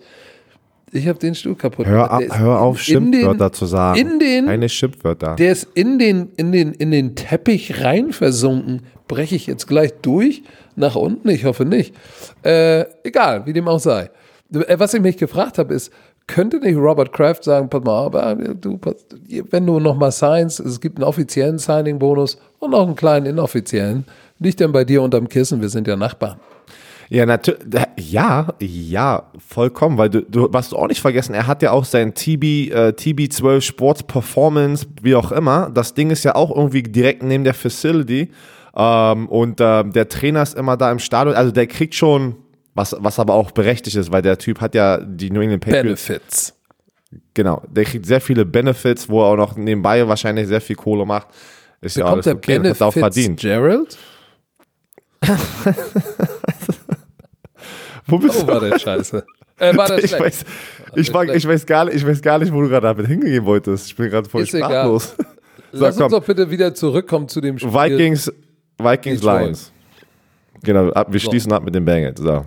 Ich 0.94 1.08
habe 1.08 1.18
den 1.18 1.34
Stuhl 1.34 1.54
kaputt 1.54 1.86
hör, 1.86 2.06
gemacht. 2.06 2.38
Hör 2.38 2.60
auf, 2.60 2.78
Schimpfwörter 2.78 3.48
den, 3.48 3.54
zu 3.54 3.64
sagen. 3.64 3.98
In 3.98 4.18
den, 4.18 4.46
Keine 4.46 4.68
Schimpfwörter. 4.68 5.36
Der 5.36 5.52
ist 5.52 5.68
in 5.74 5.98
den, 5.98 6.28
in, 6.36 6.52
den, 6.52 6.72
in 6.72 6.90
den 6.90 7.14
Teppich 7.14 7.82
rein 7.82 8.12
versunken. 8.12 8.82
Breche 9.08 9.34
ich 9.34 9.46
jetzt 9.46 9.66
gleich 9.66 9.94
durch 10.02 10.42
nach 10.76 10.94
unten? 10.94 11.30
Ich 11.30 11.46
hoffe 11.46 11.64
nicht. 11.64 11.94
Äh, 12.44 12.84
egal, 13.04 13.46
wie 13.46 13.54
dem 13.54 13.68
auch 13.68 13.80
sei. 13.80 14.10
Äh, 14.52 14.78
was 14.78 14.92
ich 14.92 15.00
mich 15.00 15.16
gefragt 15.16 15.56
habe, 15.56 15.72
ist, 15.72 15.90
könnte 16.26 16.58
nicht 16.58 16.76
Robert 16.76 17.12
Kraft 17.12 17.44
sagen, 17.44 17.70
pass 17.70 17.82
mal, 17.82 18.04
aber 18.04 18.34
du, 18.34 18.78
wenn 19.50 19.66
du 19.66 19.80
nochmal 19.80 20.12
signst, 20.12 20.60
es 20.60 20.78
gibt 20.80 20.98
einen 20.98 21.04
offiziellen 21.04 21.58
Signing-Bonus 21.58 22.38
und 22.58 22.74
auch 22.74 22.86
einen 22.86 22.96
kleinen 22.96 23.26
inoffiziellen, 23.26 24.04
liegt 24.38 24.60
denn 24.60 24.72
bei 24.72 24.84
dir 24.84 25.02
unterm 25.02 25.28
Kissen, 25.28 25.60
wir 25.60 25.68
sind 25.70 25.88
ja 25.88 25.96
Nachbarn. 25.96 26.38
Ja, 27.08 27.26
natürlich. 27.26 27.60
Ja, 27.98 28.54
ja, 28.60 29.30
vollkommen, 29.38 29.98
weil 29.98 30.10
du, 30.10 30.22
du, 30.22 30.48
was 30.50 30.70
du 30.70 30.76
auch 30.76 30.88
nicht 30.88 31.00
vergessen, 31.00 31.34
er 31.34 31.46
hat 31.46 31.62
ja 31.62 31.70
auch 31.70 31.84
sein 31.84 32.14
TB, 32.14 32.44
äh, 32.44 32.92
TB12 32.96 33.60
Sports 33.60 34.02
Performance, 34.02 34.86
wie 35.02 35.14
auch 35.14 35.32
immer. 35.32 35.70
Das 35.70 35.94
Ding 35.94 36.10
ist 36.10 36.24
ja 36.24 36.34
auch 36.34 36.54
irgendwie 36.54 36.82
direkt 36.82 37.22
neben 37.22 37.44
der 37.44 37.54
Facility. 37.54 38.30
Ähm, 38.74 39.28
und 39.28 39.60
äh, 39.60 39.84
der 39.84 40.08
Trainer 40.08 40.42
ist 40.42 40.54
immer 40.54 40.76
da 40.76 40.90
im 40.90 40.98
Stadion. 40.98 41.34
Also 41.34 41.52
der 41.52 41.66
kriegt 41.66 41.94
schon, 41.94 42.36
was, 42.74 42.96
was 42.98 43.18
aber 43.18 43.34
auch 43.34 43.50
berechtigt 43.50 43.96
ist, 43.96 44.10
weil 44.10 44.22
der 44.22 44.38
Typ 44.38 44.60
hat 44.60 44.74
ja 44.74 44.98
die 44.98 45.30
New 45.30 45.40
England 45.40 45.64
Patriots. 45.64 46.06
Benefits. 46.06 46.54
Genau, 47.34 47.62
der 47.68 47.84
kriegt 47.84 48.06
sehr 48.06 48.20
viele 48.20 48.44
Benefits, 48.44 49.08
wo 49.08 49.22
er 49.22 49.26
auch 49.26 49.36
noch 49.36 49.56
nebenbei 49.56 50.06
wahrscheinlich 50.08 50.48
sehr 50.48 50.60
viel 50.60 50.76
Kohle 50.76 51.04
macht. 51.04 51.28
Ist 51.80 51.94
Bekommt 51.94 52.08
ja 52.08 52.12
alles 52.12 52.26
okay, 52.26 52.52
der 52.52 52.58
Benefits 52.58 52.80
hat 52.80 52.88
auch 52.88 52.92
verdient. 52.92 53.40
Gerald? 53.40 53.98
Wo 58.06 58.18
bist 58.18 58.42
oh, 58.42 58.46
war 58.46 58.60
der 58.60 58.78
scheiße. 58.78 59.24
Äh, 59.58 59.76
war 59.76 59.88
das 59.88 60.04
ich, 60.04 60.18
weiß, 60.18 60.44
ich, 60.96 61.14
war, 61.14 61.24
ich, 61.24 61.46
weiß 61.46 61.66
gar 61.66 61.84
nicht, 61.84 61.96
ich 61.96 62.06
weiß 62.06 62.20
gar 62.20 62.38
nicht, 62.38 62.52
wo 62.52 62.60
du 62.62 62.68
gerade 62.68 62.88
damit 62.88 63.06
hingehen 63.06 63.44
wolltest. 63.44 63.86
Ich 63.86 63.96
bin 63.96 64.10
gerade 64.10 64.28
voll 64.28 64.42
Ist 64.42 64.56
sprachlos. 64.56 65.14
Egal. 65.18 65.32
Lass 65.72 65.98
uns 65.98 66.10
doch 66.10 66.24
bitte 66.24 66.50
wieder 66.50 66.74
zurückkommen 66.74 67.28
zu 67.28 67.40
dem 67.40 67.58
Spiel. 67.58 67.72
Vikings, 67.72 68.30
Vikings 68.78 69.22
Lions. 69.22 69.72
Genau, 70.62 70.90
ab, 70.90 71.08
wir 71.10 71.18
so. 71.18 71.30
schließen 71.30 71.52
ab 71.52 71.64
mit 71.64 71.74
den 71.74 71.84
Bengals. 71.84 72.20
So. 72.20 72.44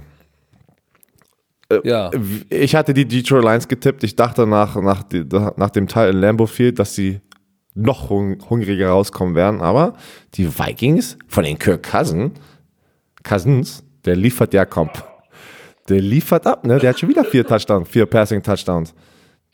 Äh, 1.69 1.79
ja. 1.83 2.11
Ich 2.49 2.75
hatte 2.75 2.93
die 2.93 3.05
Detroit 3.05 3.43
Lions 3.43 3.67
getippt. 3.67 4.03
Ich 4.03 4.15
dachte 4.15 4.45
nach, 4.45 4.75
nach, 4.75 5.03
nach 5.57 5.69
dem 5.71 5.87
Teil 5.87 6.11
in 6.11 6.17
Lambeau 6.17 6.45
Field, 6.45 6.77
dass 6.77 6.93
sie 6.93 7.21
noch 7.73 8.09
hungriger 8.09 8.89
rauskommen 8.89 9.35
werden. 9.35 9.61
Aber 9.61 9.93
die 10.35 10.47
Vikings 10.47 11.17
von 11.27 11.43
den 11.43 11.57
Kirk 11.57 11.83
Cousins, 11.83 12.33
Cousins, 13.23 13.83
der 14.05 14.15
liefert 14.15 14.53
ja 14.53 14.65
komplett 14.65 15.14
der 15.89 16.01
liefert 16.01 16.47
ab, 16.47 16.65
ne? 16.65 16.79
Der 16.79 16.89
hat 16.89 16.99
schon 16.99 17.09
wieder 17.09 17.23
vier 17.23 17.45
Touchdowns, 17.45 17.89
vier 17.89 18.05
Passing 18.05 18.41
Touchdowns. 18.41 18.93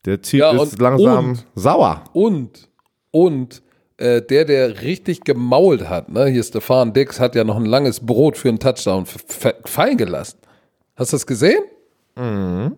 Der 0.05 0.21
Typ 0.21 0.39
ja, 0.39 0.63
ist 0.63 0.79
langsam 0.79 1.29
und, 1.29 1.45
sauer. 1.55 2.03
Und, 2.13 2.69
und, 3.11 3.61
äh, 3.97 4.21
der, 4.21 4.45
der 4.45 4.81
richtig 4.81 5.21
gemault 5.21 5.87
hat, 5.87 6.09
ne? 6.09 6.27
Hier 6.27 6.43
Stefan 6.43 6.93
Dix 6.93 7.19
hat 7.19 7.35
ja 7.35 7.43
noch 7.43 7.57
ein 7.57 7.65
langes 7.65 7.99
Brot 7.99 8.37
für 8.37 8.49
einen 8.49 8.59
Touchdown 8.59 9.05
fallen 9.65 9.97
gelassen. 9.97 10.39
Hast 10.95 11.13
du 11.13 11.15
das 11.15 11.27
gesehen? 11.27 11.63
Mhm. 12.15 12.75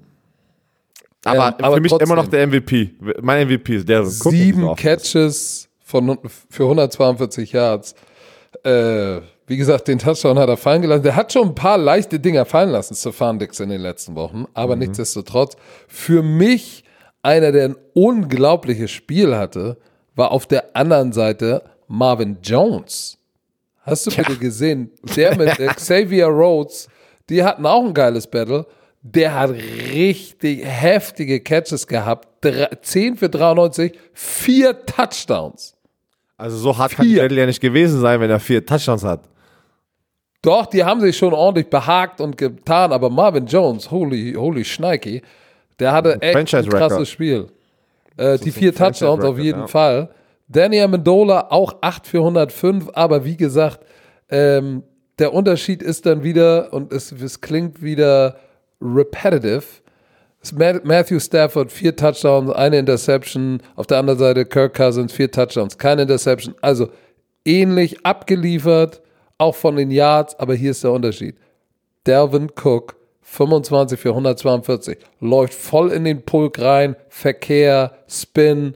Aber, 1.26 1.48
ähm, 1.48 1.66
aber 1.66 1.76
für 1.76 1.82
mich 1.82 1.92
trotzdem, 1.92 2.08
immer 2.08 2.22
noch 2.22 2.28
der 2.28 2.48
MVP. 2.48 2.92
Mein 3.22 3.48
MVP 3.48 3.76
ist 3.78 3.88
der. 3.88 4.06
Sieben 4.06 4.76
Catches 4.76 5.70
von, 5.84 6.20
für 6.50 6.64
142 6.64 7.52
Yards. 7.54 7.96
Äh, 8.64 9.22
wie 9.48 9.58
gesagt, 9.58 9.88
den 9.88 10.00
Touchdown 10.00 10.40
hat 10.40 10.48
er 10.50 10.58
fallen 10.58 10.82
gelassen. 10.82 11.04
Der 11.04 11.16
hat 11.16 11.34
schon 11.34 11.50
ein 11.50 11.56
paar 11.56 11.78
leichte 11.78 12.20
Dinger 12.20 12.46
fallen 12.46 12.70
lassen, 12.70 12.96
Stefan 12.96 13.40
Dix 13.40 13.60
in 13.60 13.70
den 13.70 13.82
letzten 13.82 14.16
Wochen. 14.16 14.46
Aber 14.54 14.76
mhm. 14.76 14.84
nichtsdestotrotz, 14.84 15.58
für 15.88 16.24
mich 16.24 16.84
einer, 17.22 17.52
der 17.52 17.66
ein 17.66 17.76
unglaubliches 17.94 18.92
Spiel 18.92 19.36
hatte, 19.36 19.78
war 20.16 20.32
auf 20.32 20.46
der 20.46 20.76
anderen 20.76 21.12
Seite 21.12 21.64
Marvin 21.88 22.38
Jones. 22.42 23.18
Hast 23.82 24.06
du 24.06 24.12
ja. 24.12 24.24
bitte 24.24 24.38
gesehen? 24.38 24.92
Der 25.16 25.36
mit 25.38 25.58
Xavier 25.76 26.28
Rhodes, 26.28 26.88
die 27.30 27.44
hatten 27.44 27.66
auch 27.66 27.86
ein 27.86 27.94
geiles 27.94 28.28
Battle. 28.28 28.66
Der 29.02 29.38
hat 29.38 29.52
richtig 29.52 30.64
heftige 30.64 31.42
Catches 31.42 31.86
gehabt. 31.88 32.30
10 32.82 33.18
für 33.18 33.30
93, 33.30 33.92
vier 34.14 34.86
Touchdowns. 34.86 35.76
Also 36.38 36.58
so 36.58 36.78
hart 36.78 36.92
vier. 36.92 36.98
kann 36.98 37.16
Battle 37.16 37.40
ja 37.42 37.46
nicht 37.46 37.62
gewesen 37.62 38.00
sein, 38.00 38.22
wenn 38.22 38.30
er 38.30 38.40
vier 38.40 38.66
Touchdowns 38.66 39.04
hat. 39.04 39.30
Doch, 40.44 40.66
die 40.66 40.84
haben 40.84 41.00
sich 41.00 41.18
schon 41.18 41.34
ordentlich 41.34 41.70
behagt 41.70 42.20
und 42.20 42.38
getan, 42.38 42.92
aber 42.92 43.10
Marvin 43.10 43.46
Jones, 43.46 43.90
holy, 43.90 44.34
holy 44.34 44.66
Schneiki, 44.66 45.22
der 45.80 45.94
hatte 45.94 46.22
echt 46.22 46.54
ein 46.54 46.70
krasses 46.70 47.10
Spiel. 47.10 47.48
Äh, 48.18 48.38
die 48.38 48.52
vier 48.52 48.76
Touchdowns 48.76 49.24
auf 49.24 49.40
jeden 49.40 49.62
ja. 49.62 49.68
Fall. 49.68 50.10
Danny 50.50 50.82
Amendola 50.82 51.48
auch 51.50 51.78
8 51.82 52.06
für 52.06 52.20
105, 52.20 52.90
aber 52.94 53.24
wie 53.24 53.38
gesagt, 53.38 53.86
ähm, 54.30 54.84
der 55.18 55.34
Unterschied 55.34 55.82
ist 55.82 56.06
dann 56.06 56.24
wieder, 56.24 56.74
und 56.74 56.92
es, 56.92 57.14
es 57.14 57.40
klingt 57.40 57.82
wieder 57.82 58.36
repetitive, 58.82 59.64
Matthew 60.84 61.20
Stafford, 61.22 61.72
vier 61.72 61.96
Touchdowns, 61.96 62.52
eine 62.52 62.80
Interception. 62.80 63.62
Auf 63.78 63.88
der 63.88 64.00
anderen 64.00 64.20
Seite 64.20 64.46
Kirk 64.46 64.74
Cousins, 64.74 65.14
vier 65.14 65.32
Touchdowns, 65.32 65.78
keine 65.78 66.02
Interception. 66.02 66.54
Also 66.60 66.90
ähnlich 67.46 68.06
abgeliefert 68.06 69.03
auch 69.44 69.56
von 69.56 69.76
den 69.76 69.92
Yards, 69.92 70.40
aber 70.40 70.56
hier 70.56 70.72
ist 70.72 70.84
der 70.84 70.92
Unterschied. 70.92 71.38
Delvin 72.06 72.50
Cook, 72.62 72.96
25 73.22 74.00
für 74.00 74.10
142, 74.10 74.98
läuft 75.20 75.54
voll 75.54 75.92
in 75.92 76.04
den 76.04 76.24
Pulk 76.24 76.60
rein, 76.60 76.96
Verkehr, 77.10 77.94
Spin, 78.08 78.76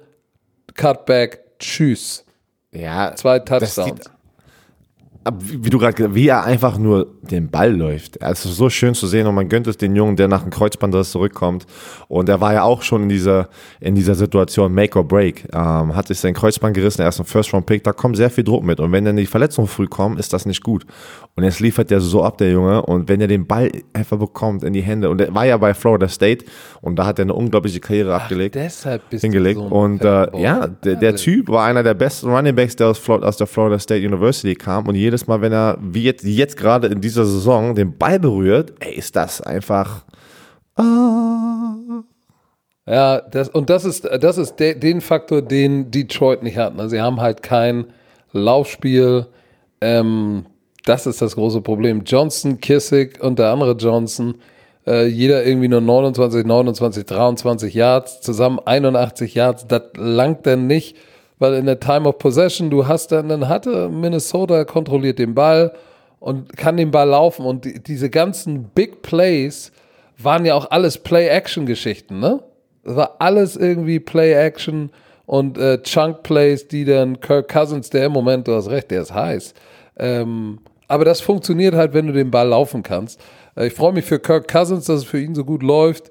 Cutback, 0.76 1.44
tschüss. 1.60 2.24
Ja, 2.72 3.14
zwei 3.16 3.40
Touchdowns 3.40 4.12
wie 5.36 5.70
du 5.70 5.78
gerade 5.78 6.16
wie 6.16 6.28
er 6.28 6.44
einfach 6.44 6.78
nur 6.78 7.17
den 7.28 7.50
Ball 7.50 7.76
läuft. 7.76 8.18
Es 8.22 8.46
ist 8.46 8.58
so 8.58 8.70
schön 8.70 8.94
zu 8.94 9.08
sehen 9.08 9.28
und 9.28 9.36
man 9.36 9.50
gönnt 9.50 9.68
es 9.68 9.78
den 9.78 9.96
Jungen, 9.96 10.16
der 10.16 10.28
nach 10.28 10.42
dem 10.42 10.52
Kreuzbandriss 10.52 11.12
zurückkommt. 11.12 11.66
Und 12.08 12.30
er 12.30 12.42
war 12.42 12.54
ja 12.54 12.64
auch 12.64 12.82
schon 12.82 13.04
in 13.04 13.10
dieser, 13.10 13.50
in 13.80 13.96
dieser 13.96 14.16
Situation 14.16 14.74
Make 14.74 14.98
or 14.98 15.08
Break. 15.08 15.48
Ähm, 15.54 15.96
hat 15.96 16.08
sich 16.08 16.20
sein 16.20 16.34
Kreuzband 16.34 16.76
gerissen, 16.76 17.02
er 17.02 17.10
ist 17.10 17.20
ein 17.20 17.26
First-Round-Pick, 17.26 17.84
da 17.84 17.94
kommt 17.94 18.18
sehr 18.18 18.30
viel 18.30 18.44
Druck 18.44 18.64
mit. 18.64 18.80
Und 18.80 18.92
wenn 18.92 19.06
dann 19.06 19.16
die 19.16 19.26
Verletzungen 19.26 19.68
früh 19.68 19.88
kommen, 19.88 20.18
ist 20.18 20.34
das 20.34 20.46
nicht 20.46 20.64
gut. 20.64 20.86
Und 21.36 21.44
jetzt 21.44 21.60
liefert 21.60 21.92
er 21.92 22.00
so 22.00 22.24
ab, 22.24 22.38
der 22.40 22.52
Junge. 22.52 22.82
Und 22.82 23.10
wenn 23.10 23.22
er 23.22 23.28
den 23.28 23.46
Ball 23.46 23.72
einfach 23.94 24.18
bekommt 24.18 24.64
in 24.64 24.74
die 24.74 24.82
Hände, 24.82 25.10
und 25.10 25.22
er 25.22 25.34
war 25.36 25.46
ja 25.46 25.58
bei 25.58 25.74
Florida 25.74 26.08
State 26.08 26.46
und 26.82 26.98
da 26.98 27.06
hat 27.06 27.20
er 27.20 27.24
eine 27.24 27.34
unglaubliche 27.34 27.80
Karriere 27.80 28.16
Ach, 28.16 28.24
abgelegt. 28.24 28.56
Deshalb 28.56 29.10
bist 29.10 29.22
hingelegt. 29.22 29.60
Du 29.60 29.70
so 29.70 29.76
und 29.76 30.04
äh, 30.04 30.42
ja, 30.42 30.68
der, 30.68 30.96
der 30.96 31.16
Typ 31.16 31.50
war 31.50 31.66
einer 31.66 31.84
der 31.84 31.94
besten 31.94 32.30
Running 32.30 32.56
Backs, 32.56 32.76
der 32.76 32.88
aus, 32.88 33.08
aus 33.10 33.38
der 33.38 33.48
Florida 33.48 33.78
State 33.78 34.06
University 34.06 34.56
kam. 34.56 34.88
Und 34.88 34.96
jedes 34.96 35.28
Mal, 35.28 35.42
wenn 35.42 35.52
er, 35.54 35.78
wie 35.82 36.04
jetzt, 36.04 36.24
jetzt 36.24 36.58
gerade 36.58 36.88
in 36.88 37.02
dieser 37.18 37.26
Saison, 37.26 37.76
den 37.76 37.98
Ball 37.98 38.20
berührt, 38.20 38.74
ey, 38.80 38.94
ist 38.94 39.16
das 39.16 39.42
einfach. 39.42 40.04
Ah. 40.76 41.74
Ja, 42.86 43.20
das, 43.20 43.50
und 43.50 43.70
das 43.70 43.84
ist, 43.84 44.06
das 44.06 44.38
ist 44.38 44.58
de, 44.58 44.76
den 44.76 45.02
Faktor, 45.02 45.42
den 45.42 45.92
Detroit 45.92 46.44
nicht 46.44 46.58
hatten. 46.58 46.80
Also 46.80 46.92
sie 46.92 47.02
haben 47.02 47.20
halt 47.20 47.42
kein 47.42 47.88
Laufspiel. 48.32 49.26
Ähm, 49.82 50.46
das 50.86 51.06
ist 51.06 51.22
das 51.22 51.36
große 51.36 51.62
Problem. 51.62 52.04
Johnson, 52.06 52.62
Kissick 52.62 53.22
und 53.22 53.40
der 53.40 53.52
andere 53.52 53.74
Johnson, 53.74 54.36
äh, 54.86 55.08
jeder 55.08 55.46
irgendwie 55.46 55.68
nur 55.68 55.82
29, 55.82 56.46
29, 56.46 57.06
23 57.06 57.74
Yards, 57.74 58.22
zusammen 58.22 58.60
81 58.64 59.34
Yards, 59.34 59.68
das 59.68 59.82
langt 59.96 60.46
denn 60.46 60.68
nicht 60.68 60.96
weil 61.40 61.54
in 61.54 61.66
der 61.66 61.80
Time 61.80 62.08
of 62.08 62.18
Possession, 62.18 62.70
du 62.70 62.88
hast 62.88 63.12
dann, 63.12 63.30
dann 63.30 63.48
hatte 63.48 63.90
Minnesota 63.90 64.64
kontrolliert 64.66 65.20
den 65.20 65.36
Ball 65.36 65.74
und 66.20 66.56
kann 66.58 66.78
den 66.78 66.92
Ball 66.92 67.08
laufen. 67.10 67.46
Und 67.46 67.66
die, 67.66 67.82
diese 67.82 68.10
ganzen 68.10 68.66
Big 68.70 69.02
Plays 69.02 69.72
waren 70.18 70.46
ja 70.46 70.56
auch 70.56 70.72
alles 70.72 70.98
Play-Action-Geschichten, 70.98 72.20
ne? 72.20 72.42
Das 72.84 72.96
war 72.96 73.16
alles 73.20 73.56
irgendwie 73.58 74.00
Play-Action 74.00 74.92
und 75.26 75.58
äh, 75.58 75.82
Chunk-Plays, 75.84 76.70
die 76.70 76.86
dann 76.86 77.20
Kirk 77.20 77.50
Cousins, 77.50 77.90
der 77.90 78.06
im 78.06 78.14
Moment, 78.14 78.48
du 78.48 78.54
hast 78.56 78.70
recht, 78.70 78.90
der 78.92 79.02
ist 79.02 79.14
heiß. 79.14 79.54
Ähm, 79.98 80.60
aber 80.88 81.04
das 81.04 81.20
funktioniert 81.20 81.76
halt, 81.76 81.94
wenn 81.94 82.08
du 82.08 82.14
den 82.14 82.32
Ball 82.32 82.48
laufen 82.48 82.82
kannst. 82.84 83.20
Äh, 83.58 83.68
ich 83.68 83.74
freue 83.74 83.92
mich 83.92 84.06
für 84.06 84.20
Kirk 84.20 84.48
Cousins, 84.48 84.86
dass 84.86 85.00
es 85.00 85.04
für 85.06 85.20
ihn 85.20 85.36
so 85.36 85.44
gut 85.44 85.64
läuft. 85.64 86.10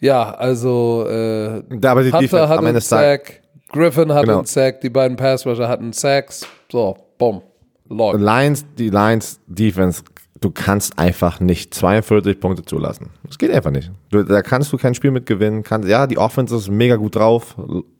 Ja, 0.00 0.34
also 0.34 1.06
äh, 1.08 1.62
Da 1.78 1.92
aber 1.92 2.02
die 2.02 2.08
Hunter 2.12 2.20
Defense 2.22 2.48
hat 2.48 2.58
einen 2.58 2.80
Sack, 2.80 3.40
Griffin 3.72 4.12
hat 4.12 4.24
Genau. 4.24 4.38
einen 4.38 4.46
Sack, 4.46 4.80
die 4.80 4.90
beiden 4.90 5.16
Pass-Rusher 5.16 5.68
hatten 5.68 5.92
Sacks. 5.92 6.44
So, 6.70 6.96
bumm, 7.18 7.40
läuft. 7.88 8.20
Lions, 8.20 8.64
die 8.78 8.90
Lions 8.90 9.40
Defense, 9.46 10.02
du 10.40 10.50
kannst 10.50 10.98
einfach 10.98 11.40
nicht 11.40 11.74
42 11.74 12.40
Punkte 12.40 12.64
zulassen. 12.64 13.10
Das 13.24 13.38
geht 13.38 13.50
einfach 13.50 13.70
nicht. 13.70 13.90
Du, 14.10 14.22
da 14.22 14.42
kannst 14.42 14.72
du 14.72 14.76
kein 14.76 14.94
Spiel 14.94 15.10
mit 15.10 15.26
gewinnen. 15.26 15.62
Kannst, 15.62 15.88
ja, 15.88 16.06
die 16.06 16.18
Offense 16.18 16.56
ist 16.56 16.68
mega 16.68 16.96
gut 16.96 17.16
drauf, 17.16 17.56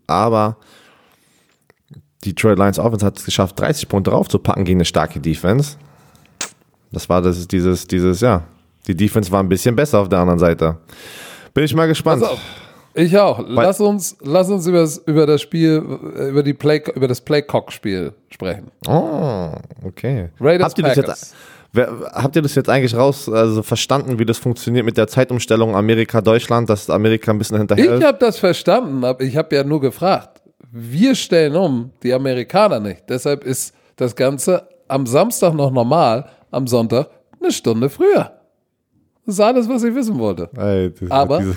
aber 0.07 0.57
die 2.25 2.35
Detroit 2.35 2.59
Lions 2.59 2.79
Offense 2.79 3.05
hat 3.05 3.19
es 3.19 3.25
geschafft, 3.25 3.59
30 3.59 3.89
Punkte 3.89 4.11
draufzupacken 4.11 4.65
gegen 4.65 4.79
eine 4.79 4.85
starke 4.85 5.21
Defense. 5.21 5.77
Das 6.91 7.09
war 7.09 7.21
das, 7.21 7.47
dieses, 7.49 7.87
dieses, 7.87 8.21
ja. 8.21 8.45
Die 8.87 8.95
Defense 8.95 9.31
war 9.31 9.43
ein 9.43 9.49
bisschen 9.49 9.75
besser 9.75 9.99
auf 10.01 10.09
der 10.09 10.21
anderen 10.21 10.39
Seite. 10.39 10.79
Bin 11.53 11.65
ich 11.65 11.75
mal 11.75 11.87
gespannt. 11.87 12.23
Pass 12.23 12.33
auf. 12.33 12.41
Ich 12.95 13.17
auch. 13.19 13.45
Lass 13.47 13.81
uns, 13.81 14.17
lass 14.23 14.49
uns 14.51 14.67
über 14.67 14.79
das, 14.79 14.99
über 14.99 15.27
das 15.27 15.43
Spiel, 15.43 15.83
äh, 16.17 16.29
über 16.29 16.43
die 16.43 16.55
Play, 16.55 16.83
über 16.95 17.09
das 17.09 17.21
Playcock-Spiel 17.21 18.13
sprechen. 18.31 18.71
Oh, 18.87 19.51
okay. 19.85 20.29
Raiders 20.41 20.69
habt, 20.69 20.79
ihr 20.79 20.85
das 20.85 20.97
jetzt, 20.97 21.35
wer, 21.73 21.89
habt 22.13 22.37
ihr 22.37 22.43
das 22.43 22.55
jetzt 22.55 22.69
eigentlich 22.71 22.95
raus, 22.97 23.29
also 23.29 23.63
verstanden, 23.65 24.19
wie 24.21 24.25
das 24.25 24.39
funktioniert 24.39 24.85
mit 24.85 24.97
der 24.97 25.09
Zeitumstellung 25.09 25.75
Amerika-Deutschland, 25.75 26.71
dass 26.71 26.89
Amerika 26.89 27.33
ein 27.33 27.39
bisschen 27.39 27.59
hinterher 27.59 27.85
Ich 27.85 27.91
ist? 28.01 28.05
habe 28.07 28.19
das 28.19 28.39
verstanden, 28.39 29.05
aber 29.05 29.21
ich 29.23 29.37
habe 29.37 29.55
ja 29.57 29.65
nur 29.65 29.81
gefragt. 29.81 30.41
Wir 30.71 31.15
stellen 31.17 31.57
um, 31.57 31.91
die 32.03 32.13
Amerikaner 32.13 32.79
nicht. 32.81 33.03
Deshalb 33.09 33.43
ist 33.45 33.75
das 33.97 34.15
Ganze 34.15 34.69
am 34.87 35.07
Samstag 35.07 35.55
noch 35.55 35.71
normal, 35.73 36.27
am 36.53 36.67
Sonntag 36.69 37.09
eine 37.41 37.51
Stunde 37.53 37.89
früher. 37.89 38.31
Das 39.27 39.35
ist 39.37 39.41
alles, 39.41 39.69
was 39.69 39.83
ich 39.83 39.95
wissen 39.95 40.19
wollte. 40.19 40.49
Ey, 40.57 40.93
das- 40.93 41.11
Aber- 41.11 41.43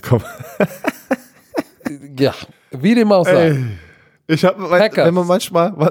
Ja, 2.18 2.34
wie 2.72 2.96
dem 2.96 3.12
auch 3.12 3.26
sei. 3.26 3.58
Ich 4.28 4.44
habe, 4.44 4.70
wenn 4.70 5.14
man 5.14 5.28
manchmal, 5.28 5.74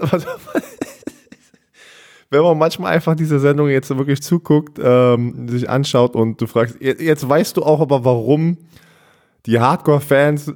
wenn 2.31 2.43
man 2.43 2.59
manchmal 2.59 2.93
einfach 2.93 3.15
diese 3.15 3.39
Sendung 3.39 3.69
jetzt 3.69 3.89
wirklich 3.97 4.23
zuguckt, 4.23 4.79
ähm, 4.83 5.49
sich 5.49 5.71
anschaut 5.71 6.15
und 6.15 6.41
du 6.41 6.47
fragst, 6.47 6.77
jetzt, 6.81 7.01
jetzt 7.01 7.29
weißt 7.29 7.57
du 7.57 7.63
auch 7.63 7.81
aber, 7.81 8.05
warum 8.05 8.59
die 9.47 9.59
Hardcore-Fans 9.59 10.53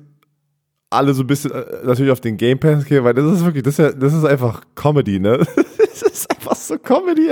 alle 0.90 1.14
so 1.14 1.22
ein 1.22 1.26
bisschen 1.26 1.52
äh, 1.52 1.64
natürlich 1.84 2.12
auf 2.12 2.20
den 2.20 2.36
Game 2.36 2.58
Pass 2.58 2.84
gehen, 2.84 3.04
weil 3.04 3.14
das 3.14 3.32
ist 3.32 3.44
wirklich, 3.44 3.62
das 3.62 3.78
ist, 3.78 3.78
ja, 3.78 3.92
das 3.92 4.12
ist 4.12 4.24
einfach 4.24 4.62
Comedy, 4.74 5.20
ne? 5.20 5.46
Das 5.90 6.02
ist 6.02 6.30
einfach 6.30 6.54
so 6.54 6.78
Comedy. 6.78 7.30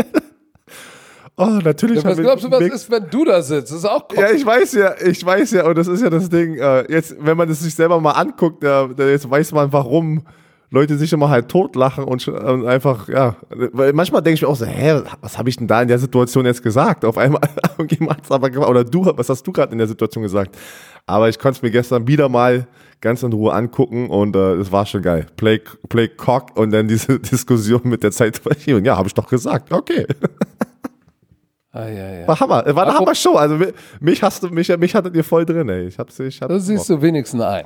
Oh, 1.39 1.61
natürlich. 1.63 2.03
Ja, 2.03 2.11
was 2.11 2.19
glaubst 2.19 2.45
du, 2.45 2.51
was 2.51 2.61
ist, 2.61 2.91
wenn 2.91 3.09
du 3.11 3.25
da 3.25 3.41
sitzt? 3.41 3.71
Das 3.71 3.79
ist 3.79 3.85
auch 3.85 4.07
ja, 4.15 4.31
ich 4.33 4.45
weiß 4.45 4.73
ja, 4.73 4.95
ich 5.05 5.25
weiß 5.25 5.53
ja, 5.53 5.67
und 5.67 5.79
das 5.79 5.87
ist 5.87 6.03
ja 6.03 6.11
das 6.11 6.29
Ding, 6.29 6.57
äh, 6.57 6.91
jetzt, 6.93 7.15
wenn 7.21 7.37
man 7.37 7.49
es 7.49 7.61
sich 7.61 7.75
selber 7.75 8.01
mal 8.01 8.11
anguckt, 8.13 8.65
äh, 8.65 8.87
jetzt 9.11 9.31
weiß 9.31 9.53
man, 9.53 9.73
warum 9.73 10.23
Leute 10.71 10.99
sich 10.99 11.13
immer 11.13 11.31
halt 11.31 11.49
totlachen 11.49 12.05
und, 12.05 12.21
schon- 12.23 12.37
und 12.37 12.67
einfach, 12.67 13.09
ja, 13.09 13.37
weil 13.51 13.93
manchmal 13.93 14.21
denke 14.21 14.35
ich 14.35 14.43
mir 14.43 14.49
auch 14.49 14.57
so, 14.57 14.67
hä, 14.67 15.01
was 15.23 15.39
habe 15.39 15.49
ich 15.49 15.57
denn 15.57 15.67
da 15.67 15.81
in 15.81 15.89
der 15.89 15.99
Situation 15.99 16.45
jetzt 16.45 16.63
gesagt? 16.63 17.05
Auf 17.05 17.17
einmal 17.17 17.41
jemand 17.89 18.31
aber 18.31 18.69
oder 18.69 18.85
du, 18.85 19.07
was 19.17 19.29
hast 19.29 19.45
du 19.47 19.53
gerade 19.53 19.73
in 19.73 19.79
der 19.79 19.87
Situation 19.87 20.23
gesagt? 20.23 20.59
Aber 21.07 21.29
ich 21.29 21.39
konnte 21.39 21.57
es 21.59 21.63
mir 21.63 21.71
gestern 21.71 22.07
wieder 22.07 22.29
mal 22.29 22.67
ganz 23.01 23.23
in 23.23 23.33
Ruhe 23.33 23.53
angucken 23.55 24.11
und 24.11 24.37
äh, 24.37 24.55
es 24.57 24.71
war 24.71 24.85
schon 24.85 25.01
geil. 25.03 25.27
Play, 25.37 25.61
play 25.89 26.09
Cock 26.09 26.57
und 26.57 26.71
dann 26.73 26.89
diese 26.89 27.19
Diskussion 27.21 27.81
mit 27.85 28.03
der 28.03 28.11
Zeitverschiebung. 28.11 28.85
Ja, 28.85 28.97
habe 28.97 29.07
ich 29.07 29.15
doch 29.15 29.29
gesagt. 29.29 29.73
Okay. 29.73 30.07
Ah, 31.73 31.87
ja, 31.89 32.11
ja. 32.21 32.29
War 32.29 32.41
Hammer. 32.41 32.55
War 32.55 32.67
eine 32.67 32.73
Apropos- 32.93 32.99
Hammer-Show. 33.01 33.35
Also 33.35 33.57
mi- 33.57 33.73
mich 34.01 34.23
hast 34.23 34.43
du, 34.43 34.49
mich, 34.49 34.69
mich 34.79 34.95
hattet 34.95 35.15
ihr 35.15 35.25
voll 35.25 35.45
drin, 35.45 35.69
ey. 35.69 35.87
Ich 35.89 35.99
hab's, 35.99 36.19
ich 36.19 36.41
hab's 36.41 36.53
Das 36.53 36.67
siehst 36.67 36.89
du 36.89 37.01
wenigstens 37.01 37.41
ein. 37.43 37.65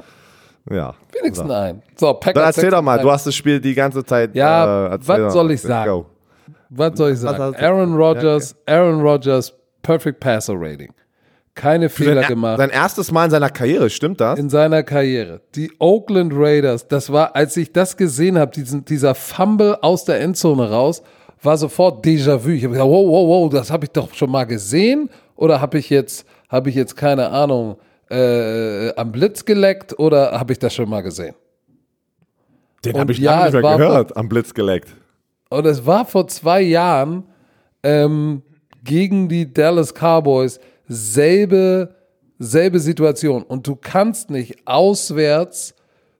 Ja. 0.71 0.95
Wenigstens 1.13 1.51
ein. 1.51 1.83
So, 1.97 2.13
Packers. 2.15 2.35
Dann 2.35 2.45
erzähl 2.45 2.71
doch 2.71 2.83
mal, 2.83 2.99
6-1. 2.99 3.03
du 3.03 3.11
hast 3.13 3.27
das 3.27 3.35
Spiel 3.35 3.61
die 3.61 3.75
ganze 3.75 4.05
Zeit. 4.05 4.35
Ja, 4.35 4.95
äh, 4.95 4.99
was 5.07 5.33
soll 5.33 5.51
ich 5.53 5.61
sagen? 5.61 5.91
go. 5.91 6.07
Was 6.71 6.97
soll 6.97 7.13
ich 7.13 7.19
sagen? 7.19 7.55
Aaron 7.57 7.95
Rodgers, 7.97 8.57
Aaron 8.67 9.01
Rodgers, 9.03 9.53
Perfect 9.83 10.21
Passer 10.21 10.55
Rating. 10.57 10.93
Keine 11.55 11.91
Fehler 11.91 12.23
Sein, 12.23 12.29
gemacht 12.29 12.57
sein 12.57 12.71
erstes 12.71 13.13
Mal 13.13 13.27
in 13.27 13.31
seiner 13.31 13.51
Karriere, 13.51 13.91
stimmt 13.91 14.23
das? 14.23 14.39
in 14.39 14.49
seiner 14.49 14.83
Karriere. 14.83 15.43
Die 15.55 15.71
Oakland 15.81 16.33
Raiders, 16.35 16.89
das 16.89 17.13
war, 17.13 17.37
als 17.37 17.59
ich 17.59 17.73
das 17.73 17.99
gesehen 17.99 18.39
habe, 18.39 18.53
diesen, 18.53 18.87
dieser 18.87 19.15
Fumble 19.15 19.77
aus 19.83 20.07
der 20.07 20.21
Endzone 20.21 20.71
raus, 20.71 21.03
war 21.45 21.57
sofort 21.57 22.05
Déjà-vu. 22.05 22.51
Ich 22.51 22.64
habe 22.64 22.74
gesagt, 22.74 22.90
wow, 22.90 23.07
wow, 23.07 23.28
wow, 23.28 23.51
das 23.51 23.70
habe 23.70 23.84
ich 23.84 23.90
doch 23.90 24.12
schon 24.14 24.30
mal 24.30 24.45
gesehen 24.45 25.11
oder 25.36 25.61
habe 25.61 25.78
ich 25.78 25.90
jetzt, 25.90 26.26
habe 26.49 26.70
ich 26.70 26.74
jetzt 26.74 26.97
keine 26.97 27.30
Ahnung 27.30 27.76
äh, 28.11 28.95
am 28.95 29.12
Blitz 29.12 29.45
geleckt 29.45 29.99
oder 29.99 30.38
habe 30.38 30.53
ich 30.53 30.59
das 30.59 30.74
schon 30.74 30.88
mal 30.88 31.03
gesehen? 31.03 31.34
Den 32.84 32.99
habe 32.99 33.12
ich 33.12 33.18
ja, 33.18 33.45
nicht 33.45 33.53
mehr 33.55 33.76
gehört, 33.76 34.16
am 34.16 34.28
Blitz 34.28 34.53
geleckt. 34.55 34.95
Und 35.51 35.66
es 35.66 35.86
war 35.86 36.05
vor 36.05 36.26
zwei 36.28 36.62
Jahren 36.62 37.24
ähm, 37.82 38.43
gegen 38.82 39.28
die 39.28 39.53
Dallas 39.53 39.93
Cowboys 39.95 40.59
selbe, 40.88 41.95
selbe 42.38 42.80
Situation. 42.80 43.43
Und 43.43 43.66
du 43.66 43.76
kannst 43.76 44.30
nicht 44.30 44.66
auswärts 44.66 45.74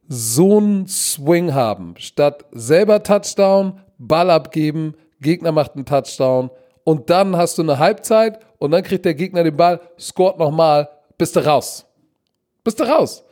so 0.09 0.59
einen 0.59 0.87
Swing 0.87 1.55
haben. 1.55 1.95
Statt 1.97 2.45
selber 2.53 3.03
Touchdown, 3.03 3.81
Ball 3.99 4.31
abgeben, 4.31 4.95
Gegner 5.23 5.53
macht 5.53 5.75
einen 5.75 5.87
Touchdown 5.87 6.51
und 6.85 7.09
dann 7.09 7.37
hast 7.37 7.57
du 7.59 7.63
eine 7.63 7.79
Halbzeit 7.79 8.41
und 8.59 8.73
dann 8.73 8.83
kriegt 8.83 9.05
der 9.05 9.15
Gegner 9.15 9.45
den 9.45 9.57
Ball, 9.57 9.81
scoret 9.99 10.39
nochmal, 10.39 10.89
bist 11.17 11.37
du 11.37 11.41
raus. 11.41 11.87
Bist 12.65 12.79
du 12.79 12.85
raus. 12.85 13.25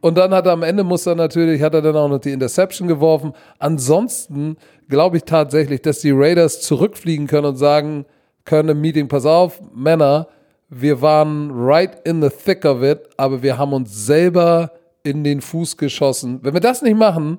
Und 0.00 0.16
dann 0.16 0.32
hat 0.32 0.46
er 0.46 0.52
am 0.52 0.62
Ende 0.62 0.84
muss 0.84 1.06
er 1.06 1.14
natürlich, 1.14 1.62
hat 1.62 1.74
er 1.74 1.82
dann 1.82 1.96
auch 1.96 2.08
noch 2.08 2.18
die 2.18 2.32
Interception 2.32 2.88
geworfen. 2.88 3.32
Ansonsten 3.58 4.56
glaube 4.88 5.16
ich 5.16 5.24
tatsächlich, 5.24 5.82
dass 5.82 6.00
die 6.00 6.12
Raiders 6.12 6.60
zurückfliegen 6.60 7.26
können 7.26 7.46
und 7.46 7.56
sagen 7.56 8.06
können 8.44 8.70
im 8.70 8.80
Meeting, 8.80 9.08
pass 9.08 9.26
auf, 9.26 9.60
Männer, 9.74 10.28
wir 10.68 11.00
waren 11.00 11.50
right 11.52 12.06
in 12.06 12.22
the 12.22 12.28
thick 12.28 12.64
of 12.64 12.82
it, 12.82 13.08
aber 13.16 13.42
wir 13.42 13.58
haben 13.58 13.72
uns 13.72 14.06
selber 14.06 14.72
in 15.02 15.24
den 15.24 15.40
Fuß 15.40 15.76
geschossen. 15.76 16.40
Wenn 16.42 16.54
wir 16.54 16.60
das 16.60 16.82
nicht 16.82 16.96
machen, 16.96 17.38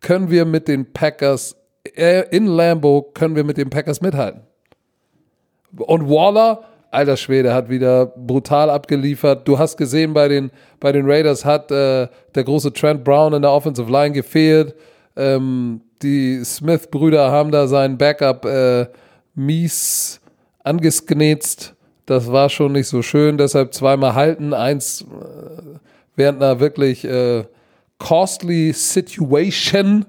können 0.00 0.30
wir 0.30 0.44
mit 0.44 0.68
den 0.68 0.92
Packers, 0.92 1.56
in 1.86 2.46
Lambo, 2.46 3.10
können 3.14 3.36
wir 3.36 3.44
mit 3.44 3.56
den 3.56 3.70
Packers 3.70 4.00
mithalten. 4.00 4.42
Und 5.76 6.08
Waller, 6.08 6.64
alter 6.90 7.16
Schwede, 7.16 7.52
hat 7.52 7.68
wieder 7.68 8.06
brutal 8.06 8.70
abgeliefert. 8.70 9.46
Du 9.46 9.58
hast 9.58 9.76
gesehen, 9.76 10.14
bei 10.14 10.28
den, 10.28 10.50
bei 10.80 10.92
den 10.92 11.04
Raiders 11.06 11.44
hat 11.44 11.70
äh, 11.70 12.08
der 12.34 12.44
große 12.44 12.72
Trent 12.72 13.04
Brown 13.04 13.34
in 13.34 13.42
der 13.42 13.50
Offensive 13.50 13.90
Line 13.90 14.12
gefehlt. 14.12 14.74
Ähm, 15.16 15.82
die 16.02 16.42
Smith-Brüder 16.44 17.30
haben 17.30 17.50
da 17.50 17.66
seinen 17.66 17.98
Backup 17.98 18.44
äh, 18.44 18.86
mies 19.34 20.20
angesknetzt. 20.62 21.74
Das 22.06 22.30
war 22.30 22.48
schon 22.48 22.72
nicht 22.72 22.88
so 22.88 23.02
schön, 23.02 23.38
deshalb 23.38 23.74
zweimal 23.74 24.14
halten. 24.14 24.52
Eins 24.52 25.02
äh, 25.02 25.78
während 26.16 26.42
einer 26.42 26.60
wirklich 26.60 27.04
äh, 27.04 27.44
costly 27.98 28.72
Situation. 28.72 30.04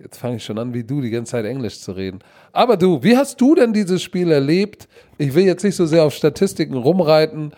Jetzt 0.00 0.18
fange 0.18 0.36
ich 0.36 0.44
schon 0.44 0.58
an, 0.58 0.72
wie 0.74 0.84
du, 0.84 1.00
die 1.00 1.10
ganze 1.10 1.32
Zeit 1.32 1.44
Englisch 1.44 1.80
zu 1.80 1.92
reden. 1.92 2.20
Aber 2.52 2.76
du, 2.76 3.02
wie 3.02 3.16
hast 3.16 3.40
du 3.40 3.54
denn 3.54 3.72
dieses 3.72 4.00
Spiel 4.00 4.30
erlebt? 4.30 4.88
Ich 5.16 5.34
will 5.34 5.44
jetzt 5.44 5.64
nicht 5.64 5.74
so 5.74 5.86
sehr 5.86 6.04
auf 6.04 6.14
Statistiken 6.14 6.74
rumreiten. 6.74 7.52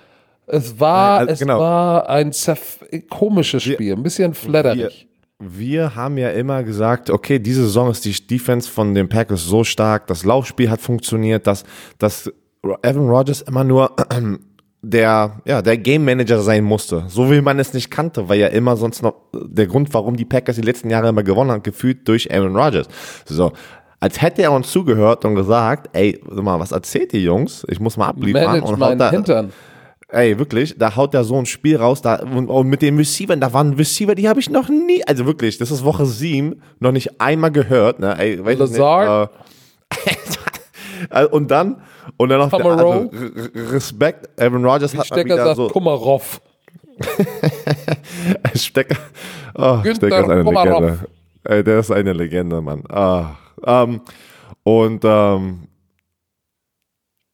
Es 0.47 0.80
war, 0.80 1.18
also 1.18 1.32
es 1.32 1.38
genau. 1.41 1.61
war 1.61 2.09
ein 2.09 2.32
komisches 3.11 3.62
Spiel, 3.62 3.93
ein 3.93 4.03
bisschen 4.03 4.32
Wir, 4.32 4.34
flatterig. 4.34 5.09
wir 5.38 5.95
haben 5.95 6.16
ja 6.16 6.30
immer 6.30 6.62
gesagt, 6.64 7.11
okay, 7.11 7.38
diese 7.38 7.62
Saison 7.62 7.91
ist 7.91 8.05
die 8.05 8.26
Defense 8.26 8.68
von 8.68 8.95
den 8.95 9.09
Packers 9.09 9.45
so 9.45 9.62
stark, 9.62 10.07
das 10.07 10.24
Laufspiel 10.24 10.70
hat 10.70 10.80
funktioniert, 10.80 11.47
dass, 11.47 11.64
dass 11.99 12.32
Evan 12.82 13.09
Rodgers 13.09 13.43
immer 13.43 13.64
nur 13.64 13.95
der, 14.83 15.41
ja, 15.45 15.61
der 15.62 15.76
Game 15.76 16.05
Manager 16.05 16.41
sein 16.41 16.64
musste. 16.64 17.05
So 17.09 17.31
wie 17.31 17.41
man 17.41 17.59
es 17.59 17.74
nicht 17.74 17.91
kannte, 17.91 18.28
weil 18.28 18.39
ja 18.39 18.49
immer 18.49 18.76
sonst 18.76 19.03
noch 19.03 19.14
der 19.33 19.66
Grund, 19.66 19.93
warum 19.93 20.16
die 20.16 20.24
Packers 20.24 20.57
die 20.57 20.62
letzten 20.62 20.91
Jahre 20.91 21.09
immer 21.09 21.22
gewonnen 21.22 21.51
haben, 21.51 21.62
gefühlt 21.62 22.07
durch 22.09 22.33
Aaron 22.33 22.57
Rodgers. 22.57 22.87
So. 23.26 23.53
Als 24.03 24.22
hätte 24.22 24.41
er 24.43 24.53
uns 24.53 24.70
zugehört 24.70 25.26
und 25.26 25.35
gesagt, 25.35 25.91
ey, 25.93 26.18
sag 26.26 26.43
mal, 26.43 26.59
was 26.59 26.72
erzählt 26.72 27.12
ihr 27.12 27.20
Jungs? 27.20 27.66
Ich 27.68 27.81
muss 27.81 27.99
mal 27.99 28.09
abliefern. 28.09 28.45
Manage 28.45 28.64
und 28.64 28.72
haut 28.72 28.78
meinen 28.78 28.99
da, 28.99 29.11
Hintern. 29.11 29.53
Ey, 30.09 30.39
wirklich, 30.39 30.76
da 30.78 30.97
haut 30.97 31.14
er 31.14 31.22
so 31.22 31.37
ein 31.37 31.47
Spiel 31.47 31.76
raus, 31.76 32.01
da, 32.01 32.16
und, 32.16 32.49
und 32.49 32.66
mit 32.66 32.83
den 32.83 32.97
Receivern, 32.97 33.41
da 33.41 33.53
waren 33.53 33.74
Receiver, 33.74 34.14
die 34.16 34.28
habe 34.28 34.41
ich 34.41 34.51
noch 34.51 34.68
nie, 34.68 35.05
also 35.07 35.24
wirklich, 35.24 35.59
das 35.59 35.70
ist 35.70 35.85
Woche 35.85 36.05
7, 36.05 36.61
noch 36.81 36.91
nicht 36.91 37.20
einmal 37.20 37.53
gehört, 37.53 38.01
ne, 38.01 38.18
ey, 38.18 38.45
weiß 38.45 38.55
ich 38.55 38.61
nicht, 38.61 38.78
Lazard? 38.78 39.31
äh, 39.31 40.11
Äh, 40.11 40.14
Und 41.31 41.51
dann, 41.51 41.83
und 42.17 42.29
dann 42.29 42.39
noch 42.39 42.51
der 42.51 42.65
andere, 42.67 43.11
R- 43.13 43.73
Respekt, 43.73 44.29
Aaron 44.41 44.65
Rodgers 44.65 44.97
hat 44.97 45.07
Stecker 45.07 45.25
wieder 45.25 45.45
sagt 45.45 45.57
so, 45.57 45.69
Komarov. 45.69 46.41
Stecker, 48.55 48.97
oh, 49.55 49.81
Günther 49.83 49.95
Stecker 50.09 50.21
ist 50.23 50.29
eine 50.31 50.45
Komarov. 50.45 50.81
Legende. 50.81 50.99
Ey, 51.45 51.65
der 51.65 51.79
ist 51.81 51.91
eine 51.91 52.13
Legende, 52.13 52.61
Mann. 52.61 52.83
Ah, 52.91 53.31
ähm, 53.65 54.01
und 54.63 55.03
ähm, 55.05 55.61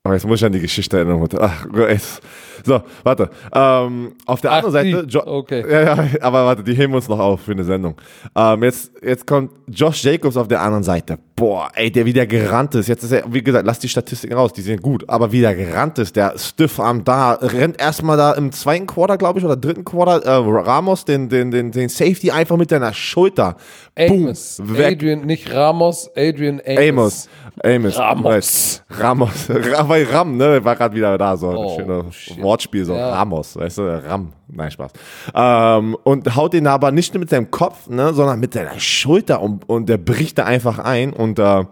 oh, 0.05 0.13
jetzt 0.13 0.27
muss 0.27 0.39
ich 0.41 0.45
an 0.47 0.53
die 0.53 0.61
Geschichte 0.61 0.97
erinnern. 0.99 1.27
Ach, 1.41 1.67
jetzt. 1.89 2.21
So, 2.67 2.83
warte. 3.05 3.31
Ähm, 3.55 4.13
auf 4.27 4.41
der 4.41 4.51
Ach, 4.51 4.57
anderen 4.65 4.73
Seite. 4.73 5.07
Jo 5.09 5.23
Okay. 5.25 5.65
ja, 5.71 5.83
ja, 5.83 5.99
aber 6.21 6.45
warte, 6.47 6.65
die 6.65 6.75
heben 6.75 6.93
wir 6.93 6.97
uns 6.97 7.09
noch 7.09 7.19
auf 7.21 7.41
für 7.43 7.53
eine 7.53 7.63
Sendung. 7.65 7.95
Ähm, 8.37 8.63
jetzt, 8.65 8.91
jetzt 9.03 9.27
kommt 9.27 9.53
Josh 9.69 10.03
Jacobs 10.05 10.37
auf 10.37 10.49
der 10.49 10.61
anderen 10.61 10.83
Seite. 10.83 11.19
Boah, 11.37 11.69
ey, 11.75 11.91
der 11.91 12.07
wieder 12.07 12.27
gerannt 12.27 12.75
ist. 12.75 12.89
Jetzt 12.89 13.03
ist 13.05 13.13
er, 13.13 13.23
wie 13.33 13.43
gesagt, 13.43 13.67
lass 13.67 13.79
die 13.79 13.89
Statistiken 13.89 14.35
raus, 14.35 14.53
die 14.55 14.63
sind 14.63 14.81
gut. 14.83 15.05
Aber 15.09 15.31
wie 15.33 15.41
der 15.43 15.55
gerannt 15.55 15.99
ist, 15.99 16.17
der 16.17 16.33
Stiffarm 16.39 17.05
da, 17.05 17.33
rennt 17.35 17.79
erstmal 17.81 18.17
da 18.17 18.33
im 18.33 18.51
zweiten 18.53 18.87
Quarter, 18.87 19.19
glaube 19.19 19.39
ich, 19.39 19.45
oder 19.45 19.57
dritten 19.57 19.85
Quarter, 19.85 20.25
äh, 20.25 20.31
Ramos, 20.63 21.05
den, 21.05 21.29
den, 21.29 21.51
den, 21.51 21.71
den 21.73 21.89
Safety 21.91 22.31
einfach 22.31 22.57
mit 22.57 22.73
deiner 22.73 22.93
Schulter. 22.95 23.57
Amos. 23.99 24.57
Boom, 24.65 24.79
weg. 24.79 24.97
Adrian, 24.97 25.27
nicht 25.27 25.53
Ramos, 25.53 26.11
Adrian 26.17 26.61
Amos. 26.67 27.29
Amos. 27.63 27.99
Amos. 27.99 27.99
Ramos. 27.99 28.83
Ramos. 28.99 29.31
Ra- 29.73 29.89
Weil 29.89 30.05
Ram, 30.05 30.37
ne, 30.37 30.65
war 30.65 30.75
gerade 30.77 30.95
wieder 30.95 31.17
da, 31.19 31.37
so 31.37 31.49
Oh, 31.49 31.77
schönes 31.79 32.15
shit. 32.15 32.39
Wortspiel, 32.57 32.85
so 32.85 32.95
Ja. 32.95 33.11
Ramos, 33.11 33.57
weißt 33.57 33.79
du, 33.79 34.05
Ram. 34.09 34.33
Nein, 34.49 34.71
Spaß. 34.71 34.93
Ähm, 35.35 35.97
und 36.05 36.35
haut 36.35 36.55
den 36.55 36.67
aber 36.67 36.91
nicht 36.91 37.13
nur 37.13 37.21
mit 37.21 37.31
seinem 37.31 37.51
Kopf, 37.51 37.89
ne, 37.89 38.15
sondern 38.15 38.41
mit 38.41 38.55
seiner 38.55 38.79
Schulter 38.81 39.43
und, 39.43 39.69
und 39.69 39.89
der 39.89 39.99
bricht 39.99 40.39
da 40.39 40.45
einfach 40.45 40.79
ein 40.79 41.13
und 41.13 41.39
äh, 41.39 41.65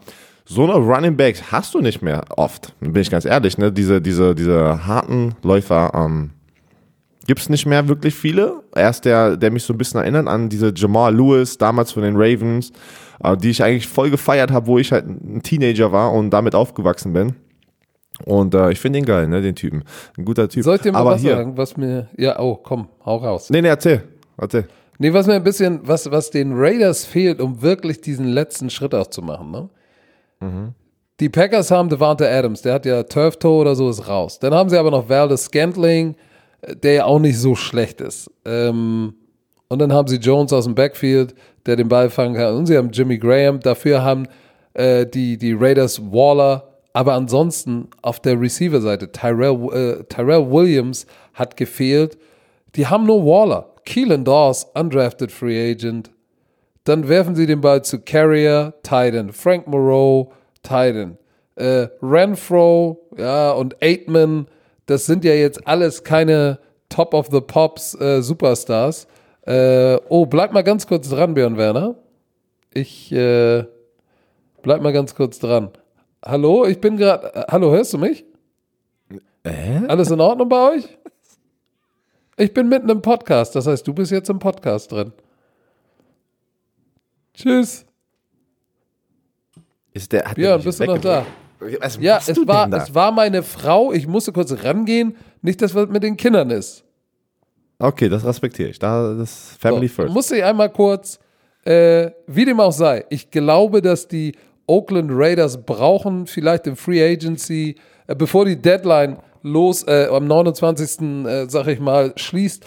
so 0.47 0.65
eine 0.65 0.75
Running 0.75 1.17
Backs 1.17 1.51
hast 1.51 1.73
du 1.73 1.81
nicht 1.81 2.03
mehr 2.03 2.23
oft, 2.37 2.75
bin 2.81 3.01
ich 3.01 3.11
ganz 3.11 3.25
ehrlich, 3.25 3.57
ne, 3.57 3.73
diese, 3.73 4.03
diese, 4.03 4.35
diese 4.35 4.87
harten 4.87 5.35
Läufer, 5.43 5.91
ähm, 5.95 6.31
gibt's 7.27 7.49
nicht 7.49 7.65
mehr 7.65 7.89
wirklich 7.89 8.15
viele. 8.15 8.63
Er 8.75 8.91
ist 8.91 9.07
der, 9.07 9.39
der 9.39 9.51
mich 9.51 9.63
so 9.63 9.73
ein 9.73 9.79
bisschen 9.79 10.01
erinnert 10.01 10.29
an 10.29 10.51
diese 10.51 10.75
Jamal 10.77 11.15
Lewis, 11.17 11.57
damals 11.57 11.93
von 11.93 12.03
den 12.03 12.17
Ravens, 12.17 12.73
äh, 13.23 13.35
die 13.39 13.49
ich 13.49 13.63
eigentlich 13.63 13.89
voll 13.89 14.11
gefeiert 14.11 14.51
habe, 14.51 14.67
wo 14.67 14.79
ich 14.79 14.93
halt 14.93 15.07
ein 15.07 15.41
Teenager 15.43 15.91
war 15.93 16.13
und 16.13 16.29
damit 16.29 16.55
aufgewachsen 16.55 17.15
bin. 17.15 17.35
Und 18.25 18.55
äh, 18.55 18.71
ich 18.71 18.81
finde 18.81 19.01
ihn 19.01 19.05
geil, 19.05 19.27
ne, 19.29 19.43
den 19.43 19.55
Typen. 19.55 19.83
Ein 20.17 20.25
guter 20.25 20.49
Typ. 20.49 20.63
Soll 20.63 20.77
ich 20.77 20.83
dir 20.83 20.93
mal 20.93 21.01
Aber 21.01 21.11
was 21.13 21.21
hier, 21.21 21.37
sagen, 21.37 21.57
was 21.57 21.77
mir. 21.77 22.09
Ja, 22.17 22.39
oh, 22.39 22.55
komm, 22.57 22.89
hau 23.05 23.17
raus. 23.17 23.51
Nee, 23.51 23.61
nee, 23.61 23.69
erzähl. 23.69 24.03
Erzähl. 24.37 24.67
Nee, 24.99 25.13
was 25.13 25.27
mir 25.27 25.35
ein 25.35 25.43
bisschen, 25.43 25.81
was, 25.83 26.11
was 26.11 26.31
den 26.31 26.53
Raiders 26.55 27.05
fehlt, 27.05 27.41
um 27.41 27.61
wirklich 27.63 28.01
diesen 28.01 28.27
letzten 28.27 28.71
Schritt 28.71 28.95
auch 28.95 29.09
zu 29.09 29.23
machen, 29.23 29.51
ne? 29.51 29.69
Die 31.21 31.29
Packers 31.29 31.71
haben 31.71 31.89
Devante 31.89 32.29
Adams, 32.29 32.63
der 32.63 32.75
hat 32.75 32.87
ja 32.87 33.03
Turf 33.05 33.37
Toe 33.37 33.61
oder 33.61 33.75
so, 33.77 33.89
ist 33.89 34.09
raus. 34.09 34.39
Dann 34.41 34.53
haben 34.53 34.69
sie 34.69 34.77
aber 34.77 34.91
noch 34.91 35.09
Valdez 35.09 35.45
Scantling, 35.45 36.17
äh, 36.61 36.75
der 36.77 36.93
ja 36.93 37.05
auch 37.05 37.21
nicht 37.21 37.39
so 37.39 37.55
schlecht 37.55 38.01
ist. 38.01 38.31
Ähm, 38.45 39.15
und 39.69 39.79
dann 39.79 39.93
haben 39.93 40.09
sie 40.09 40.17
Jones 40.17 40.53
aus 40.53 40.65
dem 40.65 40.75
Backfield, 40.75 41.35
der 41.67 41.77
den 41.77 41.89
Ball 41.89 42.11
fangen 42.11 42.35
kann. 42.35 42.57
Und 42.57 42.67
sie 42.67 42.77
haben 42.77 42.91
Jimmy 42.91 43.19
Graham. 43.19 43.61
Dafür 43.61 44.03
haben 44.03 44.27
äh, 44.75 45.07
die, 45.07 45.39
die 45.39 45.53
Raiders 45.53 46.01
Waller. 46.03 46.74
Aber 46.95 47.15
ansonsten 47.15 47.89
auf 48.03 48.21
der 48.21 48.41
Receiver-Seite, 48.41 49.11
Tyrell, 49.11 49.73
äh, 49.73 50.05
Tyrell 50.05 50.51
Williams 50.51 51.07
hat 51.35 51.57
gefehlt. 51.57 52.17
Die 52.77 52.87
haben 52.87 53.05
nur 53.05 53.27
Waller. 53.27 53.75
Keelan 53.85 54.25
Dawes, 54.25 54.65
undrafted 54.75 55.31
Free 55.31 55.73
Agent. 55.73 56.13
Dann 56.85 57.09
werfen 57.09 57.35
sie 57.35 57.47
den 57.47 57.61
Ball 57.61 57.83
zu 57.83 57.99
Carrier, 57.99 58.75
Titan, 58.83 59.33
Frank 59.33 59.67
Moreau, 59.67 60.33
Titan, 60.63 61.19
äh, 61.57 61.89
Renfro, 62.01 63.09
ja, 63.19 63.51
und 63.53 63.83
Aitman. 63.83 64.47
Das 64.87 65.05
sind 65.07 65.25
ja 65.25 65.35
jetzt 65.35 65.67
alles 65.67 66.05
keine 66.05 66.61
Top 66.91 67.13
of 67.13 67.29
the 67.33 67.41
Pops 67.41 68.01
äh, 68.01 68.23
Superstars. 68.23 69.09
Äh, 69.47 69.97
oh, 70.09 70.27
bleib 70.27 70.53
mal 70.53 70.63
ganz 70.63 70.87
kurz 70.87 71.09
dran, 71.09 71.35
Björn 71.35 71.57
Werner. 71.57 71.97
Ich 72.73 73.11
äh, 73.11 73.65
bleib 74.63 74.81
mal 74.81 74.93
ganz 74.93 75.15
kurz 75.15 75.41
dran. 75.41 75.71
Hallo, 76.25 76.65
ich 76.67 76.81
bin 76.81 76.97
gerade. 76.97 77.35
Äh, 77.35 77.45
hallo, 77.51 77.71
hörst 77.71 77.93
du 77.93 77.99
mich? 77.99 78.25
Äh? 79.43 79.81
Alles 79.89 80.11
in 80.11 80.21
Ordnung 80.21 80.49
bei 80.49 80.71
euch? 80.77 80.99
Ich 82.37 82.53
bin 82.55 82.69
mitten 82.69 82.89
im 82.89 83.03
Podcast, 83.03 83.55
das 83.55 83.67
heißt, 83.67 83.87
du 83.87 83.93
bist 83.93 84.11
jetzt 84.11 84.31
im 84.31 84.39
Podcast 84.39 84.91
drin. 84.91 85.13
Tschüss. 87.35 87.85
Ist 89.93 90.13
der, 90.13 90.21
hat 90.25 90.37
der 90.37 90.43
Björn, 90.43 90.57
mich 90.57 90.65
bist 90.65 90.81
du 90.81 90.85
noch 90.87 90.99
da? 90.99 91.27
Was 91.81 91.99
Ja, 92.01 92.19
es 92.27 92.37
war, 92.47 92.69
da? 92.69 92.79
es 92.79 92.95
war 92.95 93.13
meine 93.13 93.43
Frau. 93.43 93.93
Ich 93.93 94.07
musste 94.07 94.33
kurz 94.33 94.53
rangehen. 94.65 95.17
Nicht, 95.43 95.63
dass 95.63 95.75
was 95.75 95.89
mit 95.89 96.03
den 96.03 96.17
Kindern 96.17 96.51
ist. 96.51 96.85
Okay, 97.79 98.09
das 98.09 98.25
respektiere 98.25 98.71
ich. 98.71 98.79
Da, 98.79 99.15
das 99.15 99.31
ist 99.53 99.61
Family 99.61 99.89
So, 99.89 99.95
first. 99.95 100.15
musste 100.15 100.37
ich 100.37 100.45
einmal 100.45 100.71
kurz, 100.71 101.19
äh, 101.65 102.11
wie 102.27 102.45
dem 102.45 102.59
auch 102.61 102.73
sei. 102.73 103.05
Ich 103.11 103.31
glaube, 103.31 103.83
dass 103.83 104.09
die 104.09 104.33
Oakland 104.67 105.11
Raiders 105.13 105.65
brauchen 105.65 106.27
vielleicht 106.27 106.67
im 106.67 106.77
Free 106.77 107.03
Agency, 107.03 107.77
äh, 108.07 108.15
bevor 108.15 108.45
die 108.45 108.61
Deadline 108.61 109.19
los 109.43 109.83
äh, 109.85 110.09
am 110.11 110.27
29. 110.27 111.27
Äh, 111.27 111.47
sag 111.49 111.67
ich 111.69 111.81
mal 111.81 112.13
schließt, 112.17 112.65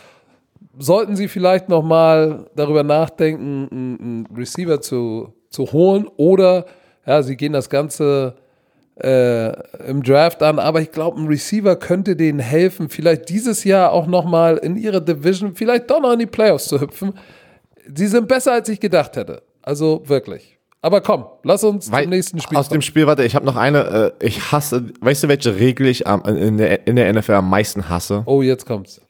sollten 0.77 1.15
sie 1.15 1.27
vielleicht 1.27 1.69
noch 1.69 1.83
mal 1.83 2.47
darüber 2.55 2.83
nachdenken, 2.83 3.67
einen, 3.71 3.99
einen 3.99 4.27
Receiver 4.35 4.79
zu, 4.79 5.33
zu 5.49 5.71
holen 5.71 6.07
oder 6.17 6.65
ja, 7.05 7.23
sie 7.23 7.35
gehen 7.37 7.53
das 7.53 7.69
Ganze 7.69 8.35
äh, 9.01 9.53
im 9.87 10.03
Draft 10.03 10.41
an, 10.43 10.59
aber 10.59 10.81
ich 10.81 10.91
glaube, 10.91 11.19
ein 11.19 11.27
Receiver 11.27 11.75
könnte 11.75 12.15
denen 12.15 12.39
helfen, 12.39 12.89
vielleicht 12.89 13.29
dieses 13.29 13.63
Jahr 13.63 13.91
auch 13.91 14.07
noch 14.07 14.25
mal 14.25 14.57
in 14.57 14.75
ihrer 14.75 15.01
Division, 15.01 15.55
vielleicht 15.55 15.89
doch 15.89 16.01
noch 16.01 16.13
in 16.13 16.19
die 16.19 16.25
Playoffs 16.25 16.67
zu 16.67 16.81
hüpfen. 16.81 17.13
Sie 17.95 18.07
sind 18.07 18.27
besser, 18.27 18.53
als 18.53 18.69
ich 18.69 18.79
gedacht 18.79 19.15
hätte. 19.15 19.43
Also 19.61 20.01
wirklich. 20.05 20.56
Aber 20.81 21.01
komm, 21.01 21.25
lass 21.43 21.63
uns 21.63 21.91
Weil- 21.91 22.03
zum 22.03 22.09
nächsten 22.11 22.39
Spiel 22.39 22.57
Aus 22.57 22.69
dem 22.69 22.81
Spiel, 22.81 23.07
warte, 23.07 23.23
ich 23.23 23.35
habe 23.35 23.45
noch 23.45 23.55
eine, 23.55 24.13
äh, 24.19 24.25
ich 24.25 24.51
hasse, 24.51 24.85
weißt 25.01 25.23
du, 25.23 25.27
welche 25.27 25.55
Regel 25.59 25.87
ich 25.87 26.05
am- 26.07 26.21
in, 26.23 26.57
der, 26.57 26.85
in 26.87 26.95
der 26.95 27.11
NFL 27.11 27.33
am 27.33 27.49
meisten 27.49 27.89
hasse? 27.89 28.23
Oh, 28.25 28.41
jetzt 28.41 28.65
kommt's. 28.65 29.01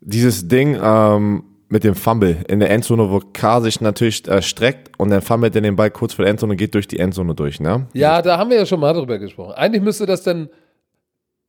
Dieses 0.00 0.48
Ding 0.48 0.78
ähm, 0.82 1.44
mit 1.68 1.82
dem 1.84 1.94
Fumble 1.94 2.38
in 2.48 2.60
der 2.60 2.70
Endzone, 2.70 3.10
wo 3.10 3.20
K 3.32 3.60
sich 3.62 3.80
natürlich 3.80 4.26
äh, 4.28 4.42
streckt 4.42 4.90
und 4.98 5.10
dann 5.10 5.22
fummelt 5.22 5.54
er 5.56 5.62
den 5.62 5.76
Ball 5.76 5.90
kurz 5.90 6.12
vor 6.14 6.24
der 6.24 6.30
Endzone 6.30 6.52
und 6.52 6.56
geht 6.58 6.74
durch 6.74 6.86
die 6.88 6.98
Endzone 6.98 7.34
durch, 7.34 7.58
ne? 7.60 7.86
Ja, 7.94 8.20
da 8.20 8.36
haben 8.36 8.50
wir 8.50 8.58
ja 8.58 8.66
schon 8.66 8.80
mal 8.80 8.92
drüber 8.92 9.18
gesprochen. 9.18 9.52
Eigentlich 9.54 9.82
müsste 9.82 10.04
das 10.06 10.22
dann. 10.22 10.48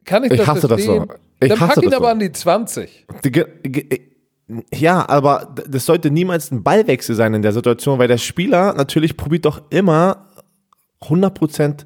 Kann 0.05 0.23
ich, 0.23 0.31
Ich 0.31 0.37
das 0.37 0.47
hasse 0.47 0.67
das 0.67 0.83
verstehen? 0.83 1.05
so. 1.09 1.15
Ich 1.41 1.49
dann 1.49 1.59
hasse 1.59 1.73
pack 1.73 1.83
ihn 1.83 1.89
das 1.89 1.97
aber 1.97 2.05
so. 2.05 2.11
an 2.11 2.19
die 2.19 2.31
20. 2.31 3.05
Die 3.23 3.31
ge- 3.31 3.45
ge- 3.63 4.01
Ja, 4.73 5.07
aber 5.09 5.55
das 5.67 5.85
sollte 5.85 6.11
niemals 6.11 6.51
ein 6.51 6.61
Ballwechsel 6.63 7.15
sein 7.15 7.33
in 7.33 7.41
der 7.41 7.51
Situation, 7.53 7.97
weil 7.97 8.07
der 8.07 8.19
Spieler 8.19 8.73
natürlich 8.73 9.17
probiert 9.17 9.45
doch 9.45 9.63
immer 9.71 10.27
100% 11.01 11.85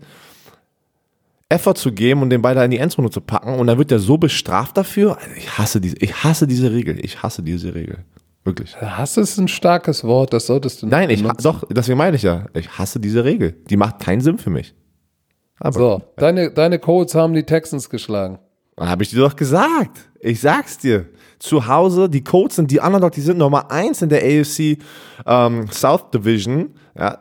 Effort 1.47 1.75
zu 1.75 1.91
geben 1.91 2.21
und 2.21 2.29
den 2.29 2.41
Ball 2.41 2.55
da 2.55 2.63
in 2.63 2.71
die 2.71 2.77
Endzone 2.77 3.09
zu 3.09 3.21
packen 3.21 3.55
und 3.57 3.67
dann 3.67 3.77
wird 3.77 3.91
er 3.91 3.99
so 3.99 4.17
bestraft 4.17 4.77
dafür. 4.77 5.17
Also 5.17 5.31
ich 5.35 5.57
hasse 5.57 5.81
diese, 5.81 5.97
ich 5.97 6.23
hasse 6.23 6.47
diese 6.47 6.71
Regel. 6.71 7.03
Ich 7.03 7.23
hasse 7.23 7.41
diese 7.41 7.73
Regel. 7.73 7.99
Wirklich. 8.43 8.75
Hass 8.79 9.17
ist 9.17 9.37
ein 9.37 9.47
starkes 9.47 10.03
Wort, 10.03 10.33
das 10.33 10.47
solltest 10.47 10.81
du 10.81 10.85
nicht 10.85 10.91
Nein, 10.91 11.09
ich 11.09 11.21
benutzen. 11.21 11.43
doch, 11.43 11.63
deswegen 11.69 11.97
meine 11.97 12.15
ich 12.17 12.23
ja. 12.23 12.45
Ich 12.53 12.77
hasse 12.77 12.99
diese 12.99 13.23
Regel. 13.23 13.55
Die 13.69 13.77
macht 13.77 13.99
keinen 13.99 14.21
Sinn 14.21 14.37
für 14.37 14.49
mich. 14.49 14.75
Aber 15.59 15.77
So, 15.79 16.01
deine, 16.17 16.51
deine 16.51 16.79
Colts 16.79 17.15
haben 17.15 17.33
die 17.33 17.43
Texans 17.43 17.89
geschlagen. 17.89 18.39
habe 18.79 19.03
ich 19.03 19.09
dir 19.09 19.19
doch 19.19 19.35
gesagt. 19.35 20.09
Ich 20.19 20.39
sag's 20.39 20.77
dir. 20.77 21.05
Zu 21.39 21.67
Hause, 21.67 22.09
die 22.09 22.23
Colts 22.23 22.57
sind 22.57 22.69
die 22.69 22.79
Underdog, 22.79 23.13
die 23.13 23.21
sind 23.21 23.37
Nummer 23.37 23.71
eins 23.71 24.01
in 24.01 24.09
der 24.09 24.21
AFC 24.21 24.77
ähm, 25.25 25.67
South 25.71 26.11
Division. 26.13 26.73
Ja. 26.97 27.19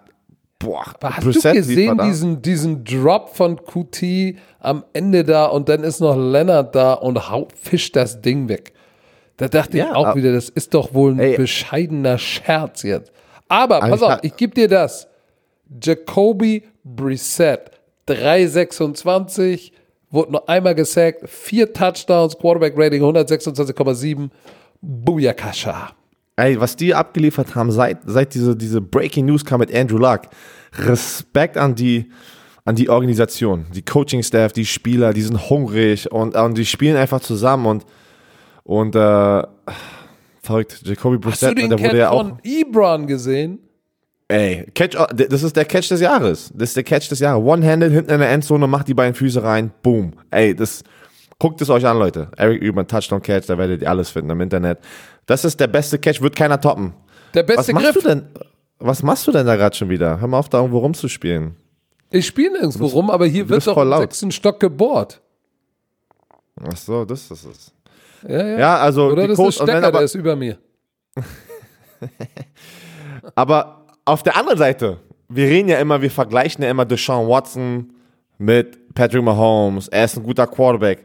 Boah, 0.59 0.85
hast 1.05 1.21
Brissett 1.23 1.55
du 1.55 1.59
gesehen, 1.61 1.99
diesen, 1.99 2.43
diesen 2.43 2.85
Drop 2.85 3.37
von 3.37 3.57
QT 3.65 4.35
am 4.59 4.85
Ende 4.93 5.23
da 5.23 5.47
und 5.47 5.69
dann 5.69 5.85
ist 5.85 6.01
noch 6.01 6.17
Leonard 6.17 6.75
da 6.75 6.95
und 6.95 7.21
fischt 7.55 7.95
das 7.95 8.21
Ding 8.21 8.49
weg. 8.49 8.73
Da 9.37 9.47
dachte 9.47 9.79
Ja, 9.79 9.91
ich 9.91 9.95
auch 9.95 10.17
wieder, 10.17 10.33
das 10.33 10.49
ist 10.49 10.75
doch 10.75 10.93
wohl 10.95 11.13
ein 11.13 11.21
Ey. 11.21 11.37
bescheidener 11.37 12.19
Scherz 12.19 12.83
jetzt. 12.83 13.13
Aber, 13.47 13.79
pass 13.79 14.01
ich 14.01 14.07
auf, 14.07 14.19
ich 14.23 14.37
gebe 14.37 14.53
dir 14.53 14.67
das. 14.67 15.07
Jacoby 15.81 16.65
Brissett, 16.83 17.71
326, 18.07 19.73
wurde 20.11 20.33
noch 20.33 20.47
einmal 20.47 20.75
gesackt, 20.75 21.29
vier 21.29 21.73
Touchdowns, 21.73 22.37
Quarterback 22.39 22.75
Rating 22.77 23.03
126,7. 23.03 24.31
Booyakasha. 24.81 25.91
Ey, 26.37 26.61
was 26.61 26.77
die 26.77 26.95
abgeliefert 26.95 27.55
haben, 27.57 27.73
seit, 27.73 27.99
seit 28.07 28.33
diese, 28.33 28.55
diese 28.55 28.81
Breaking 28.81 29.27
News 29.27 29.45
kam 29.45 29.59
mit 29.61 29.75
Andrew 29.75 29.99
Luck, 29.99 30.23
Respekt 30.73 31.57
an 31.57 31.75
die, 31.75 32.11
an 32.65 32.77
die 32.77 32.89
Organisation, 32.89 33.67
die 33.75 33.83
Coaching-Staff, 33.83 34.53
die 34.53 34.65
Spieler, 34.65 35.13
die 35.13 35.23
sind 35.23 35.51
hungrig 35.51 36.11
und, 36.13 36.37
und 36.37 36.57
die 36.57 36.65
spielen 36.65 36.97
einfach 36.97 37.21
zusammen 37.21 37.67
und, 37.67 37.87
und 38.63 38.95
äh, 38.95 39.43
verrückt, 40.43 40.83
Jacoby 40.85 41.17
Hast 41.17 41.43
du 41.43 41.47
Brissett, 41.49 41.59
den 41.59 41.71
der 41.71 41.81
wurde 41.81 41.99
ja 41.99 42.11
auch. 42.11 42.21
von 42.21 42.39
Ebron 42.45 43.07
gesehen? 43.09 43.68
Ey, 44.29 44.67
Catch, 44.75 44.95
das 45.15 45.43
ist 45.43 45.57
der 45.57 45.65
Catch 45.65 45.91
des 45.91 46.01
Jahres. 46.03 46.51
Das 46.55 46.71
ist 46.71 46.77
der 46.77 46.85
Catch 46.85 47.11
des 47.11 47.19
Jahres. 47.19 47.43
One-handed 47.43 47.91
hinten 47.91 48.11
in 48.11 48.21
der 48.21 48.31
Endzone, 48.31 48.67
macht 48.67 48.87
die 48.89 48.95
beiden 48.95 49.15
Füße 49.15 49.43
rein, 49.43 49.73
boom. 49.83 50.13
Ey, 50.31 50.55
das, 50.55 50.85
guckt 51.39 51.63
es 51.63 51.71
euch 51.71 51.87
an, 51.87 51.99
Leute. 51.99 52.29
Eric 52.37 52.61
Üben, 52.61 52.87
Touchdown 52.87 53.23
Catch, 53.23 53.47
da 53.47 53.57
werdet 53.57 53.83
ihr 53.83 53.91
alles 53.91 54.11
finden 54.11 54.31
im 54.31 54.41
Internet. 54.43 54.79
Das 55.25 55.45
ist 55.45 55.59
der 55.59 55.67
beste 55.69 55.99
Catch, 55.99 56.21
wird 56.21 56.37
keiner 56.37 56.61
toppen. 56.61 56.93
Der 57.35 57.43
beste 57.43 57.59
Was 57.59 57.73
machst 57.73 57.87
Griff. 57.87 58.03
du 58.03 58.09
denn? 58.09 58.27
Was 58.81 59.03
machst 59.03 59.27
du 59.27 59.33
denn 59.33 59.47
da 59.47 59.57
gerade 59.57 59.75
schon 59.75 59.89
wieder? 59.89 60.21
Hör 60.21 60.29
mal 60.29 60.39
auf, 60.39 60.49
da 60.49 60.59
irgendwo 60.59 60.79
rumzuspielen. 60.79 61.57
Ich 62.11 62.27
spiele 62.27 62.53
nirgendwo 62.53 62.87
rum, 62.87 63.11
aber 63.11 63.27
hier 63.27 63.49
wird 63.49 63.67
doch 63.67 63.77
im 63.77 63.97
sechsten 63.99 64.31
Stock 64.31 64.61
gebohrt. 64.61 65.21
Ach 66.63 66.77
so, 66.77 67.05
das 67.05 67.31
ist 67.31 67.45
es. 67.45 67.73
Ja, 68.29 68.47
ja. 68.47 68.59
Ja, 68.59 68.77
also 68.79 69.09
Oder 69.09 69.29
das 69.29 69.37
Coach, 69.37 69.57
ist 69.57 69.61
und 69.61 69.69
Stecker, 69.69 69.87
aber, 69.87 69.99
der 69.99 70.05
ist 70.05 70.15
über 70.15 70.37
mir. 70.37 70.59
aber 73.35 73.78
auf 74.09 74.23
der 74.23 74.37
anderen 74.37 74.59
Seite, 74.59 74.99
wir 75.29 75.47
reden 75.47 75.69
ja 75.69 75.79
immer, 75.79 76.01
wir 76.01 76.11
vergleichen 76.11 76.65
ja 76.65 76.71
immer 76.71 76.87
Deshaun 76.87 77.29
Watson 77.29 77.93
mit 78.39 78.95
Patrick 78.95 79.23
Mahomes. 79.23 79.89
Er 79.89 80.07
ist 80.07 80.17
ein 80.17 80.23
guter 80.23 80.47
Quarterback. 80.47 81.05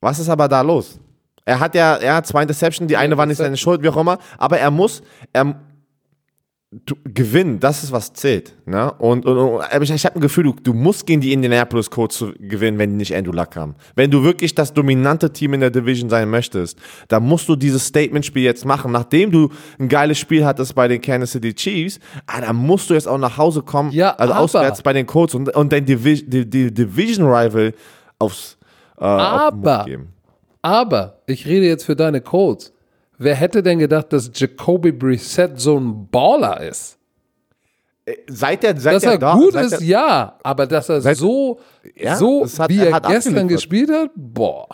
Was 0.00 0.18
ist 0.18 0.30
aber 0.30 0.48
da 0.48 0.62
los? 0.62 0.98
Er 1.44 1.60
hat 1.60 1.74
ja, 1.74 1.96
er 1.96 2.16
hat 2.16 2.26
zwei 2.26 2.42
Interceptions, 2.42 2.88
die 2.88 2.96
eine 2.96 3.16
war 3.16 3.26
nicht 3.26 3.36
seine 3.36 3.56
Schuld, 3.56 3.82
wie 3.82 3.88
auch 3.88 3.96
immer, 3.96 4.18
aber 4.38 4.58
er 4.58 4.70
muss, 4.70 5.02
er, 5.32 5.54
du, 6.70 6.94
gewinnen, 7.04 7.60
das 7.60 7.82
ist 7.82 7.92
was 7.92 8.12
zählt. 8.12 8.54
Ne? 8.66 8.92
Und, 8.94 9.24
und, 9.24 9.38
und 9.38 9.62
ich, 9.82 9.90
ich 9.90 10.04
habe 10.04 10.16
ein 10.16 10.20
Gefühl, 10.20 10.44
du, 10.44 10.52
du 10.62 10.74
musst 10.74 11.06
gegen 11.06 11.20
die 11.20 11.32
Indianapolis 11.32 11.90
Colts 11.90 12.24
gewinnen, 12.38 12.78
wenn 12.78 12.90
die 12.90 12.96
nicht 12.96 13.14
Andrew 13.14 13.32
Luck 13.32 13.56
haben. 13.56 13.74
Wenn 13.94 14.10
du 14.10 14.22
wirklich 14.22 14.54
das 14.54 14.72
dominante 14.74 15.32
Team 15.32 15.54
in 15.54 15.60
der 15.60 15.70
Division 15.70 16.10
sein 16.10 16.28
möchtest, 16.28 16.78
dann 17.08 17.22
musst 17.24 17.48
du 17.48 17.56
dieses 17.56 17.86
Statement-Spiel 17.86 18.42
jetzt 18.42 18.64
machen. 18.64 18.92
Nachdem 18.92 19.30
du 19.30 19.48
ein 19.78 19.88
geiles 19.88 20.18
Spiel 20.18 20.44
hattest 20.44 20.74
bei 20.74 20.88
den 20.88 21.00
Kansas 21.00 21.32
City 21.32 21.54
Chiefs, 21.54 22.00
ah, 22.26 22.40
dann 22.42 22.56
musst 22.56 22.90
du 22.90 22.94
jetzt 22.94 23.08
auch 23.08 23.18
nach 23.18 23.38
Hause 23.38 23.62
kommen, 23.62 23.90
Ja, 23.92 24.10
also 24.16 24.34
aber- 24.34 24.42
auswärts 24.42 24.82
bei 24.82 24.92
den 24.92 25.06
Colts 25.06 25.34
und, 25.34 25.54
und 25.54 25.72
dein 25.72 25.86
Divi 25.86 26.22
die, 26.26 26.48
die 26.48 26.72
Division-Rival 26.72 27.72
aufs 28.18 28.58
äh, 28.98 29.04
auf 29.04 29.08
Aber- 29.54 29.84
geben. 29.86 30.08
Aber 30.60 31.20
ich 31.26 31.46
rede 31.46 31.66
jetzt 31.66 31.84
für 31.84 31.94
deine 31.96 32.20
Colts. 32.20 32.72
Wer 33.18 33.34
hätte 33.34 33.62
denn 33.62 33.78
gedacht, 33.80 34.12
dass 34.12 34.30
Jacoby 34.34 34.92
Brissett 34.92 35.58
so 35.60 35.76
ein 35.78 36.08
Baller 36.08 36.60
ist? 36.60 36.96
Seit 38.26 38.62
der, 38.62 38.78
seit 38.80 38.94
Dass 38.96 39.02
er 39.02 39.18
da, 39.18 39.34
gut 39.34 39.54
ist, 39.54 39.72
der, 39.80 39.82
ja, 39.82 40.38
aber 40.42 40.66
dass 40.66 40.88
er 40.88 41.00
Seit- 41.02 41.16
so, 41.18 41.60
Ja, 41.94 42.16
so 42.16 42.46
hat- 42.58 42.70
wie 42.70 42.78
er 42.78 42.90
er, 42.90 43.00
gestern 43.00 43.48
gespielt 43.48 43.90
hat, 43.90 44.10
boah. 44.14 44.66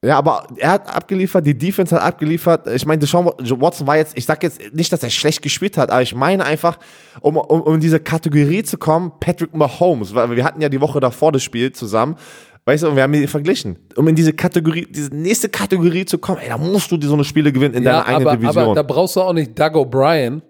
Ja, 0.00 0.16
aber 0.16 0.46
er 0.56 0.70
hat 0.70 0.94
abgeliefert, 0.94 1.44
die 1.44 1.58
Defense 1.58 1.92
hat 1.94 2.02
abgeliefert. 2.02 2.68
Ich 2.68 2.86
meine, 2.86 3.00
Deshaun 3.00 3.26
Watson 3.26 3.84
war 3.86 3.96
jetzt, 3.96 4.16
ich 4.16 4.24
sag 4.24 4.40
jetzt 4.44 4.60
nicht, 4.72 4.92
dass 4.92 5.02
er 5.02 5.10
schlecht 5.10 5.42
gespielt 5.42 5.76
hat, 5.76 5.90
aber 5.90 6.02
ich 6.02 6.14
meine 6.14 6.44
einfach, 6.44 6.78
um, 7.20 7.36
um, 7.36 7.60
um 7.62 7.74
in 7.74 7.80
diese 7.80 7.98
Kategorie 7.98 8.62
zu 8.62 8.78
kommen, 8.78 9.10
Patrick 9.18 9.52
Mahomes, 9.54 10.14
weil 10.14 10.36
wir 10.36 10.44
hatten 10.44 10.60
ja 10.62 10.68
die 10.68 10.80
Woche 10.80 11.00
davor 11.00 11.32
das 11.32 11.42
Spiel 11.42 11.72
zusammen, 11.72 12.14
weißt 12.68 12.82
du, 12.82 12.88
und 12.90 12.96
wir 12.96 13.02
haben 13.02 13.14
die 13.14 13.26
verglichen. 13.26 13.78
Um 13.96 14.06
in 14.08 14.14
diese 14.14 14.34
Kategorie, 14.34 14.86
diese 14.90 15.08
nächste 15.14 15.48
Kategorie 15.48 16.04
zu 16.04 16.18
kommen, 16.18 16.38
ey, 16.42 16.50
da 16.50 16.58
musst 16.58 16.92
du 16.92 17.00
so 17.00 17.14
eine 17.14 17.24
Spiele 17.24 17.50
gewinnen 17.50 17.74
in 17.74 17.82
Ja, 17.82 17.92
deiner 18.02 18.06
eigenen 18.06 18.28
aber, 18.28 18.36
Division. 18.36 18.64
aber 18.64 18.74
da 18.74 18.82
brauchst 18.82 19.16
du 19.16 19.22
auch 19.22 19.32
nicht 19.32 19.58
Doug 19.58 19.74
O'Brien, 19.74 20.42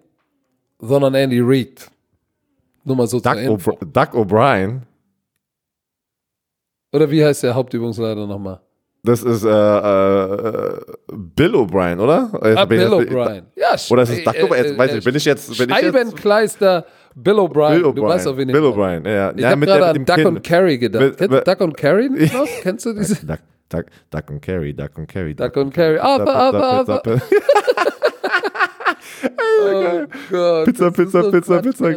sondern 0.81 1.14
Andy 1.14 1.39
Reid. 1.41 1.89
Nur 2.83 2.97
mal 2.97 3.07
so 3.07 3.21
Doug, 3.21 3.35
O'Brien, 3.35 4.81
Oder 6.93 7.09
wie 7.09 7.25
heißt 7.25 7.45
der 7.45 7.55
Hauptübungsleiter 7.55 8.27
nochmal? 8.27 8.61
das 9.05 9.23
ist 9.23 9.45
äh, 9.45 9.49
äh, 9.49 10.81
Bill 11.12 11.55
O'Brien, 11.55 12.01
oder? 12.01 12.31
Ah, 12.57 12.64
Bill 12.64 12.93
O'Brien. 12.93 13.45
Ja, 13.55 13.77
Oder 13.91 14.03
ist 14.03 14.11
es 14.11 14.25
Doug 14.25 14.35
äh, 14.35 14.43
O'Brien? 14.43 14.64
äh, 14.75 14.79
weiß 14.79 14.91
ich, 14.95 14.99
äh, 14.99 15.05
bin 15.05 15.14
ich 15.14 15.25
jetzt, 15.25 15.47
bin 15.57 15.71
ich 15.71 15.77
jetzt 15.77 15.81
Scheibenkleister 15.81 16.85
Bill 17.23 17.39
O'Brien. 17.39 17.95
Du 17.95 18.03
weißt 18.03 18.27
auf 18.29 18.37
wen 18.37 18.49
ich 18.49 18.55
Bill. 18.55 18.64
O'Brien, 18.64 19.09
ja. 19.09 19.33
Ich 19.35 19.41
ja, 19.41 19.51
habe 19.51 19.66
gerade 19.66 19.87
an 19.87 20.05
Duck 20.05 20.16
Kind. 20.16 20.27
und 20.27 20.45
Carry 20.45 20.79
gedacht. 20.79 21.16
Kennst 21.19 21.35
du 21.35 21.41
Duck 21.41 21.61
und 21.61 21.77
Carry 21.77 22.09
noch? 22.09 22.47
Kennst 22.62 22.87
du 22.87 22.93
diese? 22.93 23.27
Duck, 23.27 23.41
Duck, 23.69 23.87
Duck 24.11 24.31
und 24.31 24.41
Carry, 24.41 24.75
Duck 24.75 24.97
und 24.97 25.09
Carry. 25.09 25.35
Duck 25.35 25.57
und 25.57 25.75
Carry. 25.75 25.99
Aber, 25.99 26.35
aber, 26.35 26.71
aber. 26.71 27.03
Oh 29.61 30.05
Gott, 30.31 30.66
Pizza, 30.66 30.91
Pizza, 30.91 31.23
so 31.25 31.31
Pizza, 31.33 31.61
Pizza. 31.61 31.97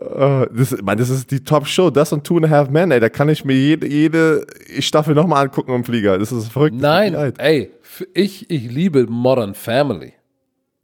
Oh, 0.00 0.46
das, 0.50 0.80
Mann, 0.82 0.96
das 0.96 1.10
ist 1.10 1.30
die 1.30 1.44
Top-Show. 1.44 1.90
Das 1.90 2.12
und 2.12 2.24
Two 2.24 2.36
and 2.36 2.46
a 2.46 2.48
Half 2.48 2.70
Men, 2.70 2.90
ey. 2.90 3.00
Da 3.00 3.08
kann 3.08 3.28
ich 3.28 3.44
mir 3.44 3.54
jede, 3.54 3.86
jede 3.86 4.46
Staffel 4.78 5.14
nochmal 5.14 5.44
angucken 5.44 5.74
im 5.74 5.84
Flieger. 5.84 6.18
Das 6.18 6.32
ist 6.32 6.50
verrückt. 6.50 6.76
Nein, 6.78 7.14
ey, 7.38 7.70
ich, 8.14 8.50
ich 8.50 8.70
liebe 8.70 9.06
Modern 9.06 9.54
Family. 9.54 10.14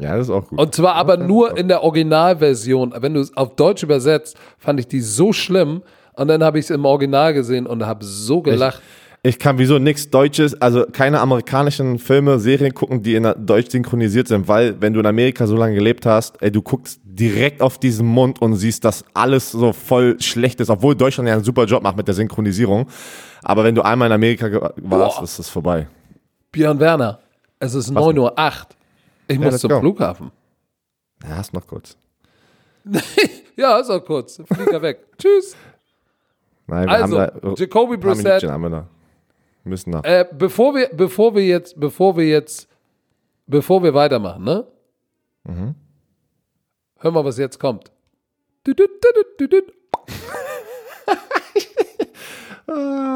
Ja, 0.01 0.17
das 0.17 0.29
ist 0.29 0.31
auch 0.31 0.47
gut. 0.47 0.61
Und 0.61 0.75
zwar 0.75 0.95
aber 0.95 1.17
nur 1.17 1.59
in 1.59 1.67
der 1.67 1.83
Originalversion. 1.83 2.95
Wenn 3.01 3.15
du 3.15 3.21
es 3.21 3.37
auf 3.37 3.57
Deutsch 3.57 3.83
übersetzt, 3.83 4.37
fand 4.57 4.79
ich 4.79 4.87
die 4.87 5.01
so 5.01 5.33
schlimm. 5.33 5.83
Und 6.15 6.29
dann 6.29 6.43
habe 6.43 6.59
ich 6.59 6.67
es 6.67 6.71
im 6.71 6.85
Original 6.85 7.35
gesehen 7.35 7.67
und 7.67 7.85
habe 7.85 8.05
so 8.05 8.41
gelacht. 8.41 8.81
Ich 9.25 9.41
kann 9.41 9.59
wieso 9.59 9.81
nichts 9.81 10.11
Deutsches, 10.11 10.61
also 10.63 10.87
keine 10.93 11.21
amerikanischen 11.21 11.99
Filme, 11.99 12.39
Serien 12.39 12.73
gucken, 12.73 13.03
die 13.03 13.17
in 13.17 13.29
Deutsch 13.39 13.71
synchronisiert 13.71 14.29
sind, 14.29 14.47
weil 14.47 14.81
wenn 14.81 14.93
du 14.93 15.01
in 15.01 15.07
Amerika 15.07 15.47
so 15.49 15.57
lange 15.57 15.75
gelebt 15.75 16.07
hast, 16.07 16.41
ey, 16.41 16.53
du 16.53 16.63
guckst 16.63 17.01
direkt 17.03 17.61
auf 17.61 17.79
diesen 17.79 18.07
Mund 18.07 18.41
und 18.41 18.55
siehst, 18.55 18.85
dass 18.85 19.05
alles 19.15 19.51
so 19.51 19.73
voll 19.73 20.21
schlecht 20.21 20.61
ist, 20.61 20.71
obwohl 20.71 20.95
Deutschland 20.95 21.29
ja 21.29 21.35
einen 21.35 21.43
super 21.43 21.65
Job 21.65 21.83
macht 21.83 21.97
mit 21.97 22.07
der 22.07 22.15
Synchronisierung. 22.15 22.87
Aber 23.43 23.65
wenn 23.65 23.75
du 23.75 23.83
einmal 23.83 24.07
in 24.07 24.13
Amerika 24.13 24.71
warst, 24.77 25.17
Boah. 25.17 25.25
ist 25.25 25.39
es 25.41 25.49
vorbei. 25.49 25.89
Björn 26.53 26.79
Werner, 26.79 27.19
es 27.59 27.75
ist 27.75 27.91
9.08 27.91 28.19
Uhr. 28.19 28.39
Ich 29.29 29.39
muss 29.39 29.53
let's 29.53 29.61
zum 29.61 29.71
go. 29.71 29.81
Flughafen. 29.81 30.33
Ja, 31.23 31.37
hast 31.37 31.53
noch 31.53 31.67
kurz. 31.67 31.97
Ja, 33.57 33.79
ist 33.79 33.91
auch 33.91 34.05
kurz. 34.05 34.41
Flieger 34.47 34.81
weg. 34.83 35.05
Tschüss. 35.19 35.57
Nein, 36.69 36.87
wir 36.87 36.95
Also, 36.95 37.21
haben 37.21 37.41
da, 37.43 37.55
Jacoby 37.57 37.95
ein 37.95 38.01
paar 38.01 38.13
Brissett. 38.15 38.45
Haben 38.45 38.63
wir 38.63 38.69
noch. 38.71 38.85
Müssen 39.65 39.91
noch. 39.91 40.05
Äh, 40.05 40.27
bevor 40.33 40.77
wir, 40.77 40.89
bevor 40.93 41.35
wir 41.35 41.45
jetzt, 41.45 41.79
bevor 41.81 42.17
wir 42.17 42.25
jetzt, 42.25 42.69
bevor 43.49 43.83
wir 43.83 43.93
weitermachen, 43.95 44.45
ne? 44.45 44.65
Mhm. 45.43 45.75
Hör 46.99 47.11
mal, 47.11 47.25
was 47.25 47.37
jetzt 47.37 47.59
kommt. 47.59 47.91
Düdüt, 48.65 48.91
düdüt, 49.41 49.73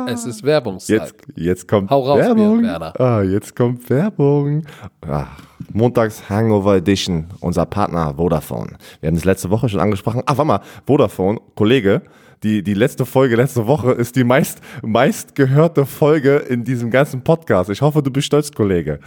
es 0.09 0.25
ist 0.25 0.43
Werbungszeit. 0.43 1.01
Jetzt, 1.01 1.15
jetzt 1.37 1.69
kommt 1.69 1.91
Hau 1.91 2.01
raus, 2.01 2.19
Werbung. 2.19 2.63
Werner. 2.63 2.99
Ah, 3.01 3.23
jetzt 3.23 3.55
kommt 3.55 3.89
Werbung. 3.91 4.63
Ach, 5.07 5.29
Montags 5.73 6.29
Hangover 6.29 6.77
Edition, 6.77 7.27
unser 7.41 7.67
Partner 7.67 8.15
Vodafone. 8.17 8.77
Wir 9.01 9.09
haben 9.09 9.15
das 9.17 9.25
letzte 9.25 9.51
Woche 9.51 9.69
schon 9.69 9.81
angesprochen. 9.81 10.23
Ach, 10.27 10.37
warte 10.37 10.47
mal, 10.49 10.61
Vodafone, 10.87 11.39
Kollege, 11.55 12.03
die, 12.43 12.63
die 12.63 12.75
letzte 12.75 13.07
Folge 13.07 13.37
letzte 13.37 13.67
Woche 13.67 13.93
ist 13.93 14.17
die 14.17 14.25
meist, 14.25 14.61
meist 14.83 15.35
gehörte 15.35 15.87
Folge 15.87 16.37
in 16.37 16.65
diesem 16.65 16.91
ganzen 16.91 17.23
Podcast. 17.23 17.71
Ich 17.71 17.83
hoffe, 17.83 18.03
du 18.03 18.11
bist 18.11 18.27
stolz, 18.27 18.51
Kollege. 18.51 18.99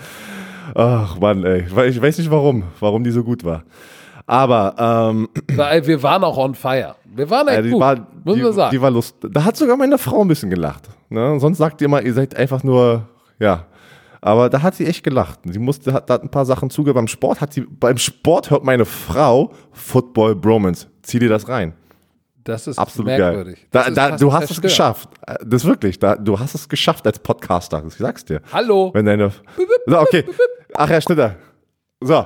Ach, 0.73 1.19
Mann, 1.19 1.43
ey. 1.43 1.61
Ich 1.67 1.73
weiß- 1.73 1.87
Ich 1.89 2.01
weiß 2.01 2.17
nicht 2.17 2.31
warum, 2.31 2.63
warum 2.79 3.03
die 3.03 3.11
so 3.11 3.23
gut 3.23 3.43
war. 3.43 3.63
Aber, 4.27 4.75
ähm, 5.11 5.29
wir 5.47 6.03
waren 6.03 6.23
auch 6.23 6.37
on 6.37 6.55
fire. 6.55 6.95
Wir 7.05 7.29
waren 7.29 7.47
echt 7.47 7.57
ja, 7.57 7.61
die, 7.61 7.69
gut, 7.69 7.79
war, 7.79 8.07
muss 8.23 8.37
man 8.37 8.53
sagen. 8.53 8.71
die 8.71 8.81
war 8.81 8.91
lustig. 8.91 9.31
Da 9.33 9.43
hat 9.43 9.55
sogar 9.55 9.77
meine 9.77 9.97
Frau 9.97 10.21
ein 10.21 10.27
bisschen 10.27 10.49
gelacht. 10.49 10.89
Ne? 11.09 11.39
Sonst 11.39 11.59
sagt 11.59 11.81
ihr 11.81 11.85
immer, 11.85 12.01
ihr 12.01 12.13
seid 12.13 12.35
einfach 12.35 12.63
nur, 12.63 13.07
ja. 13.39 13.65
Aber 14.21 14.49
da 14.49 14.63
hat 14.63 14.73
sie 14.73 14.87
echt 14.87 15.03
gelacht. 15.03 15.39
Sie 15.45 15.59
musste, 15.59 15.93
hat, 15.93 16.09
hat 16.09 16.23
ein 16.23 16.29
paar 16.29 16.45
Sachen 16.45 16.71
zugehört. 16.71 16.95
Beim 16.95 17.07
Sport 17.07 17.41
hat 17.41 17.53
sie, 17.53 17.61
beim 17.61 17.97
Sport 17.97 18.49
hört 18.49 18.63
meine 18.63 18.83
Frau 18.85 19.51
Football 19.71 20.35
Bromance. 20.35 20.87
Zieh 21.03 21.19
dir 21.19 21.29
das 21.29 21.47
rein. 21.47 21.73
das 22.43 22.65
ist 22.65 22.79
Absolut 22.79 23.05
merkwürdig. 23.05 23.67
geil. 23.71 23.91
Da, 23.93 24.09
da, 24.09 24.17
du 24.17 24.33
hast 24.33 24.43
es 24.45 24.47
zerstört. 24.59 24.63
geschafft. 24.71 25.09
Äh, 25.27 25.35
Das 25.45 25.61
ist 25.61 25.67
wirklich, 25.69 25.99
da, 25.99 26.15
du 26.15 26.39
hast 26.39 26.55
es 26.55 26.67
geschafft 26.67 27.05
als 27.05 27.19
Podcaster. 27.19 27.83
Ich 27.87 27.93
sag's 27.93 28.25
dir. 28.25 28.41
Hallo. 28.51 28.89
Wenn 28.95 29.05
deine. 29.05 29.29
So, 29.85 29.99
okay. 29.99 30.25
Ach, 30.73 30.89
Herr 30.89 31.01
Schnitter. 31.01 31.35
So. 32.01 32.25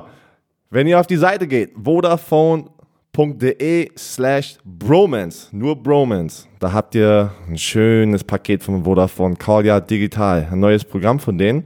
Wenn 0.72 0.86
ihr 0.86 1.00
auf 1.00 1.06
die 1.08 1.16
Seite 1.16 1.48
geht, 1.48 1.72
vodafone.de 1.82 3.90
slash 3.98 4.56
bromance, 4.64 5.48
nur 5.50 5.74
bromance, 5.74 6.46
da 6.60 6.72
habt 6.72 6.94
ihr 6.94 7.32
ein 7.48 7.58
schönes 7.58 8.22
Paket 8.22 8.62
von 8.62 8.84
Vodafone, 8.84 9.34
Callia 9.36 9.80
Digital, 9.80 10.46
ein 10.50 10.60
neues 10.60 10.84
Programm 10.84 11.18
von 11.18 11.36
denen. 11.38 11.64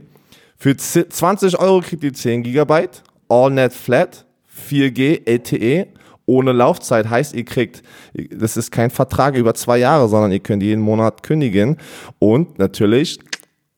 Für 0.57 0.75
z- 0.75 1.11
20 1.13 1.59
Euro 1.59 1.81
kriegt 1.81 2.03
ihr 2.03 2.13
10 2.13 2.41
Gigabyte, 2.43 3.03
AllNet 3.29 3.73
Flat, 3.73 4.25
4G 4.69 5.21
LTE, 5.29 5.87
ohne 6.25 6.51
Laufzeit. 6.53 7.07
Heißt, 7.07 7.35
ihr 7.35 7.45
kriegt, 7.45 7.83
das 8.31 8.57
ist 8.57 8.71
kein 8.71 8.89
Vertrag 8.89 9.35
über 9.35 9.53
zwei 9.53 9.77
Jahre, 9.77 10.07
sondern 10.09 10.31
ihr 10.31 10.39
könnt 10.39 10.63
jeden 10.63 10.81
Monat 10.81 11.21
kündigen. 11.21 11.77
Und 12.17 12.57
natürlich 12.57 13.19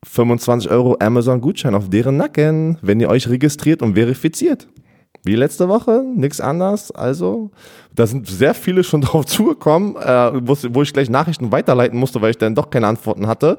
25 0.05 0.71
Euro 0.71 0.95
Amazon-Gutschein 1.01 1.75
auf 1.75 1.89
deren 1.89 2.15
Nacken, 2.15 2.77
wenn 2.81 3.01
ihr 3.01 3.09
euch 3.09 3.27
registriert 3.27 3.81
und 3.81 3.95
verifiziert. 3.95 4.69
Wie 5.27 5.35
letzte 5.35 5.67
Woche, 5.67 6.05
nichts 6.15 6.39
anders. 6.39 6.89
Also, 6.89 7.51
da 7.93 8.07
sind 8.07 8.27
sehr 8.27 8.53
viele 8.53 8.85
schon 8.85 9.01
drauf 9.07 9.25
zugekommen, 9.25 9.97
äh, 9.97 10.31
wo, 10.33 10.81
ich 10.81 10.93
gleich 10.93 11.09
Nachrichten 11.09 11.51
weiterleiten 11.51 11.99
musste, 11.99 12.21
weil 12.21 12.29
ich 12.31 12.37
dann 12.37 12.55
doch 12.55 12.69
keine 12.69 12.87
Antworten 12.87 13.27
hatte. 13.27 13.57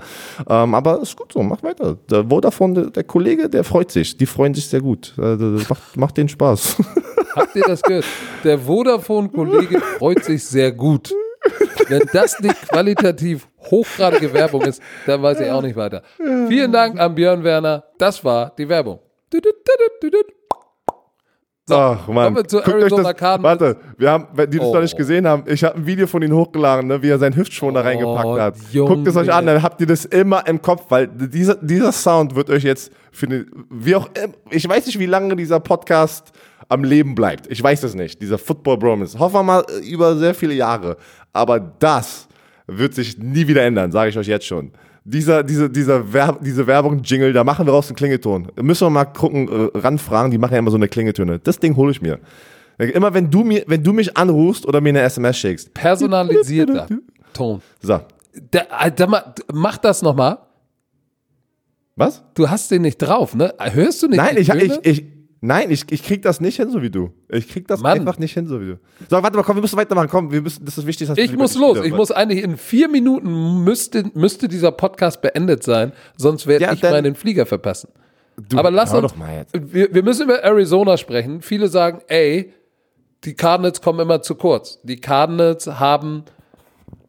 Ähm, 0.48 0.74
aber 0.74 1.02
ist 1.02 1.14
gut 1.14 1.30
so, 1.30 1.42
mach 1.42 1.62
weiter. 1.62 1.98
Der 2.10 2.24
Vodafone, 2.24 2.90
der, 2.90 3.04
Kollege, 3.04 3.50
der 3.50 3.64
freut 3.64 3.90
sich. 3.90 4.16
Die 4.16 4.24
freuen 4.24 4.54
sich 4.54 4.66
sehr 4.66 4.80
gut. 4.80 5.12
Äh, 5.18 5.36
macht, 5.68 5.96
macht 5.96 6.16
denen 6.16 6.30
Spaß. 6.30 6.76
Habt 7.36 7.54
ihr 7.54 7.64
das 7.66 7.82
gehört? 7.82 8.06
Der 8.44 8.58
Vodafone-Kollege 8.58 9.80
freut 9.98 10.24
sich 10.24 10.44
sehr 10.46 10.72
gut. 10.72 11.12
Wenn 11.88 12.02
das 12.14 12.40
nicht 12.40 12.68
qualitativ 12.68 13.46
hochgradige 13.70 14.32
Werbung 14.32 14.62
ist, 14.62 14.80
dann 15.04 15.22
weiß 15.22 15.40
ich 15.40 15.50
auch 15.50 15.62
nicht 15.62 15.76
weiter. 15.76 16.02
Vielen 16.48 16.72
Dank 16.72 16.98
an 16.98 17.14
Björn 17.14 17.44
Werner. 17.44 17.84
Das 17.98 18.24
war 18.24 18.52
die 18.56 18.68
Werbung. 18.68 19.00
So, 21.68 21.74
Ach, 21.76 22.08
Mann. 22.08 22.24
kommen 22.24 22.36
wir 22.36 22.44
zu 22.48 22.56
Guckt 22.56 22.68
euch 22.68 22.74
Arizona 22.80 23.02
das, 23.12 23.16
Cardinals. 23.16 23.60
Warte, 23.60 23.76
wir 23.98 24.10
haben, 24.10 24.26
wenn 24.32 24.50
die 24.50 24.58
das 24.58 24.66
Oh. 24.68 24.74
noch 24.74 24.80
nicht 24.80 24.96
gesehen 24.96 25.26
haben, 25.28 25.42
ich 25.46 25.62
habe 25.62 25.76
ein 25.76 25.86
Video 25.86 26.06
von 26.06 26.22
ihm 26.22 26.32
hochgeladen, 26.32 26.86
ne, 26.88 27.02
wie 27.02 27.10
er 27.10 27.18
seinen 27.18 27.36
Hüftschwung 27.36 27.74
da 27.74 27.82
reingepackt 27.82 28.40
hat. 28.40 28.54
Junge. 28.72 28.94
Guckt 28.94 29.06
es 29.08 29.16
euch 29.16 29.30
an, 29.30 29.44
dann 29.44 29.62
habt 29.62 29.78
ihr 29.82 29.86
das 29.86 30.06
immer 30.06 30.46
im 30.46 30.62
Kopf, 30.62 30.86
weil 30.88 31.06
dieser, 31.08 31.56
dieser 31.56 31.92
Sound 31.92 32.34
wird 32.34 32.48
euch 32.48 32.62
jetzt 32.64 32.90
für 33.12 33.26
eine, 33.26 33.44
wie 33.68 33.94
auch 33.94 34.08
immer, 34.14 34.32
ich 34.50 34.66
weiß 34.66 34.86
nicht, 34.86 34.98
wie 34.98 35.04
lange 35.06 35.36
dieser 35.36 35.60
Podcast 35.60 36.32
am 36.70 36.84
Leben 36.84 37.14
bleibt. 37.14 37.46
Ich 37.50 37.62
weiß 37.62 37.82
es 37.82 37.94
nicht, 37.94 38.22
dieser 38.22 38.38
Football 38.38 38.78
Bromance. 38.78 39.18
Hoffen 39.18 39.34
wir 39.34 39.42
mal 39.42 39.64
äh, 39.68 39.86
über 39.86 40.16
sehr 40.16 40.34
viele 40.34 40.54
Jahre. 40.54 40.96
Aber 41.34 41.60
das 41.60 42.28
wird 42.66 42.94
sich 42.94 43.18
nie 43.18 43.46
wieder 43.46 43.62
ändern, 43.62 43.92
sage 43.92 44.08
ich 44.10 44.16
euch 44.18 44.26
jetzt 44.26 44.46
schon. 44.46 44.72
Dieser, 45.10 45.42
diese, 45.42 45.70
dieser 45.70 46.12
Werb, 46.12 46.40
diese 46.42 46.66
Werbung-Jingle, 46.66 47.32
da 47.32 47.42
machen 47.42 47.64
wir 47.66 47.72
raus 47.72 47.88
einen 47.88 47.96
Klingelton. 47.96 48.48
Müssen 48.60 48.86
wir 48.86 48.90
mal 48.90 49.06
gucken, 49.06 49.48
äh, 49.48 49.78
ranfragen, 49.78 50.30
die 50.30 50.36
machen 50.38 50.52
ja 50.52 50.58
immer 50.58 50.70
so 50.70 50.76
eine 50.76 50.88
Klingeltöne. 50.88 51.38
Das 51.38 51.58
Ding 51.58 51.76
hole 51.76 51.90
ich 51.92 52.02
mir. 52.02 52.18
Immer 52.78 53.14
wenn 53.14 53.30
du, 53.30 53.42
mir, 53.42 53.64
wenn 53.66 53.82
du 53.82 53.92
mich 53.92 54.16
anrufst 54.16 54.66
oder 54.66 54.80
mir 54.80 54.90
eine 54.90 55.00
SMS 55.00 55.38
schickst. 55.38 55.72
Personalisierter 55.74 56.86
Ton. 57.32 57.60
So. 57.80 58.00
Der, 58.52 58.66
Alter, 58.80 59.06
ma- 59.06 59.34
mach 59.52 59.78
das 59.78 60.02
nochmal. 60.02 60.38
Was? 61.96 62.22
Du 62.34 62.48
hast 62.48 62.70
den 62.70 62.82
nicht 62.82 62.98
drauf, 62.98 63.34
ne? 63.34 63.52
Hörst 63.58 64.02
du 64.02 64.08
nicht? 64.08 64.18
Nein, 64.18 64.36
ich, 64.36 64.48
ich, 64.50 64.78
ich, 64.84 65.04
nein 65.40 65.70
ich, 65.70 65.84
ich 65.90 66.02
krieg 66.02 66.22
das 66.22 66.40
nicht 66.40 66.56
hin, 66.56 66.70
so 66.70 66.82
wie 66.82 66.90
du. 66.90 67.12
Ich 67.28 67.48
krieg 67.48 67.66
das 67.68 67.80
Mann. 67.80 67.98
einfach 68.00 68.18
nicht 68.18 68.32
hin, 68.34 68.46
so 68.46 68.60
wie 68.60 68.66
du. 68.66 68.78
So, 69.08 69.22
warte 69.22 69.36
mal, 69.36 69.42
komm, 69.42 69.56
wir 69.56 69.62
müssen 69.62 69.76
weitermachen. 69.76 70.08
Komm, 70.10 70.32
wir 70.32 70.42
müssen, 70.42 70.64
das 70.64 70.78
ist 70.78 70.86
wichtig. 70.86 71.08
dass 71.08 71.18
Ich 71.18 71.36
muss 71.36 71.54
los. 71.56 71.78
Spieler- 71.78 71.84
Ich 71.86 71.94
muss 71.94 72.10
eigentlich 72.10 72.42
in 72.42 72.56
vier 72.56 72.88
Minuten 72.88 73.62
müsste, 73.64 74.04
müsste 74.14 74.48
dieser 74.48 74.72
Podcast 74.72 75.20
beendet 75.22 75.62
sein, 75.62 75.92
sonst 76.16 76.46
werde 76.46 76.64
Ja, 76.64 76.72
ich 76.72 76.82
meinen 76.82 77.14
Flieger 77.14 77.46
verpassen. 77.46 77.88
Du, 78.48 78.56
Aber 78.56 78.70
lass 78.70 78.92
uns. 78.94 79.02
doch 79.02 79.16
mal 79.16 79.34
jetzt. 79.38 79.52
Wir, 79.72 79.92
wir 79.92 80.02
müssen 80.04 80.22
über 80.24 80.42
Arizona 80.44 80.96
sprechen. 80.96 81.42
Viele 81.42 81.68
sagen, 81.68 82.02
ey, 82.06 82.52
die 83.24 83.34
Cardinals 83.34 83.80
kommen 83.82 83.98
immer 83.98 84.22
zu 84.22 84.36
kurz. 84.36 84.78
Die 84.84 85.00
Cardinals 85.00 85.66
haben, 85.66 86.22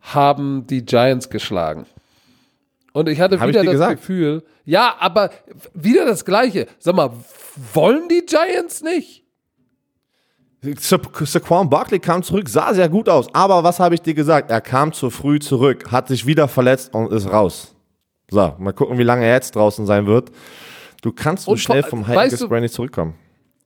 haben 0.01 0.65
die 0.67 0.83
Giants 0.85 1.29
geschlagen. 1.29 1.85
Und 2.93 3.07
ich 3.07 3.21
hatte 3.21 3.39
Hab 3.39 3.47
ich 3.47 3.53
wieder 3.53 3.61
dir 3.61 3.65
das 3.67 3.73
gesagt. 3.73 3.97
Gefühl, 4.01 4.43
ja, 4.65 4.95
aber 4.99 5.29
wieder 5.75 6.05
das 6.05 6.25
Gleiche. 6.25 6.65
Sag 6.79 6.95
mal, 6.95 7.11
wollen 7.73 8.07
die 8.09 8.25
Giants 8.25 8.81
nicht? 8.81 9.23
Sa- 10.79 10.99
Saquon 11.23 11.69
Barkley 11.69 11.99
kam 11.99 12.21
zurück, 12.21 12.49
sah 12.49 12.73
sehr 12.73 12.89
gut 12.89 13.07
aus. 13.07 13.27
Aber 13.33 13.63
was 13.63 13.79
habe 13.79 13.95
ich 13.95 14.01
dir 14.01 14.13
gesagt? 14.13 14.51
Er 14.51 14.59
kam 14.61 14.91
zu 14.91 15.09
früh 15.09 15.39
zurück, 15.39 15.91
hat 15.91 16.07
sich 16.09 16.25
wieder 16.25 16.47
verletzt 16.47 16.93
und 16.93 17.11
ist 17.13 17.31
raus. 17.31 17.73
So, 18.29 18.53
mal 18.59 18.73
gucken, 18.73 18.97
wie 18.97 19.03
lange 19.03 19.25
er 19.25 19.35
jetzt 19.35 19.55
draußen 19.55 19.85
sein 19.85 20.05
wird. 20.05 20.31
Du 21.01 21.11
kannst 21.13 21.45
so 21.45 21.55
schnell 21.55 21.83
vom 21.83 22.05
Heiligen 22.07 22.61
nicht 22.61 22.73
zurückkommen. 22.73 23.15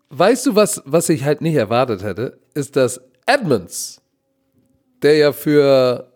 Weißt 0.10 0.46
du, 0.46 0.56
was, 0.56 0.82
was 0.86 1.10
ich 1.10 1.24
halt 1.24 1.42
nicht 1.42 1.56
erwartet 1.56 2.04
hätte, 2.04 2.40
ist, 2.54 2.76
dass 2.76 3.02
Edmonds, 3.26 4.00
der 5.02 5.18
ja 5.18 5.32
für 5.32 6.12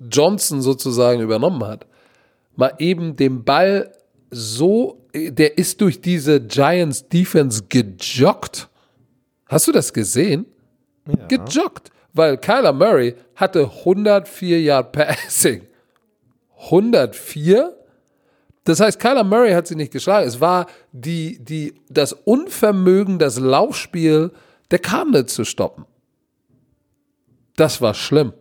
Johnson 0.00 0.62
sozusagen 0.62 1.20
übernommen 1.20 1.62
hat, 1.64 1.86
mal 2.56 2.72
eben 2.78 3.14
den 3.16 3.44
Ball 3.44 3.92
so, 4.30 5.06
der 5.30 5.58
ist 5.58 5.80
durch 5.80 6.00
diese 6.00 6.40
Giants 6.40 7.08
Defense 7.08 7.64
gejoggt. 7.68 8.68
Hast 9.46 9.68
du 9.68 9.72
das 9.72 9.92
gesehen? 9.92 10.46
Gejoggt. 11.28 11.90
Weil 12.12 12.36
Kyler 12.38 12.72
Murray 12.72 13.14
hatte 13.34 13.64
104 13.64 14.60
Yard 14.60 14.92
Passing. 14.92 15.62
104? 16.64 17.74
Das 18.64 18.80
heißt, 18.80 18.98
Kyler 19.00 19.24
Murray 19.24 19.52
hat 19.52 19.66
sie 19.66 19.76
nicht 19.76 19.92
geschlagen. 19.92 20.26
Es 20.26 20.40
war 20.40 20.66
die, 20.92 21.42
die, 21.42 21.74
das 21.88 22.12
Unvermögen, 22.12 23.18
das 23.18 23.38
Laufspiel 23.38 24.32
der 24.70 24.78
Cardinals 24.78 25.34
zu 25.34 25.44
stoppen. 25.44 25.86
Das 27.56 27.80
war 27.80 27.94
schlimm. 27.94 28.32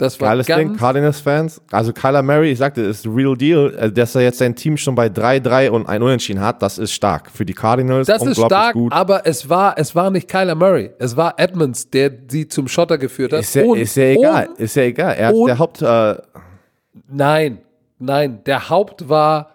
Das 0.00 0.20
war 0.20 0.30
Geiles 0.30 0.46
Ding, 0.46 0.76
Cardinals-Fans. 0.76 1.60
Also 1.70 1.92
Kyler 1.92 2.22
Murray, 2.22 2.50
ich 2.52 2.58
sagte, 2.58 2.80
ist 2.80 3.06
real 3.06 3.36
deal. 3.36 3.74
Äh, 3.78 3.92
Dass 3.92 4.14
er 4.14 4.22
jetzt 4.22 4.38
sein 4.38 4.54
Team 4.56 4.76
schon 4.76 4.94
bei 4.94 5.06
3-3 5.08 5.70
und 5.70 5.86
ein 5.88 6.02
Unentschieden 6.02 6.40
hat, 6.40 6.62
das 6.62 6.78
ist 6.78 6.92
stark. 6.92 7.30
Für 7.30 7.44
die 7.44 7.52
Cardinals 7.52 8.06
das 8.06 8.24
ist 8.24 8.36
stark, 8.40 8.72
gut. 8.72 8.92
aber 8.92 9.26
es 9.26 9.48
war, 9.48 9.74
es 9.76 9.94
war 9.94 10.10
nicht 10.10 10.26
Kyler 10.28 10.54
Murray. 10.54 10.90
Es 10.98 11.16
war 11.16 11.34
Edmonds, 11.38 11.90
der 11.90 12.10
sie 12.28 12.48
zum 12.48 12.66
Schotter 12.68 12.96
geführt 12.98 13.32
hat. 13.32 13.40
Ist 13.40 13.54
ja, 13.54 13.64
Und- 13.64 13.78
ist 13.78 13.94
ja 13.96 14.04
egal. 14.04 14.46
und- 14.48 14.58
ist 14.58 14.76
ja 14.76 14.82
egal. 14.84 15.14
Er 15.16 15.34
und- 15.34 15.46
der 15.46 15.58
Haupt. 15.58 15.82
Äh, 15.82 16.14
Nein, 17.08 17.58
nein. 17.98 18.40
Der 18.46 18.68
Haupt 18.70 19.08
war 19.08 19.50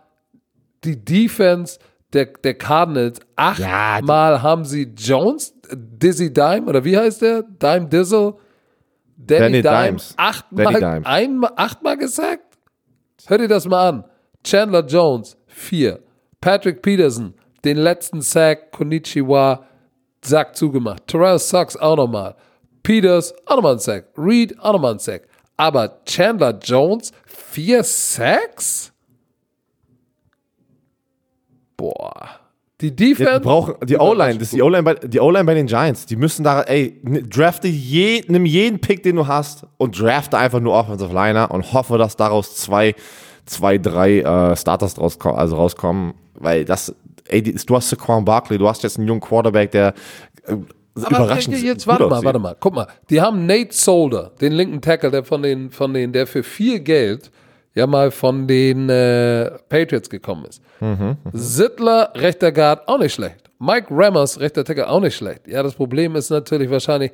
die 0.83 0.95
Defense 1.03 1.79
der, 2.13 2.25
der 2.27 2.53
Cardinals. 2.53 3.19
Ja, 3.19 3.95
Achtmal 3.97 4.41
haben 4.41 4.65
sie 4.65 4.93
Jones, 4.97 5.53
Dizzy 5.73 6.31
Dime, 6.31 6.63
oder 6.67 6.83
wie 6.85 6.97
heißt 6.97 7.21
der? 7.21 7.43
Dime 7.43 7.87
Dizzle? 7.87 8.35
Danny, 9.17 9.61
Danny 9.61 9.61
Dime. 9.61 9.87
Dimes. 9.87 10.13
Achtmal, 10.17 10.65
Danny 10.65 10.79
Dimes. 10.79 11.05
einmal, 11.05 11.51
achtmal 11.55 11.97
gesagt? 11.97 12.57
Hör 13.27 13.37
dir 13.37 13.47
das 13.47 13.65
mal 13.65 13.89
an. 13.89 14.03
Chandler 14.43 14.85
Jones, 14.85 15.37
vier. 15.47 16.03
Patrick 16.41 16.81
Peterson, 16.81 17.33
den 17.63 17.77
letzten 17.77 18.21
Sack, 18.21 18.71
Konnichiwa, 18.71 19.65
Sack 20.23 20.55
zugemacht. 20.55 21.07
Terrell 21.07 21.39
Suggs 21.39 21.75
auch 21.77 21.95
nochmal. 21.95 22.35
Peters, 22.83 23.33
auch 23.47 23.55
nochmal 23.55 23.73
ein 23.73 23.79
Sack. 23.79 24.09
Reed, 24.17 24.59
auch 24.59 24.73
nochmal 24.73 24.93
ein 24.93 24.99
Sack. 24.99 25.27
Aber 25.57 26.01
Chandler 26.05 26.57
Jones, 26.59 27.11
vier 27.25 27.83
Sacks? 27.83 28.91
Boah. 31.77 32.44
Die 32.91 32.95
Defense. 32.95 33.31
Ja, 33.31 33.39
die 33.39 33.43
brauchen 33.43 33.75
die 33.85 33.97
O-Line, 33.97 34.33
das 34.35 34.43
ist 34.49 34.53
die 34.53 34.61
O-Line 34.61 34.83
bei, 34.83 34.93
die 34.95 35.19
O-Line 35.19 35.45
bei 35.45 35.53
den 35.53 35.67
Giants. 35.67 36.05
Die 36.05 36.15
müssen 36.15 36.43
da, 36.43 36.61
ey, 36.61 36.99
n- 37.05 37.27
drafte 37.29 37.67
je, 37.67 38.23
nimm 38.27 38.45
jeden 38.45 38.79
Pick, 38.79 39.03
den 39.03 39.15
du 39.15 39.27
hast 39.27 39.65
und 39.77 39.99
drafte 39.99 40.37
einfach 40.37 40.59
nur 40.59 40.73
Offensive 40.73 41.13
Liner 41.13 41.51
und 41.51 41.73
hoffe, 41.73 41.97
dass 41.97 42.15
daraus 42.15 42.55
zwei, 42.55 42.95
zwei, 43.45 43.77
drei 43.77 44.19
äh, 44.19 44.55
Starters 44.55 44.95
draus, 44.95 45.19
also 45.21 45.55
rauskommen, 45.55 46.13
weil 46.35 46.65
das, 46.65 46.93
ey, 47.27 47.41
du 47.41 47.75
hast 47.75 47.89
Saquon 47.89 48.25
Barkley, 48.25 48.57
du 48.57 48.67
hast 48.67 48.83
jetzt 48.83 48.97
einen 48.97 49.07
jungen 49.07 49.21
Quarterback, 49.21 49.71
der 49.71 49.93
äh, 50.47 50.53
Aber 51.03 51.17
überraschend 51.17 51.61
jetzt 51.61 51.85
gut 51.85 51.99
warte 51.99 52.07
mal, 52.07 52.23
warte 52.23 52.39
mal. 52.39 52.55
Guck 52.59 52.73
mal, 52.75 52.87
die 53.09 53.19
haben 53.21 53.45
Nate 53.45 53.73
Solder, 53.73 54.31
den 54.41 54.53
linken 54.53 54.81
Tackle, 54.81 55.11
der 55.11 55.23
von 55.23 55.41
den, 55.43 55.69
von 55.71 55.93
den, 55.93 56.11
der 56.13 56.25
für 56.27 56.43
viel 56.43 56.79
Geld 56.79 57.31
ja 57.75 57.85
mal 57.85 58.09
von 58.09 58.47
den 58.47 58.89
äh, 58.89 59.51
Patriots 59.69 60.09
gekommen 60.09 60.45
ist. 60.45 60.61
Mhm, 60.79 61.17
Sittler, 61.33 62.11
rechter 62.15 62.51
Guard, 62.51 62.87
auch 62.87 62.97
nicht 62.97 63.13
schlecht. 63.13 63.49
Mike 63.59 63.87
Rammers, 63.89 64.39
rechter 64.39 64.63
Tackle, 64.63 64.89
auch 64.89 64.99
nicht 64.99 65.15
schlecht. 65.15 65.47
Ja, 65.47 65.63
das 65.63 65.75
Problem 65.75 66.15
ist 66.15 66.29
natürlich 66.29 66.69
wahrscheinlich 66.69 67.11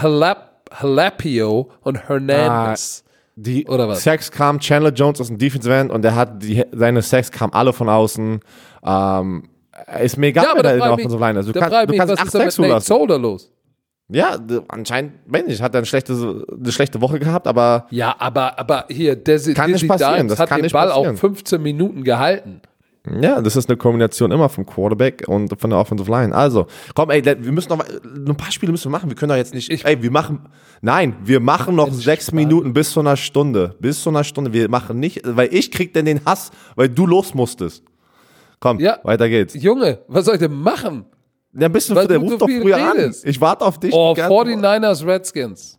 Halap, 0.00 0.70
Halapio 0.72 1.70
und 1.82 2.08
Hernandez. 2.08 3.04
Die 3.36 3.66
Oder 3.66 3.88
was? 3.88 4.02
Sacks 4.02 4.30
kam, 4.30 4.58
Chandler 4.58 4.92
Jones 4.92 5.20
aus 5.20 5.28
dem 5.28 5.38
Defensive 5.38 5.72
End 5.72 5.92
und 5.92 6.02
der 6.02 6.16
hat 6.16 6.42
die, 6.42 6.64
seine 6.72 7.02
Sacks 7.02 7.30
kamen 7.30 7.52
alle 7.52 7.72
von 7.72 7.88
außen. 7.88 8.40
Ähm, 8.84 9.48
ist 10.02 10.16
mir 10.16 10.28
egal, 10.28 10.44
ja, 10.44 10.50
aber 10.52 10.62
da 10.64 10.72
in 10.72 10.80
der 10.80 10.92
Offensive 10.92 11.20
Line 11.20 11.40
ist. 11.40 11.46
Du 11.46 11.52
frage 11.52 11.70
du 11.70 11.82
ich 11.82 11.88
mich, 11.90 11.98
kannst 11.98 12.12
was 12.12 12.18
acht 12.18 12.26
ist 12.26 12.34
da 12.34 12.38
Sacks 12.40 12.58
mit 12.58 12.68
Nate. 12.70 12.84
Solder 12.84 13.18
los? 13.18 13.50
Ja, 14.10 14.38
anscheinend, 14.68 15.12
weiß 15.26 15.46
nicht, 15.46 15.60
hat 15.60 15.74
er 15.74 15.78
eine 15.78 15.86
schlechte, 15.86 16.12
eine 16.58 16.72
schlechte 16.72 17.00
Woche 17.02 17.18
gehabt, 17.18 17.46
aber 17.46 17.86
Ja, 17.90 18.14
aber, 18.18 18.58
aber 18.58 18.86
hier, 18.88 19.16
Desi, 19.16 19.52
Kann 19.54 19.70
nicht 19.70 19.82
Dizzy 19.82 19.88
passieren, 19.88 20.28
das 20.28 20.38
hat 20.38 20.48
kann 20.48 20.58
den 20.60 20.62
nicht 20.64 20.72
Ball 20.72 20.88
passieren. 20.88 21.14
auch 21.16 21.18
15 21.20 21.62
Minuten 21.62 22.04
gehalten. 22.04 22.62
ja, 23.20 23.40
das 23.42 23.54
ist 23.56 23.68
eine 23.68 23.76
Kombination 23.76 24.30
immer 24.32 24.48
vom 24.48 24.64
Quarterback 24.64 25.24
und 25.28 25.60
von 25.60 25.68
der 25.70 25.78
Offensive 25.78 26.10
Line. 26.10 26.34
Also, 26.34 26.66
komm, 26.94 27.10
ey, 27.10 27.22
wir 27.24 27.52
müssen 27.52 27.68
noch 27.68 27.80
ein 27.86 28.36
paar 28.36 28.50
Spiele 28.50 28.72
müssen 28.72 28.86
wir 28.86 28.90
machen. 28.92 29.10
Wir 29.10 29.16
können 29.16 29.28
doch 29.30 29.36
jetzt 29.36 29.52
nicht, 29.54 29.70
Ich- 29.70 29.84
ey, 29.84 30.02
wir 30.02 30.10
machen, 30.10 30.40
nein, 30.80 31.14
wir 31.24 31.40
machen 31.40 31.74
noch 31.76 31.92
sechs 31.92 32.32
Minuten 32.32 32.72
bis 32.72 32.92
zu 32.92 33.00
einer 33.00 33.16
Stunde. 33.16 33.76
Bis 33.78 34.02
zu 34.02 34.08
einer 34.08 34.24
Stunde. 34.24 34.52
Wir 34.54 34.70
machen 34.70 34.98
nicht, 35.00 35.20
weil 35.24 35.52
ich 35.52 35.70
krieg 35.70 35.92
denn 35.92 36.06
den 36.06 36.24
Hass, 36.24 36.50
weil 36.76 36.88
du 36.88 37.06
los 37.06 37.34
musstest. 37.34 37.82
Komm, 38.60 38.80
Ja. 38.80 38.98
weiter 39.04 39.28
geht's. 39.28 39.54
Junge, 39.54 39.98
was 40.08 40.24
soll 40.24 40.34
ich 40.34 40.40
denn 40.40 40.52
machen? 40.54 41.04
Ja, 41.58 41.66
ein 41.66 41.72
bisschen, 41.72 41.94
der 42.08 42.18
ruft 42.18 42.30
so 42.32 42.36
doch 42.38 42.46
früher 42.48 42.76
redest. 42.76 43.24
an. 43.24 43.30
Ich 43.30 43.40
warte 43.40 43.64
auf 43.64 43.78
dich. 43.80 43.92
Oh, 43.92 44.14
die 44.14 44.20
ganze- 44.20 44.34
49ers 44.34 45.06
Redskins. 45.06 45.78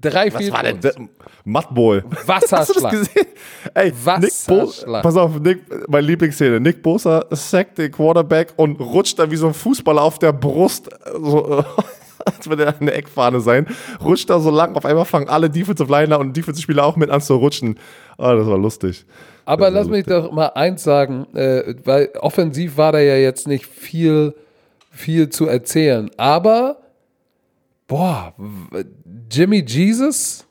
Drei 0.00 0.26
Was 0.32 0.36
Field 0.42 0.52
war 0.52 0.62
denn 0.62 0.80
das? 0.80 0.96
Mudbowl. 1.44 2.04
Wasserschlag. 2.26 2.60
Hast 2.60 2.76
du 2.76 2.80
das 2.80 2.90
gesehen? 2.90 3.26
Ey, 3.72 3.86
Nick 3.86 4.32
Bosa, 4.46 4.62
Wasserschlag. 4.62 5.02
pass 5.02 5.16
auf, 5.16 5.40
Nick, 5.40 5.88
meine 5.88 6.06
Lieblingsszene. 6.06 6.60
Nick 6.60 6.82
Bosa 6.82 7.24
sackt 7.30 7.78
den 7.78 7.90
Quarterback 7.90 8.52
und 8.56 8.78
rutscht 8.80 9.18
da 9.18 9.30
wie 9.30 9.36
so 9.36 9.46
ein 9.46 9.54
Fußballer 9.54 10.02
auf 10.02 10.18
der 10.18 10.32
Brust, 10.32 10.90
so, 11.22 11.58
äh, 11.60 11.62
als 12.26 12.48
würde 12.48 12.64
er 12.64 12.78
eine 12.80 12.92
Eckfahne 12.92 13.40
sein, 13.40 13.66
rutscht 14.02 14.28
da 14.28 14.40
so 14.40 14.50
lang. 14.50 14.74
Auf 14.76 14.84
einmal 14.84 15.04
fangen 15.06 15.28
alle 15.28 15.48
Defensive 15.48 15.90
Liner 15.90 16.18
und 16.18 16.36
Defensive-Spieler 16.36 16.84
auch 16.84 16.96
mit 16.96 17.08
an 17.10 17.20
zu 17.22 17.36
rutschen. 17.36 17.78
Ah, 18.18 18.34
das 18.34 18.46
war 18.46 18.58
lustig. 18.58 19.06
Aber 19.46 19.64
war 19.64 19.70
lass 19.70 19.88
mich 19.88 20.04
doch 20.04 20.32
mal 20.32 20.48
eins 20.48 20.82
sagen, 20.82 21.26
äh, 21.34 21.74
weil 21.84 22.10
offensiv 22.20 22.76
war 22.76 22.92
da 22.92 22.98
ja 23.00 23.16
jetzt 23.16 23.46
nicht 23.48 23.64
viel, 23.66 24.34
viel 24.94 25.28
zu 25.28 25.46
erzählen. 25.46 26.10
Aber, 26.16 26.78
boah, 27.86 28.34
Jimmy 29.30 29.64
Jesus? 29.66 30.46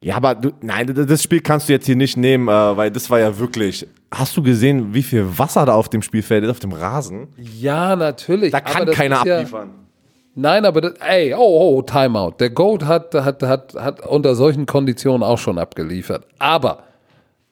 Ja, 0.00 0.16
aber 0.16 0.34
du, 0.34 0.52
nein, 0.60 0.92
das 0.94 1.22
Spiel 1.22 1.40
kannst 1.40 1.68
du 1.68 1.72
jetzt 1.72 1.86
hier 1.86 1.96
nicht 1.96 2.16
nehmen, 2.16 2.48
äh, 2.48 2.76
weil 2.76 2.90
das 2.90 3.10
war 3.10 3.18
ja 3.18 3.36
wirklich. 3.38 3.86
Hast 4.12 4.36
du 4.36 4.42
gesehen, 4.42 4.94
wie 4.94 5.02
viel 5.02 5.26
Wasser 5.36 5.66
da 5.66 5.74
auf 5.74 5.88
dem 5.88 6.02
Spielfeld 6.02 6.44
ist, 6.44 6.50
auf 6.50 6.60
dem 6.60 6.72
Rasen? 6.72 7.28
Ja, 7.36 7.96
natürlich. 7.96 8.52
Da 8.52 8.60
kann 8.60 8.86
keiner 8.90 9.18
ist 9.18 9.24
ja- 9.24 9.36
abliefern. 9.38 9.70
Nein, 10.38 10.66
aber 10.66 10.82
das, 10.82 10.92
ey, 11.00 11.32
oh, 11.34 11.78
oh, 11.78 11.82
Timeout. 11.82 12.34
Der 12.38 12.50
Goat 12.50 12.84
hat, 12.84 13.14
hat, 13.14 13.42
hat, 13.42 13.74
hat 13.74 14.06
unter 14.06 14.34
solchen 14.34 14.66
Konditionen 14.66 15.22
auch 15.22 15.38
schon 15.38 15.58
abgeliefert. 15.58 16.26
Aber 16.38 16.82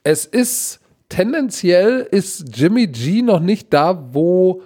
es 0.02 0.26
ist 0.26 0.80
tendenziell 1.08 2.06
ist 2.10 2.44
Jimmy 2.54 2.86
G 2.86 3.22
noch 3.22 3.40
nicht 3.40 3.72
da, 3.72 3.98
wo, 4.12 4.62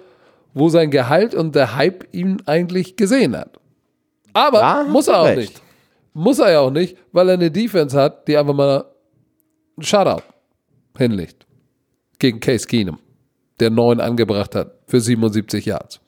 wo 0.53 0.69
sein 0.69 0.91
Gehalt 0.91 1.33
und 1.35 1.55
der 1.55 1.75
Hype 1.75 2.07
ihn 2.13 2.41
eigentlich 2.45 2.95
gesehen 2.95 3.35
hat. 3.35 3.59
Aber 4.33 4.63
hast 4.63 4.89
muss 4.89 5.07
er 5.07 5.19
auch 5.19 5.25
recht. 5.25 5.37
nicht. 5.37 5.61
Muss 6.13 6.39
er 6.39 6.51
ja 6.51 6.59
auch 6.59 6.71
nicht, 6.71 6.97
weil 7.11 7.29
er 7.29 7.35
eine 7.35 7.51
Defense 7.51 7.99
hat, 7.99 8.27
die 8.27 8.37
einfach 8.37 8.53
mal 8.53 8.85
einen 9.77 9.83
Shutout 9.83 10.23
hinlegt. 10.97 11.45
Gegen 12.17 12.39
Case 12.39 12.67
Keenum, 12.67 12.99
der 13.59 13.69
neun 13.69 13.99
angebracht 13.99 14.55
hat 14.55 14.73
für 14.87 14.99
77 14.99 15.65
Yards. 15.65 16.01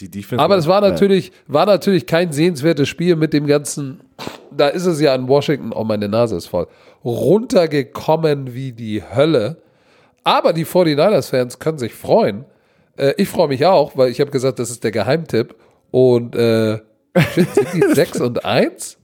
Die 0.00 0.10
Defense 0.10 0.42
Aber 0.42 0.56
es 0.56 0.66
war 0.66 0.80
natürlich, 0.80 1.30
war 1.46 1.66
natürlich 1.66 2.06
kein 2.06 2.32
sehenswertes 2.32 2.88
Spiel 2.88 3.14
mit 3.14 3.32
dem 3.32 3.46
ganzen, 3.46 4.00
da 4.50 4.68
ist 4.68 4.86
es 4.86 5.00
ja 5.00 5.14
in 5.14 5.28
Washington, 5.28 5.72
oh 5.72 5.84
meine 5.84 6.08
Nase 6.08 6.36
ist 6.36 6.46
voll, 6.46 6.66
runtergekommen 7.04 8.54
wie 8.54 8.72
die 8.72 9.02
Hölle. 9.02 9.62
Aber 10.24 10.52
die 10.52 10.64
49ers-Fans 10.66 11.58
können 11.58 11.78
sich 11.78 11.94
freuen. 11.94 12.44
Äh, 12.96 13.14
ich 13.16 13.28
freue 13.28 13.48
mich 13.48 13.64
auch, 13.66 13.96
weil 13.96 14.10
ich 14.10 14.20
habe 14.20 14.30
gesagt, 14.30 14.58
das 14.58 14.70
ist 14.70 14.84
der 14.84 14.90
Geheimtipp. 14.92 15.54
Und 15.90 16.34
äh, 16.36 16.78
sind 17.34 17.48
die 17.74 17.82
6 17.94 18.20
und 18.20 18.44
1? 18.44 18.98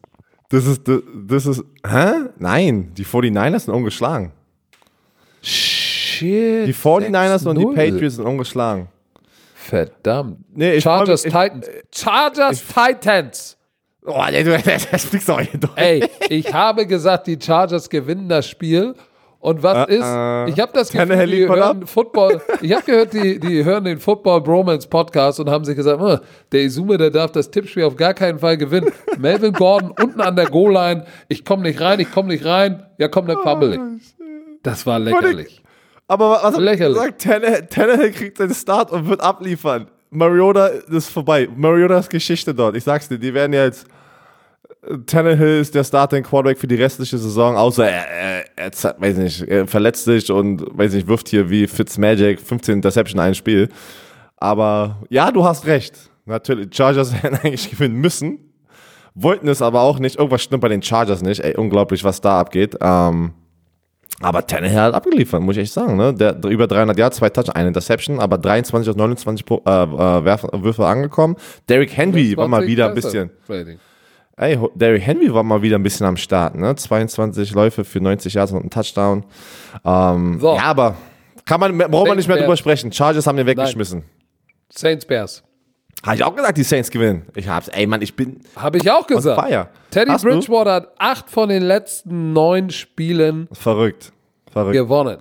Das 0.51 0.65
ist, 0.67 0.83
das, 1.27 1.47
ist, 1.47 1.63
hä? 1.87 2.13
Nein, 2.39 2.93
die 2.97 3.05
49ers 3.05 3.61
sind 3.61 3.75
ungeschlagen. 3.75 4.33
Shit. 5.43 6.67
Die 6.67 6.75
49ers 6.75 7.47
und 7.49 7.59
die 7.59 7.65
6-0. 7.67 7.75
Patriots 7.75 8.17
sind 8.17 8.25
ungeschlagen. 8.27 8.89
Verdammt. 9.55 10.39
Nee, 10.55 10.75
ich 10.75 10.85
Chargers 10.85 11.23
freu 11.27 11.51
mich- 11.51 11.63
Titans. 11.67 11.69
Chargers 11.95 12.65
Titans. 12.67 13.57
Oh, 14.07 14.25
nee, 14.31 14.43
du, 14.43 14.59
das 14.91 15.05
fliegst 15.05 15.29
doch 15.29 15.41
hier 15.41 15.61
durch. 15.61 15.77
Ey, 15.77 16.09
ich 16.31 16.53
habe 16.53 16.87
gesagt, 16.87 17.27
die 17.27 17.39
Chargers 17.41 17.89
gewinnen 17.91 18.29
das 18.29 18.49
Spiel. 18.49 18.95
Und 19.41 19.63
was 19.63 19.89
Äh, 19.89 19.95
ist? 19.95 20.05
äh. 20.05 20.51
Ich 20.51 20.59
habe 20.59 20.73
das 20.75 20.91
Gefühl, 20.91 21.27
die 21.27 21.47
hören 21.49 21.87
Football. 21.87 22.41
Ich 22.61 22.73
habe 22.73 22.83
gehört, 22.85 23.13
die, 23.13 23.39
die 23.39 23.65
hören 23.65 23.85
den 23.85 23.99
Football 24.01 24.41
Bromance 24.41 24.89
Podcast 24.89 25.39
und 25.39 25.49
haben 25.49 25.65
sich 25.65 25.77
gesagt, 25.77 26.01
"Ah, 26.03 26.21
der 26.51 26.63
Izume, 26.63 26.99
der 26.99 27.11
darf 27.11 27.31
das 27.31 27.49
Tippspiel 27.51 27.85
auf 27.85 27.95
gar 27.95 28.15
keinen 28.15 28.41
Fall 28.41 28.57
gewinnen. 28.57 28.91
Melvin 29.19 29.53
Gordon 29.53 29.93
unten 30.03 30.21
an 30.21 30.35
der 30.35 30.47
Goal-Line. 30.47 31.05
Ich 31.29 31.45
komme 31.45 31.63
nicht 31.63 31.81
rein, 31.81 32.01
ich 32.01 32.11
komme 32.11 32.29
nicht 32.29 32.45
rein. 32.45 32.83
Ja, 32.99 33.07
komm, 33.09 33.27
dann 33.29 33.39
fumble 33.43 33.75
ich. 33.75 34.15
Das 34.65 34.85
war 34.87 34.99
lächerlich. 34.99 35.63
Aber 36.09 36.31
was 36.31 36.43
hat 36.43 36.55
er 36.55 36.61
Lächerlich. 36.61 36.97
gesagt? 37.19 37.71
Tannehill, 37.71 38.11
kriegt 38.13 38.41
den 38.41 38.53
Start 38.55 38.91
und 38.91 39.09
wird 39.09 39.21
abliefern. 39.21 39.87
Mariota 40.11 40.67
ist 40.67 41.11
vorbei. 41.11 41.49
Mariota 41.55 41.99
ist 41.99 42.09
Geschichte 42.11 42.55
dort. 42.55 42.75
Ich 42.77 42.83
sag's 42.85 43.09
dir, 43.09 43.19
die 43.19 43.33
werden 43.35 43.53
jetzt. 43.53 43.87
Tannehill 45.07 45.61
ist 45.61 45.75
der 45.75 45.85
Starting 45.85 46.23
Quarterback 46.23 46.59
für 46.59 46.67
die 46.69 46.77
restliche 46.77 47.19
Saison, 47.19 47.57
außer 47.57 47.89
er, 47.91 48.09
er, 48.09 48.45
er 48.57 48.71
weiß 48.99 49.17
nicht, 49.17 49.43
er 49.43 49.67
verletzt 49.67 50.05
sich 50.05 50.31
und 50.31 50.65
weiß 50.71 50.93
nicht, 50.95 51.09
wirft 51.09 51.29
hier 51.29 51.51
wie 51.51 51.67
Fitzmagic 51.67 52.41
15 52.41 52.75
Interception 52.77 53.21
ein 53.21 53.35
Spiel. 53.35 53.69
Aber 54.37 55.03
ja, 55.11 55.31
du 55.33 55.45
hast 55.45 55.67
recht. 55.67 55.95
Natürlich, 56.27 56.75
Chargers 56.75 57.13
hätten 57.23 57.37
eigentlich 57.37 57.71
gewinnen 57.71 57.97
müssen. 57.97 58.39
Wollten 59.15 59.49
es 59.49 59.63
aber 59.63 59.81
auch 59.81 59.99
nicht. 59.99 60.17
Irgendwas 60.17 60.43
stimmt 60.43 60.61
bei 60.63 60.69
den 60.69 60.83
Chargers 60.83 61.23
nicht. 61.23 61.41
Ey, 61.41 61.57
unglaublich, 61.57 62.05
was 62.05 62.21
da 62.21 62.39
abgeht. 62.39 62.77
Ähm, 62.81 63.33
aber 64.21 64.47
Tannehill 64.47 64.81
hat 64.81 64.95
abgeliefert, 64.95 65.41
muss 65.43 65.57
ich 65.57 65.63
echt 65.63 65.73
sagen. 65.73 65.97
Ne? 65.97 66.15
Der, 66.15 66.37
über 66.45 66.67
300 66.69 66.97
Jahre, 66.97 67.11
zwei 67.13 67.29
Touchdowns, 67.31 67.57
eine 67.57 67.69
Interception, 67.69 68.21
aber 68.21 68.39
23 68.39 68.89
aus 68.91 68.97
29 68.97 69.45
Pro- 69.45 69.63
äh, 69.67 69.71
äh, 69.83 70.63
Würfe 70.63 70.87
angekommen. 70.87 71.35
Derrick 71.69 71.97
Henry 71.97 72.37
war 72.37 72.47
mal 72.47 72.59
20 72.59 72.71
wieder 72.71 72.89
ein 72.89 72.95
bisschen. 72.95 73.31
Rating. 73.49 73.79
Ey, 74.39 74.59
Derrick 74.75 75.03
Henry 75.03 75.33
war 75.35 75.43
mal 75.43 75.63
wieder 75.63 75.77
ein 75.77 75.83
bisschen 75.83 76.07
am 76.07 76.17
Start. 76.17 76.55
Ne? 76.55 76.75
22 76.75 77.53
Läufe 77.55 77.85
für 77.85 78.01
90 78.01 78.35
Yards 78.35 78.53
und 78.53 78.61
einen 78.61 78.71
Touchdown. 78.71 79.25
Ähm, 79.85 80.39
So. 80.41 80.55
Ja, 80.55 80.63
aber 80.63 80.97
kann 81.45 81.59
man, 81.61 81.77
braucht 81.77 82.07
man 82.09 82.17
nicht 82.17 82.29
mehr 82.29 82.37
drüber 82.37 82.57
sprechen. 82.57 82.93
Chargers 82.93 83.27
haben 83.27 83.37
den 83.37 83.47
weggeschmissen. 83.47 84.05
Saints 84.71 85.05
Bears. 85.07 85.43
Habe 86.05 86.15
ich 86.17 86.23
auch 86.23 86.35
gesagt, 86.37 86.57
die 86.57 86.63
Saints 86.63 86.91
gewinnen. 86.91 87.27
Ich 87.35 87.49
hab's. 87.49 87.67
Ey, 87.69 87.87
Mann, 87.87 88.01
ich 88.03 88.15
bin 88.15 88.41
Habe 88.55 88.79
ich 88.79 88.89
auch 88.89 89.07
gesagt. 89.07 89.41
fire. 89.41 89.69
Teddy 89.91 90.11
Hast 90.11 90.25
du? 90.25 90.29
Bridgewater 90.29 90.73
hat 90.75 90.93
acht 90.99 91.29
von 91.31 91.49
den 91.49 91.63
letzten 91.63 92.33
neun 92.33 92.71
Spielen 92.71 93.49
Verrückt. 93.53 94.13
Verrückt. 94.53 94.75
gewonnen. 94.75 95.19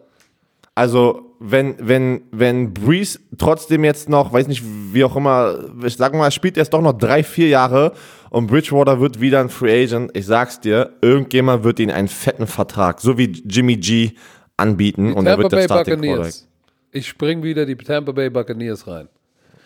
Also, 0.77 1.33
wenn, 1.39 1.75
wenn, 1.79 2.21
wenn 2.29 2.71
Breeze 2.71 3.19
trotzdem 3.39 3.83
jetzt 3.83 4.09
noch, 4.09 4.31
weiß 4.31 4.47
nicht, 4.47 4.63
wie 4.93 5.03
auch 5.03 5.15
immer, 5.15 5.57
ich 5.83 5.97
sag 5.97 6.13
mal, 6.13 6.29
spielt 6.29 6.55
erst 6.55 6.71
doch 6.71 6.83
noch 6.83 6.93
drei, 6.93 7.23
vier 7.23 7.47
Jahre 7.47 7.93
und 8.29 8.45
Bridgewater 8.45 9.01
wird 9.01 9.19
wieder 9.19 9.39
ein 9.39 9.49
Free 9.49 9.85
Agent, 9.85 10.15
ich 10.15 10.27
sag's 10.27 10.59
dir, 10.59 10.93
irgendjemand 11.01 11.63
wird 11.63 11.79
ihn 11.79 11.89
einen 11.89 12.07
fetten 12.07 12.45
Vertrag, 12.45 13.01
so 13.01 13.17
wie 13.17 13.23
Jimmy 13.25 13.77
G, 13.77 14.11
anbieten 14.55 15.13
und 15.13 15.25
er 15.25 15.31
Tampa 15.31 15.41
wird 15.41 15.51
der 15.51 15.57
Bay 15.57 15.65
Starting 15.65 15.93
Quarterback. 15.95 16.15
Buccaneers. 16.17 16.47
Ich 16.91 17.07
spring 17.07 17.41
wieder 17.41 17.65
die 17.65 17.75
Tampa 17.75 18.11
Bay 18.11 18.29
Buccaneers 18.29 18.85
rein. 18.85 19.09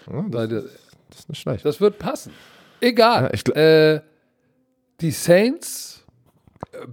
Weil 0.06 0.48
das, 0.48 0.64
Das 1.10 1.20
ist 1.20 1.30
nicht 1.30 1.42
schlecht. 1.42 1.66
das 1.66 1.82
wird 1.82 2.00
passen. 2.00 2.32
Egal. 2.80 3.30
Ja, 3.48 3.54
äh, 3.54 4.02
die 5.02 5.12
Saints, 5.12 6.06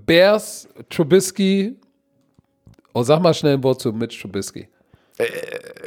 Bears, 0.06 0.68
Trubisky. 0.90 1.76
Oh, 2.92 3.02
sag 3.02 3.20
mal 3.20 3.34
schnell 3.34 3.54
ein 3.54 3.62
Wort 3.62 3.80
zu 3.80 3.92
Mitch 3.92 4.20
Trubisky. 4.20 4.68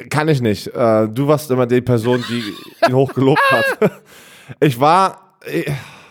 Kann 0.10 0.28
ich 0.28 0.41
nicht. 0.41 0.68
Äh, 0.68 1.08
du 1.08 1.28
warst 1.28 1.49
immer 1.52 1.66
die 1.66 1.82
Person, 1.82 2.24
die 2.30 2.43
ihn 2.88 2.93
hochgelobt 2.93 3.41
hat. 3.49 3.91
Ich 4.60 4.80
war, 4.80 5.38
ich, 5.49 5.66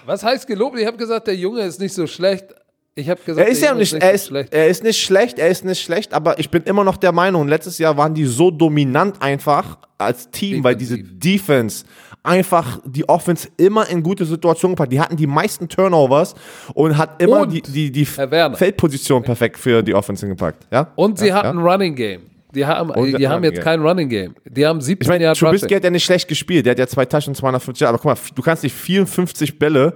Was 0.07 0.22
heißt 0.24 0.47
gelobt? 0.47 0.78
Ich 0.78 0.86
habe 0.86 0.97
gesagt, 0.97 1.26
der 1.26 1.36
Junge 1.36 1.61
ist 1.62 1.80
nicht 1.80 1.93
so 1.93 2.07
schlecht. 2.07 2.47
Ich 2.95 3.09
habe 3.09 3.20
gesagt, 3.22 3.47
Er 3.47 3.53
ist 3.53 3.62
ja 3.62 3.72
nicht, 3.74 3.91
so 3.91 3.97
er 3.99 4.12
ist, 4.12 4.26
schlecht. 4.26 4.53
er 4.53 4.66
ist 4.68 4.82
nicht 4.82 5.01
schlecht, 5.01 5.38
er 5.38 5.49
ist 5.49 5.64
nicht 5.64 5.80
schlecht, 5.82 6.12
aber 6.12 6.38
ich 6.38 6.51
bin 6.51 6.64
immer 6.64 6.82
noch 6.82 6.97
der 6.97 7.12
Meinung, 7.12 7.47
letztes 7.47 7.78
Jahr 7.78 7.97
waren 7.97 8.14
die 8.14 8.24
so 8.24 8.51
dominant 8.51 9.22
einfach 9.22 9.78
als 9.97 10.30
Team, 10.30 10.64
weil 10.64 10.74
diese 10.74 10.99
Defense 10.99 11.84
einfach 12.22 12.80
die 12.84 13.08
Offense 13.08 13.48
immer 13.56 13.88
in 13.88 14.02
gute 14.02 14.24
Situationen 14.24 14.74
gepackt. 14.76 14.92
Die 14.92 15.00
hatten 15.00 15.16
die 15.16 15.26
meisten 15.26 15.68
Turnovers 15.68 16.34
und 16.74 16.96
hat 16.96 17.22
immer 17.22 17.40
Und, 17.42 17.52
die, 17.52 17.62
die, 17.62 17.90
die. 17.90 18.04
Feldposition 18.04 19.22
perfekt 19.22 19.58
für 19.58 19.82
die 19.82 19.94
Offense 19.94 20.26
gepackt. 20.26 20.66
Ja? 20.70 20.92
Und 20.96 21.18
sie 21.18 21.28
ja, 21.28 21.36
hatten 21.36 21.58
ein 21.58 21.64
Running 21.64 21.94
Game. 21.94 22.22
Die 22.54 22.66
haben, 22.66 22.90
Und 22.90 23.16
die 23.16 23.28
haben 23.28 23.44
jetzt 23.44 23.56
Game. 23.56 23.64
kein 23.64 23.80
Running 23.80 24.08
Game. 24.08 24.34
Die 24.44 24.66
haben 24.66 24.80
17 24.80 25.02
Ich 25.04 25.08
meine, 25.08 25.24
Jahre 25.24 25.36
Trubisky 25.36 25.72
hat 25.74 25.84
ja 25.84 25.90
nicht 25.90 26.04
schlecht 26.04 26.26
gespielt. 26.28 26.66
Der 26.66 26.72
hat 26.72 26.78
ja 26.78 26.86
zwei 26.86 27.04
Taschen, 27.04 27.34
250 27.34 27.80
Jahre. 27.80 27.94
Aber 27.94 28.02
guck 28.02 28.06
mal, 28.06 28.32
du 28.34 28.42
kannst 28.42 28.64
nicht 28.64 28.74
54 28.74 29.58
Bälle, 29.58 29.94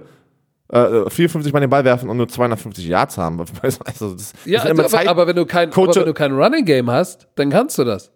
äh, 0.71 1.09
54 1.09 1.51
Mal 1.51 1.59
den 1.59 1.69
Ball 1.69 1.83
werfen 1.83 2.09
und 2.09 2.15
nur 2.15 2.29
250 2.29 2.87
Yards 2.87 3.17
haben. 3.17 3.43
Also, 3.61 4.13
das, 4.13 4.33
Ja, 4.45 4.61
das 4.61 4.71
immer 4.71 4.85
aber, 4.85 5.09
aber, 5.09 5.27
wenn 5.27 5.35
du 5.35 5.45
kein, 5.45 5.69
aber 5.71 5.95
wenn 5.95 6.05
du 6.05 6.13
kein 6.13 6.31
Running 6.31 6.63
Game 6.63 6.89
hast, 6.89 7.27
dann 7.35 7.49
kannst 7.49 7.77
du 7.77 7.83
das. 7.83 8.11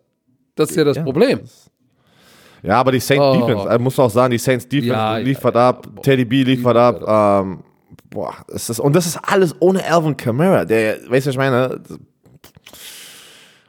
Das 0.56 0.70
ist 0.70 0.78
ja 0.78 0.86
das 0.86 0.98
Ja. 0.98 1.04
Problem. 1.04 1.42
Ja, 2.62 2.80
aber 2.80 2.92
die 2.92 3.00
Saints 3.00 3.24
Oh. 3.24 3.34
Defense, 3.40 3.70
also 3.70 3.84
muss 3.84 3.98
man 3.98 4.08
auch 4.08 4.12
sagen, 4.12 4.32
die 4.32 4.38
Saints 4.38 4.68
Defense 4.68 4.94
Ja, 4.94 5.18
ja, 5.18 5.24
liefert 5.24 5.56
ja, 5.56 5.70
ab, 5.70 5.88
boah. 5.96 6.02
Teddy 6.02 6.26
B 6.26 6.44
liefert 6.44 6.76
ab. 6.78 7.02
Ähm, 7.46 7.60
boah, 8.10 8.34
ist, 8.50 8.80
und 8.80 8.96
das 8.96 9.06
ist 9.06 9.18
alles 9.24 9.56
ohne 9.60 9.84
Alvin 9.90 10.16
Kamara. 10.18 10.66
Der, 10.66 10.96
weißt 11.10 11.10
du, 11.10 11.14
was 11.14 11.28
ich 11.28 11.38
meine? 11.38 11.80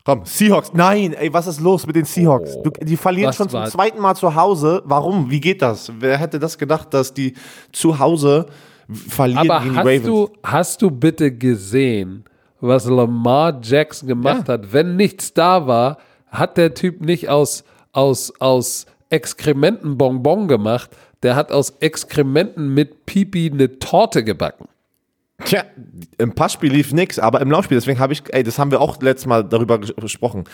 Komm, 0.04 0.22
Seahawks. 0.24 0.72
Nein, 0.72 1.12
ey, 1.12 1.32
was 1.32 1.46
ist 1.46 1.60
los 1.60 1.86
mit 1.86 1.94
den 1.94 2.04
Seahawks? 2.06 2.56
Oh. 2.56 2.62
Du, 2.62 2.70
die 2.84 2.96
verlieren 2.96 3.28
Was 3.28 3.36
schon 3.36 3.48
zum 3.48 3.60
war- 3.60 3.68
zweiten 3.68 4.00
Mal 4.00 4.14
zu 4.14 4.34
Hause. 4.34 4.82
Warum? 4.86 5.30
Wie 5.30 5.40
geht 5.40 5.60
das? 5.62 5.92
Wer 6.00 6.16
hätte 6.16 6.38
das 6.38 6.56
gedacht, 6.56 6.92
dass 6.94 7.12
die 7.12 7.34
zu 7.70 7.98
Hause 7.98 8.46
verlieren 9.08 9.50
Aber 9.50 9.60
gegen 9.60 9.72
die 9.74 9.78
hast 9.78 9.86
Ravens? 9.86 10.06
du, 10.06 10.30
hast 10.42 10.82
du 10.82 10.90
bitte 10.90 11.30
gesehen, 11.36 12.24
was 12.60 12.86
Lamar 12.86 13.60
Jackson 13.62 14.08
gemacht 14.08 14.48
Ja. 14.48 14.54
hat? 14.54 14.72
Wenn 14.72 14.96
nichts 14.96 15.32
da 15.34 15.66
war, 15.66 15.98
hat 16.28 16.56
der 16.56 16.72
Typ 16.74 17.02
nicht 17.02 17.28
aus, 17.28 17.62
aus, 17.92 18.32
aus 18.40 18.86
Exkrementen 19.10 19.98
Bonbon 19.98 20.48
gemacht, 20.48 20.90
der 21.22 21.36
hat 21.36 21.52
aus 21.52 21.70
Exkrementen 21.80 22.72
mit 22.72 23.06
Pipi 23.06 23.50
eine 23.52 23.78
Torte 23.78 24.24
gebacken. 24.24 24.66
Tja, 25.44 25.64
im 26.18 26.34
Passspiel 26.34 26.72
lief 26.72 26.92
nix, 26.92 27.18
aber 27.18 27.40
im 27.40 27.50
Laufspiel, 27.50 27.76
deswegen 27.78 27.98
habe 27.98 28.12
ich, 28.12 28.22
ey, 28.28 28.42
das 28.42 28.58
haben 28.58 28.70
wir 28.70 28.80
auch 28.80 29.00
letztes 29.00 29.26
Mal 29.26 29.42
darüber 29.44 29.76
ges- 29.76 29.98
gesprochen. 30.00 30.44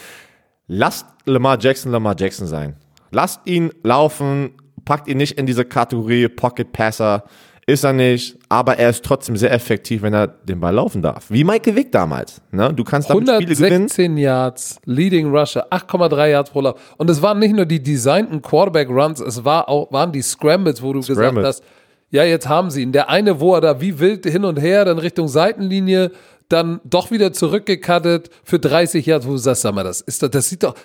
Lasst 0.68 1.06
Lamar 1.24 1.58
Jackson 1.60 1.92
Lamar 1.92 2.14
Jackson 2.18 2.46
sein. 2.46 2.76
Lasst 3.10 3.40
ihn 3.46 3.72
laufen, 3.82 4.52
packt 4.84 5.08
ihn 5.08 5.16
nicht 5.16 5.38
in 5.38 5.46
diese 5.46 5.64
Kategorie 5.64 6.28
Pocket 6.28 6.72
Passer. 6.72 7.24
Ist 7.68 7.82
er 7.82 7.92
nicht, 7.92 8.38
aber 8.48 8.78
er 8.78 8.90
ist 8.90 9.04
trotzdem 9.04 9.36
sehr 9.36 9.50
effektiv, 9.52 10.02
wenn 10.02 10.14
er 10.14 10.28
den 10.28 10.60
Ball 10.60 10.72
laufen 10.72 11.02
darf. 11.02 11.24
Wie 11.30 11.42
Michael 11.42 11.74
Vick 11.74 11.90
damals. 11.90 12.40
Ne? 12.52 12.72
Du 12.72 12.84
kannst 12.84 13.10
damit 13.10 13.24
Spiele 13.28 13.54
gewinnen. 13.54 13.72
116 13.72 14.16
Yards, 14.16 14.80
Leading 14.84 15.34
Rusher, 15.34 15.66
8,3 15.72 16.28
Yards 16.28 16.50
pro 16.50 16.60
Lauf. 16.60 16.94
Und 16.96 17.10
es 17.10 17.20
waren 17.22 17.40
nicht 17.40 17.56
nur 17.56 17.66
die 17.66 17.82
designten 17.82 18.40
Quarterback-Runs, 18.40 19.18
es 19.18 19.44
war 19.44 19.68
auch, 19.68 19.90
waren 19.90 20.12
die 20.12 20.22
Scrambles, 20.22 20.80
wo 20.80 20.92
du 20.92 21.02
Scramble. 21.02 21.42
gesagt 21.42 21.44
hast, 21.44 21.64
ja, 22.10 22.22
jetzt 22.22 22.48
haben 22.48 22.70
sie 22.70 22.82
ihn. 22.82 22.92
Der 22.92 23.10
eine, 23.10 23.40
wo 23.40 23.54
er 23.54 23.60
da 23.60 23.80
wie 23.80 23.98
wild 23.98 24.26
hin 24.26 24.44
und 24.44 24.60
her, 24.60 24.84
dann 24.84 24.98
Richtung 24.98 25.26
Seitenlinie, 25.26 26.12
dann 26.48 26.80
doch 26.84 27.10
wieder 27.10 27.32
zurückgekattet 27.32 28.30
für 28.44 28.60
30 28.60 29.04
Yards, 29.06 29.26
wo 29.26 29.32
du 29.32 29.38
sagst, 29.38 29.62
sag 29.62 29.74
mal, 29.74 29.82
das 29.82 30.02
ist 30.02 30.22
doch, 30.22 30.28
das 30.28 30.48
sieht 30.48 30.62
doch, 30.62 30.76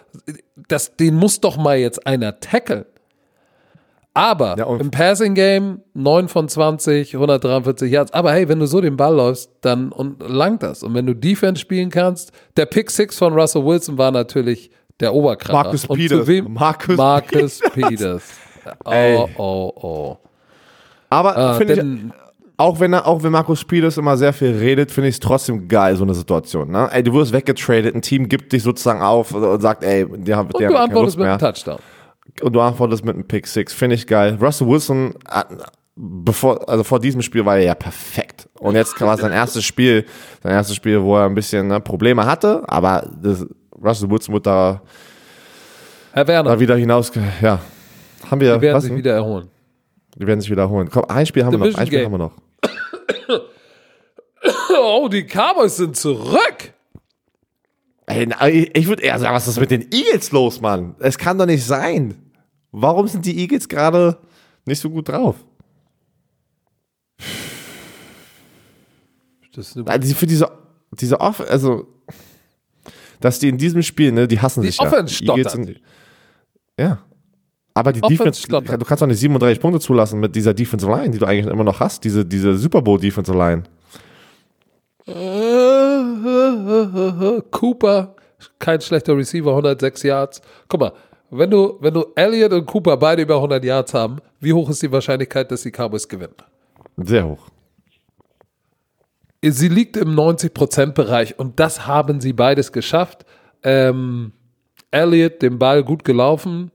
das, 0.68 0.96
den 0.96 1.14
muss 1.14 1.40
doch 1.40 1.58
mal 1.58 1.78
jetzt 1.78 2.08
einer 2.08 2.40
tackeln. 2.40 2.86
Aber 4.14 4.58
Ja, 4.58 4.66
im 4.76 4.92
Passing 4.92 5.36
Game 5.36 5.80
9 5.94 6.28
von 6.28 6.50
20, 6.50 7.14
143 7.16 7.90
Yards. 7.92 8.14
Aber 8.14 8.34
hey, 8.34 8.50
wenn 8.50 8.60
du 8.60 8.66
so 8.66 8.82
den 8.82 8.98
Ball 8.98 9.16
läufst, 9.16 9.52
dann 9.62 9.92
und 9.92 10.22
langt 10.28 10.64
das. 10.64 10.84
Und 10.84 10.94
wenn 10.94 11.06
du 11.06 11.16
Defense 11.16 11.62
spielen 11.62 11.90
kannst, 11.90 12.32
der 12.58 12.66
Pick 12.66 12.92
6 12.92 13.18
von 13.18 13.34
Russell 13.34 13.66
Wilson 13.66 13.98
war 13.98 14.12
natürlich 14.12 14.70
der 15.00 15.14
Oberkracher. 15.14 15.54
Marcus 15.54 15.86
und 15.86 15.98
Peters. 15.98 16.28
Marcus 16.50 16.98
Marcus 16.98 17.60
Peters. 17.74 18.24
Ey. 18.86 19.16
Oh, 19.18 19.30
oh, 19.38 19.72
oh. 19.82 20.18
Aber 21.10 21.36
Ah, 21.38 21.54
finde 21.56 21.74
ich, 21.74 22.12
auch 22.58 22.80
wenn, 22.80 22.94
er, 22.94 23.08
auch 23.08 23.24
wenn 23.24 23.32
Markus 23.32 23.66
Peters 23.66 23.98
immer 23.98 24.16
sehr 24.18 24.34
viel 24.34 24.52
redet, 24.52 24.92
finde 24.92 25.08
ich 25.10 25.16
es 25.16 25.20
trotzdem 25.20 25.68
geil, 25.68 25.96
so 25.96 26.04
eine 26.04 26.14
Situation. 26.14 26.70
Ne? 26.70 26.88
Ey, 26.92 27.02
du 27.02 27.12
wirst 27.14 27.34
weggetradet, 27.34 27.96
ein 27.96 28.02
Team 28.04 28.30
gibt 28.30 28.54
dich 28.54 28.62
sozusagen 28.62 29.02
auf 29.02 29.34
und 29.34 29.62
sagt, 29.62 29.84
ey, 29.84 30.06
die 30.06 30.36
haben, 30.36 30.48
Und 30.48 30.60
die 30.60 30.66
du 30.66 30.66
haben 30.66 30.74
keine 30.74 30.80
antwortest 30.84 31.18
mit 31.18 31.28
einem 31.28 31.40
Touchdown. 31.40 31.80
Und 32.42 32.54
du 32.54 32.62
antwortest 32.62 33.04
mit 33.04 33.16
einem 33.16 33.28
Pick 33.28 33.48
Six, 33.48 33.74
finde 33.74 33.96
ich 33.96 34.08
geil. 34.08 34.38
Russell 34.42 34.68
Wilson, 34.68 35.14
äh, 35.30 35.44
bevor, 35.96 36.68
also 36.70 36.84
vor 36.84 37.00
diesem 37.00 37.22
Spiel 37.22 37.46
war 37.46 37.58
er 37.58 37.64
ja 37.64 37.76
perfekt. 37.76 38.48
Und 38.60 38.76
jetzt 38.76 39.00
war 39.02 39.18
sein 39.18 39.32
erstes 39.32 39.64
Spiel, 39.66 40.06
sein 40.42 40.54
erstes 40.54 40.76
Spiel, 40.76 41.02
wo 41.02 41.18
er 41.18 41.26
ein 41.26 41.36
bisschen 41.36 41.68
ne, 41.68 41.80
Probleme 41.80 42.26
hatte, 42.26 42.64
aber 42.68 43.10
das, 43.22 43.46
Russell 43.84 44.10
Wilson 44.10 44.34
wird 44.34 44.46
da, 44.46 44.82
Herr 46.14 46.28
Werner, 46.28 46.52
da 46.52 46.60
wieder 46.60 46.76
hinaus, 46.76 47.12
ja. 47.42 47.60
Haben 48.30 48.42
wir, 48.42 48.56
die 48.56 48.62
werden 48.62 48.76
was 48.76 48.84
sich 48.84 48.96
wieder 48.96 49.14
erholen. 49.14 49.50
die 50.16 50.28
werden 50.28 50.42
sich 50.42 50.52
wiederholen. 50.52 50.90
Komm, 50.92 51.06
ein 51.08 51.26
Spiel 51.26 51.44
haben 51.44 51.54
wir 51.54 51.58
noch, 51.58 51.66
Division 51.66 51.82
ein 51.82 51.88
Spiel 51.88 52.00
Game. 52.00 52.14
haben 52.14 52.20
wir 52.20 53.40
noch. 53.40 53.42
Oh, 54.84 55.08
die 55.08 55.24
Cowboys 55.24 55.78
sind 55.78 55.96
zurück. 55.96 56.74
Ey, 58.12 58.72
ich 58.74 58.88
würde 58.88 59.04
eher 59.04 59.18
sagen, 59.20 59.36
was 59.36 59.48
ist 59.48 59.60
mit 59.60 59.72
den 59.72 59.88
Eagles 59.92 60.32
los, 60.32 60.62
Mann? 60.62 60.96
Es 61.00 61.18
kann 61.18 61.38
doch 61.38 61.46
nicht 61.46 61.66
sein. 61.66 62.16
Warum 62.72 63.08
sind 63.08 63.26
die 63.26 63.38
Eagles 63.40 63.68
gerade 63.68 64.18
nicht 64.66 64.80
so 64.80 64.90
gut 64.90 65.10
drauf? 65.10 65.36
Also 69.86 70.16
für 70.16 70.28
diese, 70.28 70.50
diese 70.94 71.20
Off, 71.20 71.42
also, 71.42 71.88
dass 73.20 73.40
die 73.40 73.50
in 73.50 73.58
diesem 73.58 73.82
Spiel, 73.82 74.12
ne, 74.12 74.28
die 74.28 74.40
hassen 74.40 74.62
Die 74.62 74.68
sich 74.70 74.78
ja. 74.78 74.88
Offense 74.88 75.24
Eagles 75.24 75.52
stottert. 75.52 75.82
ja. 76.80 77.00
Aber 77.74 77.94
die 77.94 78.04
Offense 78.04 78.18
Defense, 78.24 78.42
stottert. 78.42 78.82
du 78.82 78.86
kannst 78.86 79.02
doch 79.02 79.08
nicht 79.08 79.20
37 79.20 79.62
Punkte 79.62 79.80
zulassen 79.80 80.20
mit 80.20 80.36
dieser 80.36 80.54
Defensive 80.54 80.92
Line, 80.92 81.12
die 81.12 81.20
du 81.20 81.26
eigentlich 81.26 81.48
immer 81.48 81.64
noch 81.64 81.80
hast, 81.80 82.04
diese, 82.04 82.26
diese 82.26 82.58
Super 82.58 82.82
Bowl 82.82 83.00
Defensive 83.00 83.38
Line. 83.38 83.64
Cooper, 87.52 88.16
kein 88.60 88.82
schlechter 88.82 89.16
Receiver, 89.16 89.52
106 89.52 90.04
Yards. 90.04 90.42
Guck 90.68 90.80
mal, 90.80 90.94
wenn 91.30 91.50
du, 91.50 91.78
wenn 91.80 91.94
du 91.94 92.06
Elliott 92.16 92.52
und 92.54 92.66
Cooper 92.66 92.98
beide 92.98 93.22
über 93.22 93.36
100 93.36 93.64
Yards 93.64 93.94
haben, 93.94 94.18
wie 94.40 94.54
hoch 94.54 94.70
ist 94.70 94.82
die 94.82 94.92
Wahrscheinlichkeit, 94.92 95.50
dass 95.52 95.62
die 95.62 95.72
Cowboys 95.72 96.08
gewinnen? 96.08 96.36
Sehr 96.98 97.26
hoch. 97.28 97.48
Sie 99.44 99.70
liegt 99.70 99.98
im 99.98 100.14
90%-Bereich 100.14 101.40
und 101.40 101.60
das 101.60 101.88
haben 101.88 102.22
sie 102.22 102.34
beides 102.34 102.72
geschafft. 102.72 103.26
Ähm, 103.64 104.34
Elliott 104.92 105.42
den 105.42 105.58
Ball 105.58 105.84
gut 105.84 106.04
gelaufen 106.04 106.72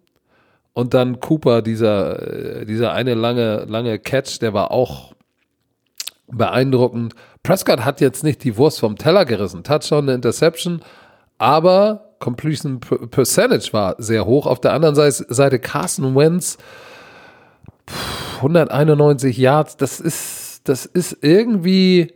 und 0.72 0.94
dann 0.94 1.20
Cooper, 1.20 1.62
dieser, 1.62 2.60
äh, 2.60 2.66
dieser 2.66 2.92
eine 2.92 3.14
lange, 3.14 3.66
lange 3.68 3.98
Catch, 3.98 4.40
der 4.40 4.52
war 4.52 4.70
auch 4.70 5.14
beeindruckend. 6.28 7.14
Prescott 7.42 7.84
hat 7.84 8.00
jetzt 8.00 8.24
nicht 8.24 8.42
die 8.44 8.56
Wurst 8.56 8.80
vom 8.80 8.96
Teller 8.96 9.24
gerissen. 9.24 9.62
Touchdown, 9.62 10.04
eine 10.04 10.14
Interception, 10.14 10.80
aber 11.38 12.14
Completion 12.18 12.80
Per- 12.80 13.06
Percentage 13.08 13.72
war 13.72 13.94
sehr 13.98 14.24
hoch. 14.26 14.46
Auf 14.46 14.60
der 14.60 14.72
anderen 14.72 14.94
Seite, 14.96 15.58
Carson 15.58 16.14
Wentz, 16.16 16.56
pff, 17.88 18.36
191 18.38 19.36
Yards, 19.36 19.76
das 19.76 20.00
ist, 20.00 20.62
das 20.64 20.86
ist 20.86 21.18
irgendwie. 21.22 22.12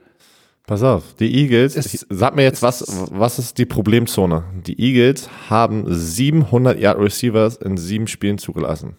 Pass 0.67 0.83
auf, 0.85 1.15
die 1.19 1.35
Eagles, 1.43 1.77
Es- 1.77 1.93
ich, 1.93 2.07
sag 2.11 2.37
mir 2.37 2.43
jetzt, 2.45 2.63
was, 2.63 2.85
was 3.11 3.39
ist 3.39 3.59
die 3.59 3.67
Problemzone? 3.67 4.45
Die 4.67 4.79
Eagles 4.81 5.29
haben 5.49 5.85
700 5.89 6.79
Yard 6.79 6.99
Receivers 6.99 7.57
in 7.57 7.77
sieben 7.77 8.07
Spielen 8.07 8.39
zugelassen. 8.39 8.97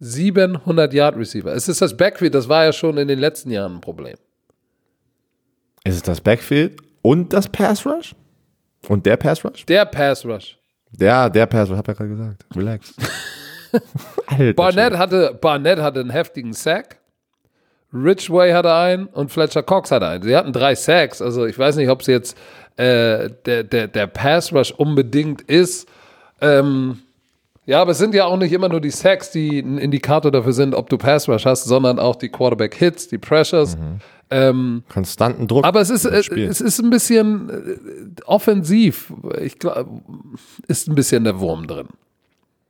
700 0.00 0.92
Yard 0.92 1.16
Receiver. 1.16 1.54
Es 1.54 1.68
ist 1.68 1.80
das 1.80 1.96
Backfield, 1.96 2.34
das 2.34 2.48
war 2.48 2.64
ja 2.64 2.72
schon 2.72 2.98
in 2.98 3.08
den 3.08 3.18
letzten 3.18 3.50
Jahren 3.50 3.76
ein 3.76 3.80
Problem. 3.80 4.16
Ist 5.84 5.96
es 5.96 6.02
das 6.02 6.20
Backfield 6.20 6.80
und 7.02 7.32
das 7.32 7.48
Pass 7.48 7.86
Rush? 7.86 8.14
Und 8.88 9.06
der 9.06 9.16
Pass 9.16 9.44
Rush? 9.44 9.64
Der 9.66 9.84
Pass 9.84 10.24
Rush. 10.24 10.58
Der, 10.90 11.30
der 11.30 11.46
Pass 11.46 11.70
Rush, 11.70 11.78
hab 11.78 11.88
ja 11.88 11.94
gerade 11.94 12.10
gesagt. 12.10 12.46
Relax. 12.54 12.94
Alter, 14.26 14.52
Barnett 14.54 14.96
hatte, 14.96 15.38
Barnett 15.40 15.78
hatte 15.78 16.00
einen 16.00 16.10
heftigen 16.10 16.52
Sack. 16.52 16.98
Ridgway 17.92 18.52
hatte 18.52 18.74
einen 18.74 19.06
und 19.06 19.30
Fletcher 19.30 19.62
Cox 19.62 19.90
hatte 19.90 20.06
einen. 20.08 20.22
Sie 20.22 20.36
hatten 20.36 20.52
drei 20.52 20.74
Sacks. 20.74 21.22
Also 21.22 21.46
ich 21.46 21.58
weiß 21.58 21.76
nicht, 21.76 21.88
ob 21.88 22.00
es 22.00 22.06
jetzt 22.06 22.36
äh, 22.76 23.30
der, 23.46 23.64
der, 23.64 23.88
der 23.88 24.06
Pass 24.06 24.52
Rush 24.52 24.72
unbedingt 24.72 25.42
ist. 25.42 25.88
Ähm, 26.40 27.02
ja, 27.66 27.82
aber 27.82 27.90
es 27.90 27.98
sind 27.98 28.14
ja 28.14 28.24
auch 28.24 28.36
nicht 28.36 28.52
immer 28.52 28.68
nur 28.68 28.80
die 28.80 28.90
Sacks, 28.90 29.30
die 29.32 29.58
ein 29.58 29.78
Indikator 29.78 30.30
dafür 30.30 30.52
sind, 30.52 30.74
ob 30.74 30.88
du 30.88 30.96
Pass 30.96 31.28
Rush 31.28 31.44
hast, 31.44 31.64
sondern 31.64 31.98
auch 31.98 32.16
die 32.16 32.28
Quarterback 32.28 32.74
Hits, 32.76 33.08
die 33.08 33.18
Pressures. 33.18 33.76
Ähm, 34.30 34.82
Konstanten 34.88 35.46
Druck. 35.46 35.64
Aber 35.64 35.80
es 35.80 35.90
ist, 35.90 36.04
äh, 36.04 36.18
es 36.18 36.60
ist 36.60 36.80
ein 36.80 36.90
bisschen 36.90 37.50
äh, 37.50 38.22
offensiv. 38.24 39.12
Ich 39.40 39.58
glaube, 39.58 39.88
ist 40.66 40.88
ein 40.88 40.94
bisschen 40.94 41.24
der 41.24 41.38
Wurm 41.38 41.66
drin. 41.66 41.88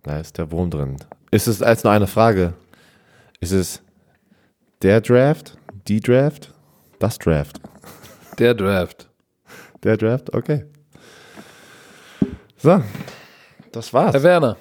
Da 0.03 0.19
ist 0.19 0.39
der 0.39 0.51
Wurm 0.51 0.71
drin. 0.71 0.97
Ist 1.31 1.47
es 1.47 1.63
als 1.63 1.83
nur 1.85 1.93
eine 1.93 2.07
Frage? 2.07 2.55
Ist 3.41 3.53
es 3.53 3.83
der 4.83 5.01
Draft, 5.01 5.57
die 5.89 6.01
Draft, 6.01 6.53
das 6.99 7.19
Draft? 7.19 7.61
Der 8.39 8.55
Draft. 8.55 9.09
Der 9.83 9.97
Draft, 9.97 10.33
okay. 10.35 10.65
So, 12.57 12.83
das 13.73 13.93
war's. 13.93 14.15
Herr 14.15 14.23
Werner, 14.23 14.57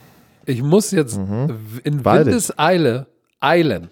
ich 0.46 0.62
muss 0.64 0.91
jetzt 0.91 1.18
Mhm. 1.18 1.60
in 1.84 2.04
Beide. 2.04 2.26
Windeseile 2.28 3.08
eilen. 3.39 3.89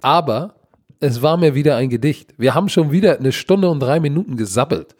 Aber 0.00 0.54
es 1.00 1.22
war 1.22 1.36
mir 1.36 1.54
wieder 1.54 1.76
ein 1.76 1.88
Gedicht. 1.90 2.34
Wir 2.38 2.54
haben 2.54 2.68
schon 2.68 2.92
wieder 2.92 3.18
eine 3.18 3.32
Stunde 3.32 3.68
und 3.70 3.80
drei 3.80 4.00
Minuten 4.00 4.36
gesabbelt. 4.36 4.94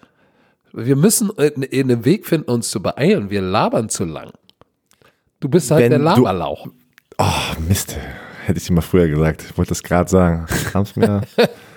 Wir 0.72 0.96
müssen 0.96 1.30
äh, 1.38 1.50
einen 1.80 2.04
Weg 2.04 2.26
finden, 2.26 2.50
uns 2.50 2.70
zu 2.70 2.80
beeilen. 2.82 3.30
Wir 3.30 3.40
labern 3.42 3.88
zu 3.88 4.04
lang. 4.04 4.30
Du 5.40 5.48
bist 5.48 5.70
halt 5.70 5.82
Wenn 5.84 5.90
der 5.90 5.98
du- 6.00 6.04
Laberlauch. 6.22 6.66
Oh, 7.18 7.24
Mist. 7.66 7.96
Hätte 8.44 8.58
ich 8.58 8.66
dir 8.66 8.72
mal 8.74 8.80
früher 8.80 9.08
gesagt. 9.08 9.42
Ich 9.50 9.56
wollte 9.58 9.70
das 9.70 9.82
gerade 9.82 10.08
sagen. 10.10 10.46
Kam's 10.72 10.94
mir. 10.96 11.22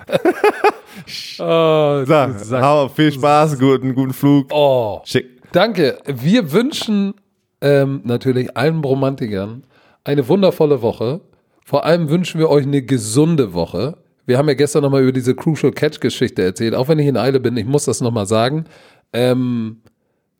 Oh, 1.39 2.03
So, 2.05 2.61
hau, 2.61 2.87
viel 2.89 3.11
Spaß, 3.11 3.57
guten, 3.57 3.95
guten 3.95 4.13
Flug. 4.13 4.47
oh. 4.53 5.01
Schick. 5.03 5.41
Danke. 5.51 5.97
Wir 6.05 6.51
wünschen 6.51 7.13
ähm, 7.61 8.01
natürlich 8.03 8.57
allen 8.57 8.83
Romantikern 8.83 9.63
eine 10.03 10.27
wundervolle 10.27 10.81
Woche. 10.81 11.21
Vor 11.63 11.85
allem 11.85 12.09
wünschen 12.09 12.39
wir 12.39 12.49
euch 12.49 12.65
eine 12.65 12.81
gesunde 12.81 13.53
Woche. 13.53 13.97
Wir 14.25 14.37
haben 14.37 14.47
ja 14.47 14.55
gestern 14.55 14.83
nochmal 14.83 15.03
über 15.03 15.11
diese 15.11 15.35
Crucial 15.35 15.71
Catch-Geschichte 15.71 16.41
erzählt. 16.41 16.75
Auch 16.75 16.87
wenn 16.87 16.99
ich 16.99 17.07
in 17.07 17.17
Eile 17.17 17.39
bin, 17.39 17.57
ich 17.57 17.65
muss 17.65 17.85
das 17.85 18.01
nochmal 18.01 18.25
sagen. 18.25 18.65
Ähm, 19.13 19.81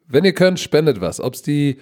wenn 0.08 0.26
ihr 0.26 0.34
könnt, 0.34 0.60
spendet 0.60 1.02
was. 1.02 1.20
Ob 1.20 1.36
es 1.36 1.42
die 1.42 1.78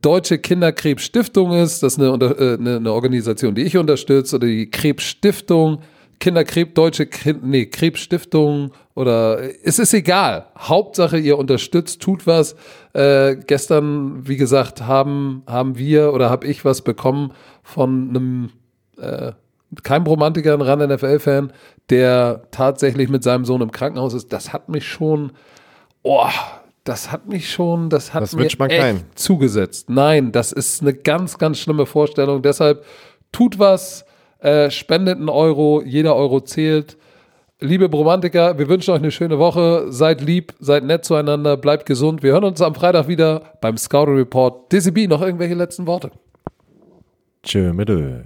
Deutsche 0.00 0.38
Kinderkrebsstiftung 0.38 1.52
ist, 1.52 1.82
das 1.82 1.94
ist 1.94 2.00
eine, 2.00 2.24
äh, 2.24 2.54
eine, 2.54 2.76
eine 2.76 2.92
Organisation, 2.92 3.54
die 3.54 3.62
ich 3.62 3.76
unterstütze, 3.76 4.36
oder 4.36 4.46
die 4.46 4.70
Krebsstiftung, 4.70 5.80
Kinderkrebs, 6.18 6.74
Deutsche 6.74 7.06
kind, 7.06 7.44
nee, 7.44 7.66
Krebsstiftung 7.66 8.72
oder 8.94 9.40
es 9.64 9.78
ist 9.78 9.92
egal. 9.92 10.46
Hauptsache, 10.58 11.18
ihr 11.18 11.38
unterstützt, 11.38 12.00
tut 12.00 12.26
was. 12.26 12.56
Äh, 12.94 13.36
gestern, 13.36 14.26
wie 14.26 14.36
gesagt, 14.36 14.82
haben, 14.82 15.42
haben 15.46 15.76
wir 15.76 16.12
oder 16.14 16.30
habe 16.30 16.46
ich 16.46 16.64
was 16.64 16.82
bekommen 16.82 17.32
von 17.62 18.08
einem 18.10 18.50
äh, 18.98 19.32
kein 19.82 20.02
Romantiker, 20.04 20.54
ein 20.54 20.62
ran 20.62 20.78
NFL-Fan, 20.78 21.52
der 21.90 22.42
tatsächlich 22.50 23.08
mit 23.08 23.22
seinem 23.22 23.44
Sohn 23.44 23.60
im 23.60 23.72
Krankenhaus 23.72 24.14
ist. 24.14 24.32
Das 24.32 24.52
hat 24.52 24.68
mich 24.68 24.88
schon, 24.88 25.32
oh, 26.02 26.28
das 26.84 27.10
hat 27.10 27.28
mich 27.28 27.50
schon, 27.50 27.90
das 27.90 28.14
hat 28.14 28.22
Das 28.22 28.34
mir 28.34 28.46
echt 28.46 29.18
zugesetzt. 29.18 29.90
Nein, 29.90 30.32
das 30.32 30.52
ist 30.52 30.82
eine 30.82 30.94
ganz, 30.94 31.36
ganz 31.36 31.58
schlimme 31.58 31.84
Vorstellung. 31.84 32.42
Deshalb 32.42 32.84
tut 33.32 33.58
was. 33.58 34.05
Äh, 34.46 34.70
spendet 34.70 35.18
einen 35.18 35.28
Euro, 35.28 35.82
jeder 35.84 36.14
Euro 36.14 36.40
zählt. 36.40 36.96
Liebe 37.58 37.88
Bromantiker, 37.88 38.56
wir 38.56 38.68
wünschen 38.68 38.92
euch 38.92 39.00
eine 39.00 39.10
schöne 39.10 39.40
Woche. 39.40 39.86
Seid 39.90 40.20
lieb, 40.20 40.54
seid 40.60 40.84
nett 40.84 41.04
zueinander, 41.04 41.56
bleibt 41.56 41.84
gesund. 41.84 42.22
Wir 42.22 42.30
hören 42.30 42.44
uns 42.44 42.62
am 42.62 42.76
Freitag 42.76 43.08
wieder 43.08 43.42
beim 43.60 43.76
Scouting 43.76 44.14
Report. 44.14 44.72
DCB, 44.72 45.08
noch 45.08 45.20
irgendwelche 45.20 45.54
letzten 45.54 45.88
Worte? 45.88 46.12
Tschö 47.42 47.72
mit 47.72 47.90
Ö. 47.90 48.20